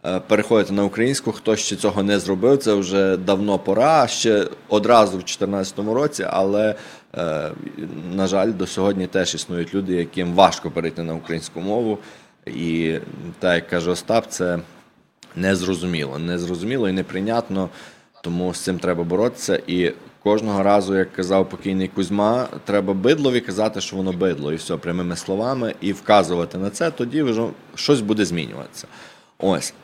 е, 0.06 0.20
переходити 0.20 0.72
на 0.72 0.84
українську. 0.84 1.32
Хто 1.32 1.56
ще 1.56 1.76
цього 1.76 2.02
не 2.02 2.18
зробив, 2.18 2.59
це 2.59 2.74
вже 2.74 3.16
давно 3.16 3.59
пора, 3.59 4.06
ще 4.06 4.46
одразу 4.68 5.12
в 5.12 5.20
2014 5.20 5.78
році, 5.78 6.26
але 6.30 6.74
е, 7.16 7.50
на 8.14 8.26
жаль, 8.26 8.52
до 8.52 8.66
сьогодні 8.66 9.06
теж 9.06 9.34
існують 9.34 9.74
люди, 9.74 9.94
яким 9.94 10.34
важко 10.34 10.70
перейти 10.70 11.02
на 11.02 11.14
українську 11.14 11.61
мову. 11.61 11.98
І 12.49 13.01
так 13.38 13.55
як 13.55 13.68
каже 13.68 13.90
Остап, 13.90 14.26
це 14.28 14.59
незрозуміло, 15.36 16.18
незрозуміло 16.18 16.88
і 16.88 16.92
неприйнятно. 16.92 17.68
Тому 18.22 18.55
з 18.55 18.61
цим 18.61 18.78
треба 18.78 19.05
боротися. 19.05 19.62
І 19.66 19.92
кожного 20.22 20.62
разу, 20.62 20.96
як 20.96 21.12
казав 21.12 21.49
покійний 21.49 21.88
Кузьма, 21.88 22.49
треба 22.64 22.94
бидлові 22.94 23.40
казати, 23.40 23.80
що 23.80 23.96
воно 23.96 24.12
бидло, 24.12 24.53
і 24.53 24.57
все 24.57 24.76
прямими 24.76 25.16
словами, 25.16 25.74
і 25.80 25.92
вказувати 25.92 26.59
на 26.59 26.70
це, 26.70 26.90
тоді 26.90 27.22
вже 27.22 27.46
щось 27.74 28.01
буде 28.01 28.24
змінюватися. 28.24 28.86
Ось. 29.38 29.74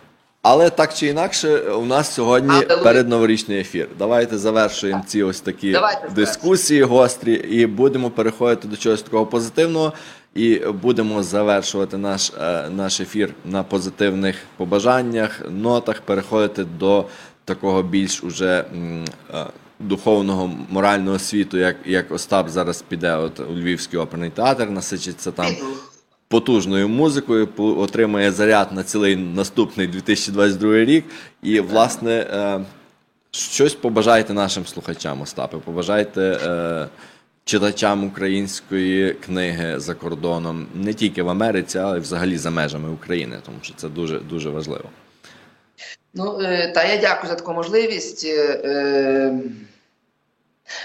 Але 0.43 0.71
так 0.71 0.95
чи 0.95 1.07
інакше, 1.07 1.59
у 1.59 1.85
нас 1.85 2.15
сьогодні 2.15 2.51
Алілуя. 2.51 2.77
передноворічний 2.77 3.61
ефір. 3.61 3.89
Давайте 3.99 4.39
завершуємо 4.39 5.05
ці 5.07 5.23
ось 5.23 5.41
такі 5.41 5.73
Давайте 5.73 6.09
дискусії 6.09 6.83
гострі 6.83 7.33
і 7.35 7.67
будемо 7.67 8.11
переходити 8.11 8.69
до 8.69 8.77
чогось 8.77 9.03
такого 9.03 9.27
позитивного. 9.27 9.93
І 10.35 10.59
будемо 10.83 11.23
завершувати 11.23 11.97
наш, 11.97 12.33
е, 12.41 12.71
наш 12.71 13.01
ефір 13.01 13.35
на 13.45 13.63
позитивних 13.63 14.37
побажаннях, 14.57 15.43
нотах, 15.51 16.01
переходити 16.01 16.65
до 16.65 17.05
такого 17.45 17.83
більш 17.83 18.25
уже 18.25 18.65
е, 19.35 19.47
духовного 19.81 20.51
морального 20.71 21.19
світу, 21.19 21.59
як, 21.59 21.77
як 21.85 22.13
Остап 22.13 22.49
зараз 22.49 22.83
піде 22.83 23.17
от, 23.17 23.41
у 23.41 23.53
Львівський 23.53 23.99
оперний 23.99 24.31
театр, 24.31 24.71
насичиться 24.71 25.31
там 25.33 25.57
потужною 26.29 26.89
музикою, 26.89 27.49
отримає 27.57 28.33
заряд 28.33 28.73
на 28.73 28.83
цілий 28.83 29.17
наступний 29.17 29.87
2022 29.87 30.75
рік. 30.75 31.05
І, 31.43 31.61
власне, 31.61 32.13
е, 32.13 32.61
щось 33.31 33.75
побажайте 33.75 34.33
нашим 34.33 34.67
слухачам, 34.67 35.21
Остапе, 35.21 35.57
побажайте 35.57 36.21
е, 36.21 36.87
читачам 37.45 38.05
української 38.05 39.15
книги 39.15 39.81
за 39.81 39.95
кордоном, 39.95 40.67
не 40.75 40.95
тільки 40.95 41.23
в 41.23 41.29
Америці, 41.29 41.79
але 41.79 41.97
й 41.99 42.01
взагалі 42.01 42.39
за 42.39 42.51
межами 42.51 42.91
України, 42.91 43.39
тому 43.47 43.59
що 43.63 43.75
це 43.75 43.89
дуже, 43.89 44.19
дуже 44.19 44.51
важливо. 44.51 44.85
Ну, 46.15 46.41
е, 46.41 46.73
та 46.75 46.85
я 46.85 46.97
дякую 46.97 47.29
за 47.29 47.35
таку 47.35 47.53
можливість. 47.53 48.27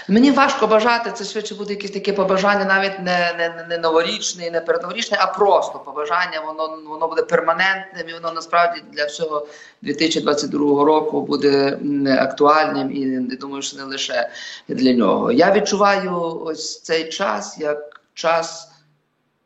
Мені 0.08 0.30
важко 0.30 0.66
бажати, 0.66 1.12
це 1.12 1.24
швидше 1.24 1.54
буде 1.54 1.74
якесь 1.74 1.90
таке 1.90 2.12
побажання, 2.12 2.64
навіть 2.64 2.98
не, 2.98 3.34
не, 3.38 3.66
не 3.68 3.78
новорічне, 3.78 4.50
не 4.50 4.60
передноворічне, 4.60 5.18
а 5.20 5.26
просто 5.26 5.78
побажання, 5.78 6.40
воно, 6.46 6.78
воно 6.88 7.08
буде 7.08 7.22
перманентним 7.22 8.08
і 8.08 8.12
воно 8.12 8.32
насправді 8.32 8.82
для 8.92 9.06
всього 9.06 9.46
2022 9.82 10.84
року 10.84 11.22
буде 11.22 11.78
актуальним 12.18 12.90
і 12.92 13.36
думаю, 13.36 13.62
що 13.62 13.76
не 13.76 13.84
лише 13.84 14.30
для 14.68 14.92
нього. 14.92 15.32
Я 15.32 15.52
відчуваю 15.52 16.40
ось 16.44 16.82
цей 16.82 17.08
час 17.08 17.58
як 17.58 18.00
час 18.14 18.68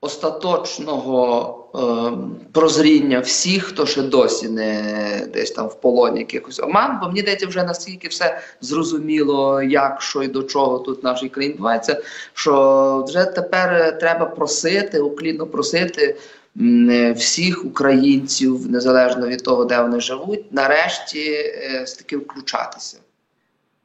остаточного 0.04 1.58
е, 1.74 1.80
прозріння 2.52 3.20
всіх, 3.20 3.64
хто 3.64 3.86
ще 3.86 4.02
досі 4.02 4.48
не 4.48 5.28
десь 5.32 5.50
там 5.50 5.66
в 5.66 5.74
полоні 5.74 6.18
якихось 6.18 6.60
оман, 6.60 6.98
бо 7.02 7.06
мені 7.06 7.20
здається, 7.20 7.46
вже 7.46 7.62
настільки 7.62 8.08
все 8.08 8.38
зрозуміло, 8.60 9.62
як 9.62 10.02
що 10.02 10.22
і 10.22 10.28
до 10.28 10.42
чого 10.42 10.78
тут 10.78 11.02
в 11.02 11.04
нашій 11.04 11.28
країні 11.28 11.52
відбувається, 11.52 12.02
що 12.34 13.04
вже 13.08 13.24
тепер 13.24 13.98
треба 13.98 14.26
просити, 14.26 15.00
уклінно 15.00 15.46
просити 15.46 16.16
всіх 17.16 17.64
українців, 17.64 18.70
незалежно 18.70 19.26
від 19.26 19.42
того, 19.42 19.64
де 19.64 19.80
вони 19.80 20.00
живуть, 20.00 20.52
нарешті 20.52 21.32
е, 21.32 21.82
все-таки 21.86 22.16
включатися. 22.16 22.98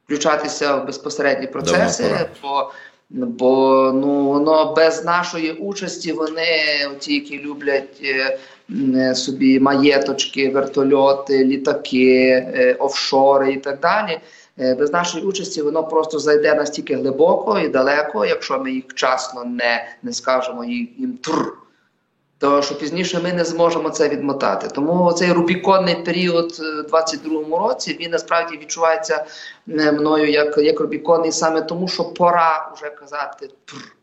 Включатися 0.04 0.76
в 0.76 0.86
безпосередні 0.86 1.46
процеси, 1.46 2.28
бо 2.42 2.72
Бо 3.10 3.92
ну 3.94 4.24
воно 4.24 4.74
без 4.74 5.04
нашої 5.04 5.52
участі 5.52 6.12
вони, 6.12 6.46
ті, 6.98 7.14
які 7.14 7.38
люблять 7.38 8.00
е, 8.04 8.38
е, 8.96 9.14
собі 9.14 9.60
маєточки, 9.60 10.50
вертольоти, 10.50 11.44
літаки, 11.44 12.44
е, 12.54 12.76
офшори 12.78 13.52
і 13.52 13.56
так 13.56 13.80
далі. 13.80 14.20
е, 14.58 14.74
Без 14.74 14.92
нашої 14.92 15.24
участі 15.24 15.62
воно 15.62 15.84
просто 15.84 16.18
зайде 16.18 16.54
настільки 16.54 16.94
глибоко 16.96 17.58
і 17.58 17.68
далеко, 17.68 18.26
якщо 18.26 18.58
ми 18.58 18.72
їх 18.72 18.84
вчасно 18.88 19.44
не, 19.44 19.88
не 20.02 20.12
скажемо 20.12 20.64
їм 20.64 21.18
тр. 21.22 21.52
То 22.40 22.62
що 22.62 22.74
пізніше 22.74 23.20
ми 23.22 23.32
не 23.32 23.44
зможемо 23.44 23.90
це 23.90 24.08
відмотати. 24.08 24.68
Тому 24.68 25.12
цей 25.12 25.32
рубіконний 25.32 25.94
період 25.94 26.56
е, 26.60 26.82
в 26.82 26.94
22-му 26.94 27.58
році 27.58 27.96
він 28.00 28.10
насправді 28.10 28.56
відчувається 28.56 29.26
е, 29.68 29.92
мною 29.92 30.30
як, 30.30 30.58
як 30.58 30.80
рубіконний 30.80 31.32
саме 31.32 31.62
тому, 31.62 31.88
що 31.88 32.04
пора 32.04 32.72
вже 32.76 32.90
казати 32.90 33.46
тр. 33.64 33.96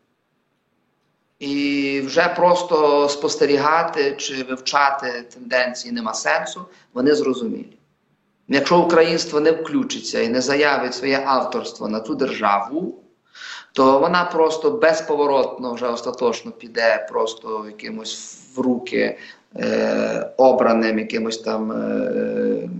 І 1.38 2.02
вже 2.06 2.28
просто 2.28 3.08
спостерігати 3.08 4.14
чи 4.16 4.42
вивчати 4.42 5.24
тенденції 5.34 5.94
нема 5.94 6.14
сенсу, 6.14 6.64
вони 6.94 7.14
зрозумілі. 7.14 7.78
Якщо 8.48 8.78
українство 8.78 9.40
не 9.40 9.50
включиться 9.52 10.20
і 10.20 10.28
не 10.28 10.40
заявить 10.40 10.94
своє 10.94 11.22
авторство 11.26 11.88
на 11.88 12.00
ту 12.00 12.14
державу, 12.14 13.04
то 13.72 13.98
вона 13.98 14.24
просто 14.24 14.70
безповоротно 14.70 15.74
вже 15.74 15.86
остаточно 15.86 16.50
піде 16.50 17.06
просто 17.08 17.64
якимось 17.66 18.38
в 18.56 18.60
руки 18.60 19.18
е, 19.56 20.30
обраним 20.36 20.98
якимось 20.98 21.38
там 21.38 21.72
е, 21.72 22.70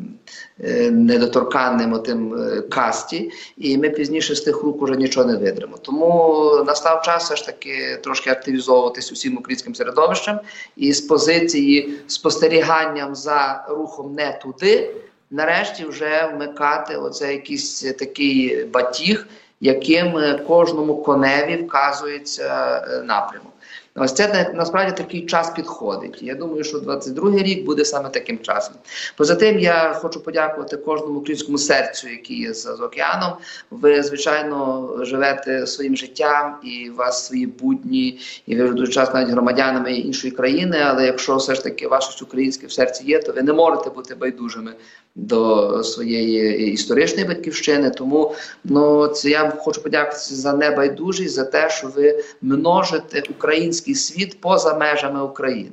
е, 0.60 0.90
недоторканним 0.90 1.98
тим 1.98 2.34
е, 2.34 2.60
касті, 2.60 3.30
і 3.56 3.78
ми 3.78 3.90
пізніше 3.90 4.34
з 4.34 4.40
тих 4.40 4.62
рук 4.62 4.82
уже 4.82 4.96
нічого 4.96 5.26
не 5.26 5.36
видримо. 5.36 5.78
Тому 5.82 6.64
настав 6.66 7.02
час 7.02 7.24
все 7.24 7.36
ж 7.36 7.46
таки 7.46 8.00
трошки 8.04 8.30
активізовуватись 8.30 9.12
усім 9.12 9.36
українським 9.38 9.74
середовищем 9.74 10.40
і 10.76 10.92
з 10.92 11.00
позиції 11.00 11.94
спостеріганням 12.06 13.14
за 13.14 13.66
рухом 13.68 14.14
не 14.14 14.38
туди. 14.42 14.94
Нарешті 15.30 15.84
вже 15.84 16.32
вмикати 16.34 16.96
оце 16.96 17.32
якийсь 17.32 17.80
такий 17.80 18.64
батіг, 18.64 19.26
яким 19.60 20.20
кожному 20.46 21.02
коневі 21.02 21.56
вказується 21.56 22.80
напрямок. 23.04 23.52
Ось 24.00 24.12
це 24.12 24.52
насправді 24.54 24.92
такий 25.02 25.26
час 25.26 25.50
підходить. 25.50 26.22
Я 26.22 26.34
думаю, 26.34 26.64
що 26.64 26.78
22-й 26.78 27.42
рік 27.42 27.64
буде 27.64 27.84
саме 27.84 28.08
таким 28.08 28.38
часом. 28.38 28.74
Поза 29.16 29.34
тим, 29.34 29.58
я 29.58 29.92
хочу 29.92 30.20
подякувати 30.20 30.76
кожному 30.76 31.18
українському 31.18 31.58
серцю, 31.58 32.08
який 32.08 32.40
є 32.40 32.54
з 32.54 32.66
океаном. 32.66 33.32
Ви, 33.70 34.02
звичайно, 34.02 34.90
живете 35.00 35.66
своїм 35.66 35.96
життям, 35.96 36.56
і 36.62 36.90
у 36.90 36.96
вас 36.96 37.26
свої 37.26 37.46
будні, 37.46 38.20
і 38.46 38.56
ви 38.56 38.68
дуже 38.68 38.92
час 38.92 39.14
навіть 39.14 39.30
громадянами 39.30 39.92
іншої 39.92 40.30
країни. 40.30 40.78
Але 40.86 41.06
якщо 41.06 41.36
все 41.36 41.54
ж 41.54 41.62
таки 41.62 41.88
ваше 41.88 42.24
українське 42.24 42.66
в 42.66 42.72
серці 42.72 43.04
є, 43.04 43.18
то 43.18 43.32
ви 43.32 43.42
не 43.42 43.52
можете 43.52 43.90
бути 43.90 44.14
байдужими 44.14 44.74
до 45.18 45.84
своєї 45.84 46.72
історичної 46.72 47.28
батьківщини. 47.28 47.90
Тому 47.90 48.34
ну 48.64 49.08
це 49.08 49.30
я 49.30 49.50
хочу 49.50 49.82
подякувати 49.82 50.34
за 50.34 50.52
небайдужість, 50.52 51.34
за 51.34 51.44
те, 51.44 51.70
що 51.70 51.88
ви 51.88 52.24
множите 52.42 53.22
український 53.30 53.94
світ 53.94 54.40
поза 54.40 54.74
межами 54.74 55.22
України. 55.22 55.72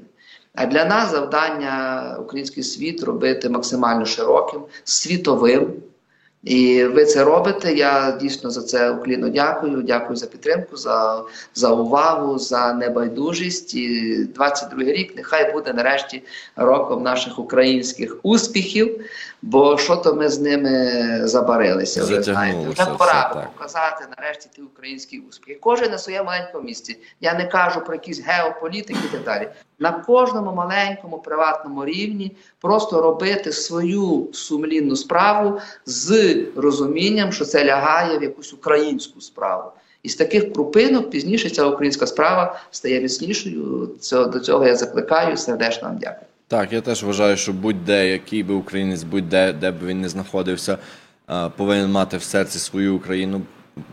А 0.55 0.65
для 0.65 0.85
нас 0.85 1.11
завдання 1.11 2.17
український 2.19 2.63
світ 2.63 3.03
робити 3.03 3.49
максимально 3.49 4.05
широким, 4.05 4.61
світовим. 4.83 5.73
І 6.45 6.83
ви 6.83 7.05
це 7.05 7.23
робите. 7.23 7.73
Я 7.73 8.17
дійсно 8.21 8.49
за 8.49 8.61
це 8.61 8.91
уклінно 8.91 9.29
дякую. 9.29 9.81
Дякую 9.81 10.15
за 10.15 10.25
підтримку, 10.25 10.77
за 10.77 11.23
за 11.53 11.71
увагу, 11.71 12.39
за 12.39 12.73
небайдужість. 12.73 13.75
І 13.75 14.15
22 14.35 14.83
рік 14.83 15.13
нехай 15.15 15.53
буде 15.53 15.73
нарешті 15.73 16.23
роком 16.55 17.03
наших 17.03 17.39
українських 17.39 18.17
успіхів. 18.23 19.05
Бо 19.47 19.77
що 19.77 19.95
то 19.95 20.13
ми 20.13 20.29
з 20.29 20.39
ними 20.39 20.91
забарилися? 21.27 22.03
Вже 22.03 22.21
знаєте, 22.21 22.69
вже 22.69 22.85
пора 22.85 23.31
все, 23.31 23.47
показати 23.53 24.05
нарешті 24.17 24.49
ті 24.55 24.61
українські 24.61 25.19
успіхи. 25.19 25.59
Кожен 25.61 25.91
на 25.91 25.97
своєму 25.97 26.25
маленькому 26.25 26.63
місці. 26.63 26.97
Я 27.21 27.33
не 27.33 27.47
кажу 27.47 27.81
про 27.85 27.95
якісь 27.95 28.21
геополітики 28.21 28.99
і 29.05 29.11
так 29.11 29.23
далі. 29.23 29.49
На 29.79 29.91
кожному 29.91 30.51
маленькому 30.51 31.17
приватному 31.17 31.85
рівні 31.85 32.37
просто 32.61 33.01
робити 33.01 33.51
свою 33.51 34.27
сумлінну 34.33 34.95
справу 34.95 35.59
з 35.85 36.35
розумінням, 36.55 37.31
що 37.31 37.45
це 37.45 37.65
лягає 37.65 38.17
в 38.17 38.23
якусь 38.23 38.53
українську 38.53 39.21
справу. 39.21 39.71
І 40.03 40.09
з 40.09 40.15
таких 40.15 40.53
крупинок 40.53 41.09
пізніше 41.09 41.49
ця 41.49 41.65
українська 41.65 42.07
справа 42.07 42.59
стає 42.71 43.01
міцнішою. 43.01 43.89
До 44.11 44.39
цього 44.39 44.67
я 44.67 44.75
закликаю 44.75 45.37
сердечно 45.37 45.87
вам 45.87 45.97
дякую. 45.97 46.25
Так, 46.47 46.73
я 46.73 46.81
теж 46.81 47.03
вважаю, 47.03 47.37
що 47.37 47.53
будь-де, 47.53 48.09
який 48.11 48.43
би 48.43 48.53
українець, 48.53 49.03
будь-де, 49.03 49.53
де 49.53 49.71
б 49.71 49.85
він 49.85 50.01
не 50.01 50.09
знаходився, 50.09 50.77
повинен 51.57 51.91
мати 51.91 52.17
в 52.17 52.23
серці 52.23 52.59
свою 52.59 52.95
Україну, 52.95 53.41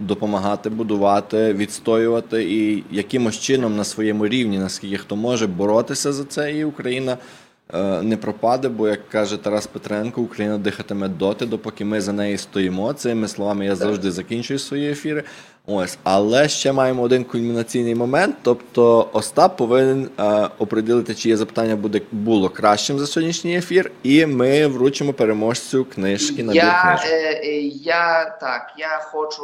допомагати, 0.01 0.71
будувати, 0.71 1.53
відстоювати 1.53 2.45
і 2.45 2.85
якимось 2.91 3.41
чином 3.41 3.77
на 3.77 3.85
своєму 3.85 4.29
рівні, 4.29 4.59
наскільки 4.59 4.97
хто 4.97 5.17
може 5.17 5.47
боротися 5.47 6.13
за 6.13 6.25
це, 6.25 6.53
і 6.53 6.65
Україна. 6.65 7.19
Е, 7.75 8.03
не 8.03 8.17
пропаде, 8.17 8.69
бо 8.69 8.89
як 8.89 9.09
каже 9.09 9.37
Тарас 9.37 9.67
Петренко, 9.67 10.23
Україна 10.23 10.59
дихатиме 10.59 11.09
доти, 11.09 11.47
допоки 11.47 11.85
ми 11.85 12.01
за 12.01 12.13
неї 12.13 12.39
стоїмо. 12.39 12.93
Цими 12.93 13.29
словами 13.29 13.65
я 13.65 13.77
завжди 13.77 14.11
закінчую 14.11 14.59
свої 14.59 14.91
ефіри. 14.91 15.25
Ось, 15.67 15.99
але 16.03 16.49
ще 16.49 16.73
маємо 16.73 17.03
один 17.03 17.25
кульмінаційний 17.25 17.95
момент. 17.95 18.37
Тобто, 18.43 19.09
Остап 19.13 19.57
повинен 19.57 20.09
е, 20.19 20.49
оприділити, 20.59 21.15
чиє 21.15 21.37
запитання 21.37 21.77
буде 21.77 22.01
було 22.13 22.49
кращим 22.49 22.99
за 22.99 23.07
сьогоднішній 23.07 23.57
ефір, 23.57 23.91
і 24.03 24.27
ми 24.27 24.67
вручимо 24.67 25.13
переможцю 25.13 25.85
книжки 25.85 26.43
на 26.43 26.53
я, 26.53 27.01
е, 27.05 27.41
е, 27.45 27.61
я 27.61 28.25
так. 28.41 28.73
Я 28.79 29.01
хочу 29.03 29.43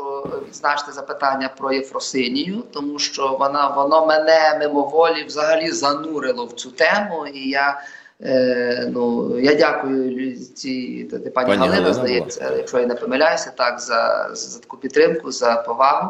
відзначити 0.49 0.93
запитання 0.93 1.51
про 1.59 1.73
Єфросинію, 1.73 2.64
тому 2.73 2.99
що 2.99 3.37
вона 3.41 3.69
воно 3.69 4.07
мене 4.07 4.59
мимоволі 4.61 5.25
взагалі 5.25 5.71
занурило 5.71 6.47
в 6.47 6.53
цю 6.53 6.71
тему, 6.71 7.27
і 7.35 7.49
я. 7.49 7.81
Е, 8.23 8.91
ну, 8.95 9.39
Я 9.39 9.55
дякую 9.55 10.37
цій 10.37 11.09
пані, 11.35 11.49
пані 11.49 11.69
Галина, 11.69 11.95
здається, 11.95 12.53
якщо 12.57 12.79
я 12.79 12.87
не 12.87 12.95
помиляюся, 12.95 13.53
так, 13.57 13.81
за, 13.81 14.31
за 14.33 14.61
таку 14.61 14.77
підтримку, 14.77 15.31
за 15.33 15.55
повагу. 15.55 16.08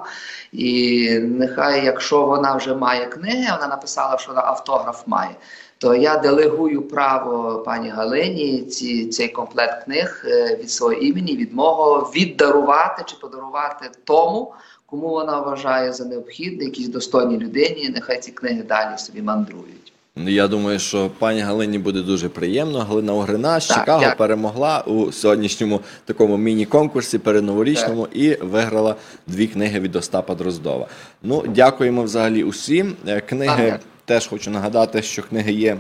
І 0.53 1.11
нехай, 1.19 1.85
якщо 1.85 2.27
вона 2.27 2.57
вже 2.57 2.75
має 2.75 3.07
книги, 3.07 3.47
вона 3.53 3.67
написала, 3.67 4.19
що 4.19 4.29
вона 4.29 4.43
автограф 4.43 5.03
має. 5.07 5.31
То 5.79 5.95
я 5.95 6.17
делегую 6.17 6.83
право 6.83 7.59
пані 7.59 7.89
Галині 7.89 8.63
ці, 8.63 9.07
цей 9.07 9.29
комплект 9.29 9.85
книг 9.85 10.25
е, 10.25 10.57
від 10.57 10.71
свого 10.71 10.93
імені, 10.93 11.37
від 11.37 11.55
мого 11.55 12.13
віддарувати 12.17 13.03
чи 13.07 13.17
подарувати 13.17 13.91
тому, 14.05 14.55
кому 14.87 15.09
вона 15.09 15.41
вважає 15.41 15.93
за 15.93 16.05
необхідне, 16.05 16.65
якійсь 16.65 16.89
достойній 16.89 17.39
людині. 17.39 17.91
Нехай 17.95 18.21
ці 18.21 18.33
книги 18.33 18.63
далі 18.63 18.99
собі 18.99 19.23
мандрують. 19.23 19.78
Я 20.27 20.49
думаю, 20.49 20.79
що 20.79 21.11
пані 21.19 21.41
Галині 21.41 21.79
буде 21.79 22.01
дуже 22.03 22.29
приємно. 22.29 22.79
Галина 22.79 23.13
Огрина 23.15 23.61
з 23.61 23.67
Чикаго 23.67 24.01
дякую. 24.01 24.17
перемогла 24.17 24.81
у 24.81 25.13
сьогоднішньому 25.13 25.81
такому 26.05 26.37
міні-конкурсі 26.37 27.19
передноворічному 27.19 28.03
так. 28.03 28.17
і 28.17 28.35
виграла 28.35 28.97
дві 29.27 29.47
книги 29.47 29.81
від 29.81 29.97
Остапа 29.97 30.35
Дроздова. 30.35 30.87
Ну, 31.23 31.45
дякуємо 31.47 32.03
взагалі 32.03 32.45
усім. 32.45 32.97
Е, 33.07 33.21
книги 33.21 33.71
так, 33.71 33.81
теж 34.05 34.27
хочу 34.27 34.51
нагадати, 34.51 35.03
що 35.03 35.23
книги 35.23 35.53
є. 35.53 35.77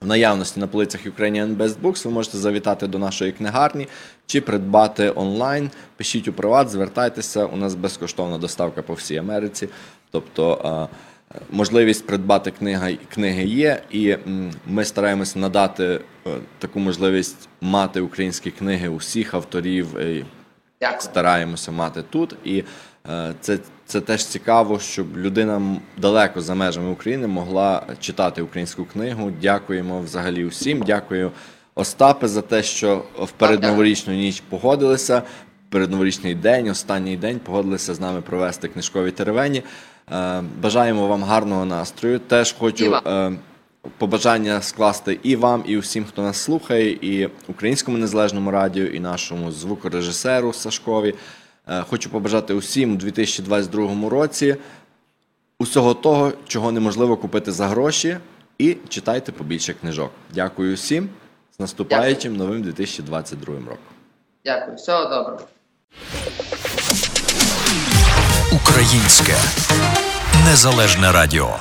В 0.00 0.06
наявності 0.06 0.60
на 0.60 0.66
полицях 0.66 1.00
Ukrainian 1.06 1.56
Best 1.56 1.74
Books 1.82 2.04
ви 2.04 2.10
можете 2.10 2.38
завітати 2.38 2.86
до 2.86 2.98
нашої 2.98 3.32
книгарні 3.32 3.88
чи 4.26 4.40
придбати 4.40 5.12
онлайн. 5.14 5.70
Пишіть 5.96 6.28
у 6.28 6.32
приват, 6.32 6.70
звертайтеся. 6.70 7.46
У 7.46 7.56
нас 7.56 7.74
безкоштовна 7.74 8.38
доставка 8.38 8.82
по 8.82 8.94
всій 8.94 9.16
Америці. 9.16 9.68
Тобто 10.10 10.88
Можливість 11.50 12.06
придбати 12.06 12.50
книга, 12.50 12.90
книги 13.14 13.44
є, 13.44 13.82
і 13.90 14.16
ми 14.66 14.84
стараємося 14.84 15.38
надати 15.38 15.84
е, 15.84 16.00
таку 16.58 16.80
можливість 16.80 17.48
мати 17.60 18.00
українські 18.00 18.50
книги 18.50 18.88
усіх 18.88 19.34
авторів. 19.34 19.86
Дякую. 20.80 21.00
Стараємося 21.00 21.72
мати 21.72 22.02
тут. 22.10 22.36
І 22.44 22.64
е, 23.10 23.34
це 23.40 23.58
це 23.86 24.00
теж 24.00 24.24
цікаво, 24.24 24.78
щоб 24.78 25.16
людина 25.16 25.76
далеко 25.98 26.40
за 26.40 26.54
межами 26.54 26.90
України 26.90 27.26
могла 27.26 27.82
читати 28.00 28.42
українську 28.42 28.84
книгу. 28.84 29.32
Дякуємо 29.42 30.00
взагалі 30.00 30.44
усім. 30.44 30.82
Дякую, 30.86 31.30
Остапе, 31.74 32.28
за 32.28 32.42
те, 32.42 32.62
що 32.62 33.04
в 33.18 33.30
передноворічну 33.30 34.14
ніч 34.14 34.42
погодилися. 34.48 35.22
Передноворічний 35.68 36.34
день, 36.34 36.68
останній 36.68 37.16
день 37.16 37.38
погодилися 37.38 37.94
з 37.94 38.00
нами 38.00 38.20
провести 38.20 38.68
книжкові 38.68 39.10
теревені. 39.10 39.62
Е, 40.10 40.42
бажаємо 40.60 41.06
вам 41.06 41.22
гарного 41.22 41.64
настрою. 41.64 42.18
Теж 42.18 42.52
хочу 42.52 42.94
е, 42.94 43.32
побажання 43.98 44.62
скласти 44.62 45.18
і 45.22 45.36
вам, 45.36 45.64
і 45.66 45.76
усім, 45.76 46.04
хто 46.04 46.22
нас 46.22 46.36
слухає, 46.36 46.90
і 46.90 47.28
українському 47.48 47.98
незалежному 47.98 48.50
радіо, 48.50 48.84
і 48.84 49.00
нашому 49.00 49.52
звукорежисеру 49.52 50.52
Сашкові. 50.52 51.14
Е, 51.68 51.82
хочу 51.90 52.10
побажати 52.10 52.54
усім 52.54 52.92
у 52.92 52.96
2022 52.96 54.08
році 54.08 54.56
усього 55.58 55.94
того, 55.94 56.32
чого 56.46 56.72
неможливо 56.72 57.16
купити 57.16 57.52
за 57.52 57.68
гроші, 57.68 58.16
і 58.58 58.76
читайте 58.88 59.32
побільше 59.32 59.74
книжок. 59.74 60.10
Дякую 60.34 60.74
всім 60.74 61.08
з 61.56 61.60
наступаючим 61.60 62.32
Дякую. 62.32 62.48
новим 62.48 62.62
2022 62.62 63.54
роком. 63.54 63.76
Дякую, 64.44 64.76
всього 64.76 65.02
доброго. 65.04 65.40
Українське 68.52 69.34
незалежне 70.50 71.12
радіо. 71.12 71.56